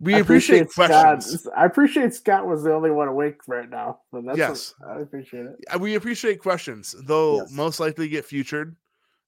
We 0.00 0.14
I 0.16 0.18
appreciate, 0.18 0.68
questions. 0.72 1.42
Scott. 1.42 1.52
I 1.56 1.64
appreciate 1.64 2.12
Scott 2.12 2.46
was 2.48 2.64
the 2.64 2.72
only 2.72 2.90
one 2.90 3.06
awake 3.06 3.36
right 3.46 3.70
now. 3.70 4.00
But 4.10 4.24
that's 4.24 4.38
Yes. 4.38 4.74
I 4.84 4.98
appreciate 5.00 5.46
it. 5.46 5.80
We 5.80 5.94
appreciate 5.94 6.40
questions. 6.40 6.92
They'll 7.06 7.36
Yes. 7.36 7.52
most 7.52 7.78
likely 7.78 8.08
get 8.08 8.24
featured, 8.24 8.74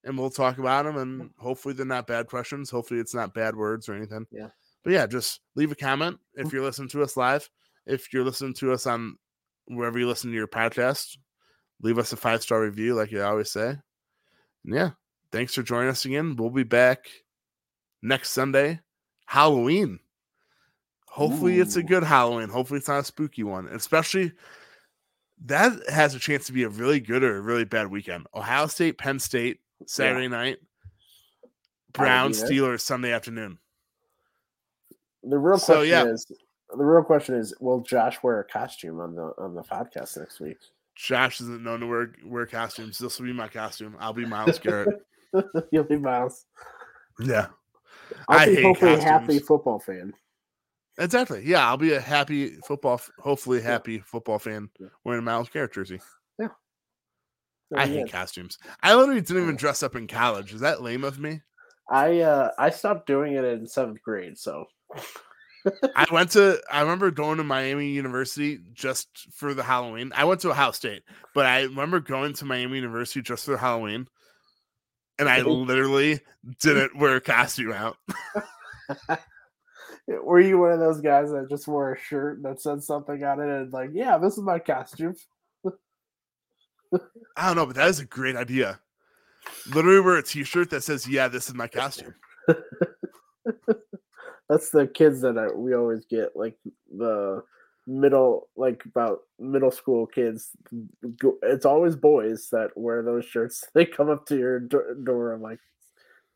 and 0.02 0.18
we'll 0.18 0.30
talk 0.30 0.58
about 0.58 0.84
them. 0.84 0.96
And 0.96 1.30
hopefully, 1.38 1.74
they're 1.74 1.86
not 1.86 2.08
bad 2.08 2.26
questions. 2.26 2.70
Hopefully, 2.70 2.98
it's 2.98 3.14
not 3.14 3.34
bad 3.34 3.54
words 3.54 3.88
or 3.88 3.94
anything. 3.94 4.26
Yeah. 4.32 4.48
But 4.84 4.92
yeah, 4.92 5.06
just 5.06 5.40
leave 5.56 5.72
a 5.72 5.76
comment 5.76 6.18
if 6.34 6.52
you're 6.52 6.62
listening 6.62 6.90
to 6.90 7.02
us 7.02 7.16
live. 7.16 7.48
If 7.86 8.12
you're 8.12 8.24
listening 8.24 8.54
to 8.54 8.72
us 8.72 8.86
on 8.86 9.16
wherever 9.66 9.98
you 9.98 10.06
listen 10.06 10.30
to 10.30 10.36
your 10.36 10.46
podcast, 10.46 11.16
leave 11.82 11.98
us 11.98 12.12
a 12.12 12.16
five 12.16 12.42
star 12.42 12.60
review, 12.60 12.94
like 12.94 13.10
you 13.10 13.22
always 13.22 13.50
say. 13.50 13.70
And 14.64 14.74
yeah, 14.74 14.90
thanks 15.32 15.54
for 15.54 15.62
joining 15.62 15.90
us 15.90 16.04
again. 16.04 16.36
We'll 16.36 16.50
be 16.50 16.62
back 16.62 17.06
next 18.02 18.30
Sunday, 18.30 18.80
Halloween. 19.26 20.00
Hopefully, 21.08 21.60
it's 21.60 21.76
a 21.76 21.82
good 21.82 22.02
Halloween. 22.02 22.48
Hopefully, 22.48 22.78
it's 22.78 22.88
not 22.88 23.00
a 23.00 23.04
spooky 23.04 23.44
one, 23.44 23.68
especially 23.68 24.32
that 25.46 25.72
has 25.88 26.14
a 26.14 26.18
chance 26.18 26.46
to 26.46 26.52
be 26.52 26.64
a 26.64 26.68
really 26.68 27.00
good 27.00 27.22
or 27.22 27.36
a 27.36 27.40
really 27.40 27.64
bad 27.64 27.90
weekend. 27.90 28.26
Ohio 28.34 28.66
State, 28.66 28.98
Penn 28.98 29.18
State, 29.18 29.60
Saturday 29.86 30.28
night, 30.28 30.58
Brown. 31.92 32.32
Steelers 32.32 32.80
Sunday 32.80 33.12
afternoon. 33.12 33.58
The 35.26 35.38
real 35.38 35.58
So, 35.58 35.74
question 35.74 35.90
yeah. 35.90 36.04
is 36.06 36.26
the 36.76 36.84
real 36.84 37.02
question 37.04 37.34
is 37.36 37.54
will 37.60 37.80
Josh 37.80 38.22
wear 38.22 38.40
a 38.40 38.44
costume 38.44 39.00
on 39.00 39.14
the 39.14 39.32
on 39.38 39.54
the 39.54 39.62
podcast 39.62 40.18
next 40.18 40.40
week? 40.40 40.58
Josh 40.96 41.40
isn't 41.40 41.62
known 41.62 41.80
to 41.80 41.86
wear 41.86 42.12
wear 42.24 42.46
costumes. 42.46 42.98
This 42.98 43.18
will 43.18 43.26
be 43.26 43.32
my 43.32 43.48
costume. 43.48 43.96
I'll 43.98 44.12
be 44.12 44.26
Myles 44.26 44.58
Garrett. 44.58 45.02
You'll 45.72 45.84
be 45.84 45.96
Myles. 45.98 46.46
yeah, 47.20 47.46
I'll 48.28 48.38
I 48.40 48.46
be 48.46 48.54
hate 48.56 48.64
hopefully 48.64 48.94
a 48.94 49.00
happy 49.00 49.26
costumes. 49.26 49.46
football 49.46 49.78
fan. 49.80 50.12
exactly. 50.98 51.42
Yeah, 51.44 51.66
I'll 51.68 51.76
be 51.76 51.94
a 51.94 52.00
happy 52.00 52.56
football, 52.66 53.00
hopefully 53.18 53.60
happy 53.60 53.98
football 53.98 54.38
fan 54.38 54.68
wearing 55.04 55.20
a 55.20 55.22
Myles 55.22 55.48
Garrett 55.48 55.72
jersey. 55.72 56.00
Yeah. 56.38 56.48
I 57.76 57.86
hate 57.86 58.12
costumes. 58.12 58.58
I 58.82 58.94
literally 58.94 59.20
didn't 59.20 59.42
even 59.42 59.56
dress 59.56 59.82
up 59.82 59.96
in 59.96 60.06
college. 60.06 60.52
Is 60.54 60.60
that 60.60 60.82
lame 60.82 61.02
of 61.02 61.18
me? 61.18 61.40
I 61.90 62.20
uh 62.20 62.50
I 62.58 62.70
stopped 62.70 63.06
doing 63.06 63.34
it 63.34 63.44
in 63.44 63.66
seventh 63.66 64.00
grade, 64.02 64.38
so 64.38 64.64
I 65.96 66.06
went 66.12 66.32
to 66.32 66.60
I 66.70 66.82
remember 66.82 67.10
going 67.10 67.38
to 67.38 67.44
Miami 67.44 67.88
University 67.88 68.58
just 68.72 69.08
for 69.32 69.54
the 69.54 69.62
Halloween. 69.62 70.12
I 70.14 70.24
went 70.24 70.40
to 70.42 70.50
Ohio 70.50 70.72
State, 70.72 71.02
but 71.34 71.46
I 71.46 71.62
remember 71.62 72.00
going 72.00 72.34
to 72.34 72.44
Miami 72.44 72.76
University 72.76 73.22
just 73.22 73.46
for 73.46 73.56
Halloween. 73.56 74.08
And 75.18 75.28
I 75.28 75.42
literally 75.42 76.20
didn't 76.60 76.98
wear 76.98 77.16
a 77.16 77.20
costume 77.20 77.72
out. 77.72 77.96
were 80.08 80.40
you 80.40 80.58
one 80.58 80.72
of 80.72 80.80
those 80.80 81.00
guys 81.00 81.30
that 81.30 81.48
just 81.48 81.68
wore 81.68 81.94
a 81.94 81.98
shirt 81.98 82.42
that 82.42 82.60
said 82.60 82.82
something 82.82 83.22
on 83.22 83.40
it 83.40 83.48
and 83.48 83.72
like, 83.72 83.90
yeah, 83.92 84.18
this 84.18 84.34
is 84.34 84.42
my 84.42 84.58
costume? 84.58 85.14
I 87.36 87.46
don't 87.46 87.56
know, 87.56 87.66
but 87.66 87.76
that 87.76 87.88
is 87.88 88.00
a 88.00 88.04
great 88.04 88.36
idea. 88.36 88.80
Literally 89.72 90.00
wear 90.00 90.16
a 90.16 90.22
t-shirt 90.22 90.70
that 90.70 90.82
says, 90.82 91.08
Yeah, 91.08 91.28
this 91.28 91.48
is 91.48 91.54
my 91.54 91.66
costume. 91.66 92.14
that's 94.48 94.70
the 94.70 94.86
kids 94.86 95.20
that 95.22 95.38
I, 95.38 95.54
we 95.54 95.74
always 95.74 96.04
get, 96.04 96.36
like 96.36 96.56
the 96.92 97.42
middle, 97.86 98.48
like 98.56 98.84
about 98.84 99.20
middle 99.38 99.70
school 99.70 100.06
kids. 100.06 100.50
It's 101.42 101.66
always 101.66 101.96
boys 101.96 102.48
that 102.52 102.70
wear 102.76 103.02
those 103.02 103.24
shirts. 103.24 103.64
They 103.74 103.86
come 103.86 104.10
up 104.10 104.26
to 104.26 104.36
your 104.36 104.60
door. 104.60 105.32
I'm 105.32 105.42
like, 105.42 105.60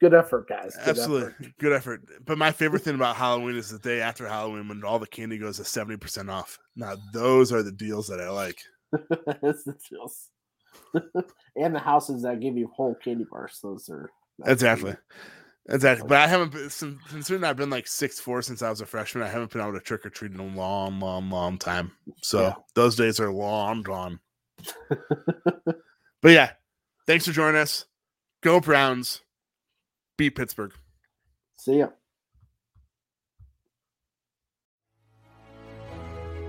good 0.00 0.14
effort, 0.14 0.48
guys. 0.48 0.76
Good 0.76 0.98
Absolutely, 0.98 1.28
effort. 1.28 1.52
good 1.58 1.72
effort. 1.72 2.02
But 2.24 2.38
my 2.38 2.52
favorite 2.52 2.82
thing 2.82 2.94
about 2.94 3.16
Halloween 3.16 3.56
is 3.56 3.70
the 3.70 3.78
day 3.78 4.00
after 4.00 4.26
Halloween 4.26 4.68
when 4.68 4.84
all 4.84 4.98
the 4.98 5.06
candy 5.06 5.38
goes 5.38 5.58
to 5.58 5.64
seventy 5.64 5.96
percent 5.96 6.30
off. 6.30 6.58
Now 6.76 6.96
those 7.12 7.52
are 7.52 7.62
the 7.62 7.72
deals 7.72 8.08
that 8.08 8.20
I 8.20 8.30
like. 8.30 8.58
That's 9.42 9.64
the 9.64 9.76
deals. 9.90 10.28
and 11.56 11.74
the 11.74 11.80
houses 11.80 12.22
that 12.22 12.40
give 12.40 12.56
you 12.56 12.70
whole 12.74 12.94
candy 12.94 13.26
bars. 13.30 13.58
Those 13.62 13.88
are 13.90 14.10
exactly. 14.46 14.96
Exactly, 15.70 16.08
but 16.08 16.16
I 16.16 16.26
haven't 16.26 16.52
been 16.52 16.70
since, 16.70 16.98
considering 17.10 17.44
I've 17.44 17.56
been 17.56 17.68
like 17.68 17.86
six 17.86 18.18
four 18.18 18.40
since 18.40 18.62
I 18.62 18.70
was 18.70 18.80
a 18.80 18.86
freshman. 18.86 19.22
I 19.22 19.28
haven't 19.28 19.52
been 19.52 19.60
able 19.60 19.74
to 19.74 19.80
trick 19.80 20.06
or 20.06 20.10
treat 20.10 20.32
in 20.32 20.40
a 20.40 20.46
long, 20.46 20.98
long, 20.98 21.28
long 21.28 21.58
time. 21.58 21.92
So 22.22 22.40
yeah. 22.40 22.54
those 22.74 22.96
days 22.96 23.20
are 23.20 23.30
long 23.30 23.82
gone. 23.82 24.20
but 24.88 25.76
yeah, 26.24 26.52
thanks 27.06 27.26
for 27.26 27.32
joining 27.32 27.60
us. 27.60 27.84
Go 28.42 28.60
Browns 28.60 29.22
beat 30.16 30.36
Pittsburgh. 30.36 30.72
See 31.58 31.78
ya. 31.78 31.88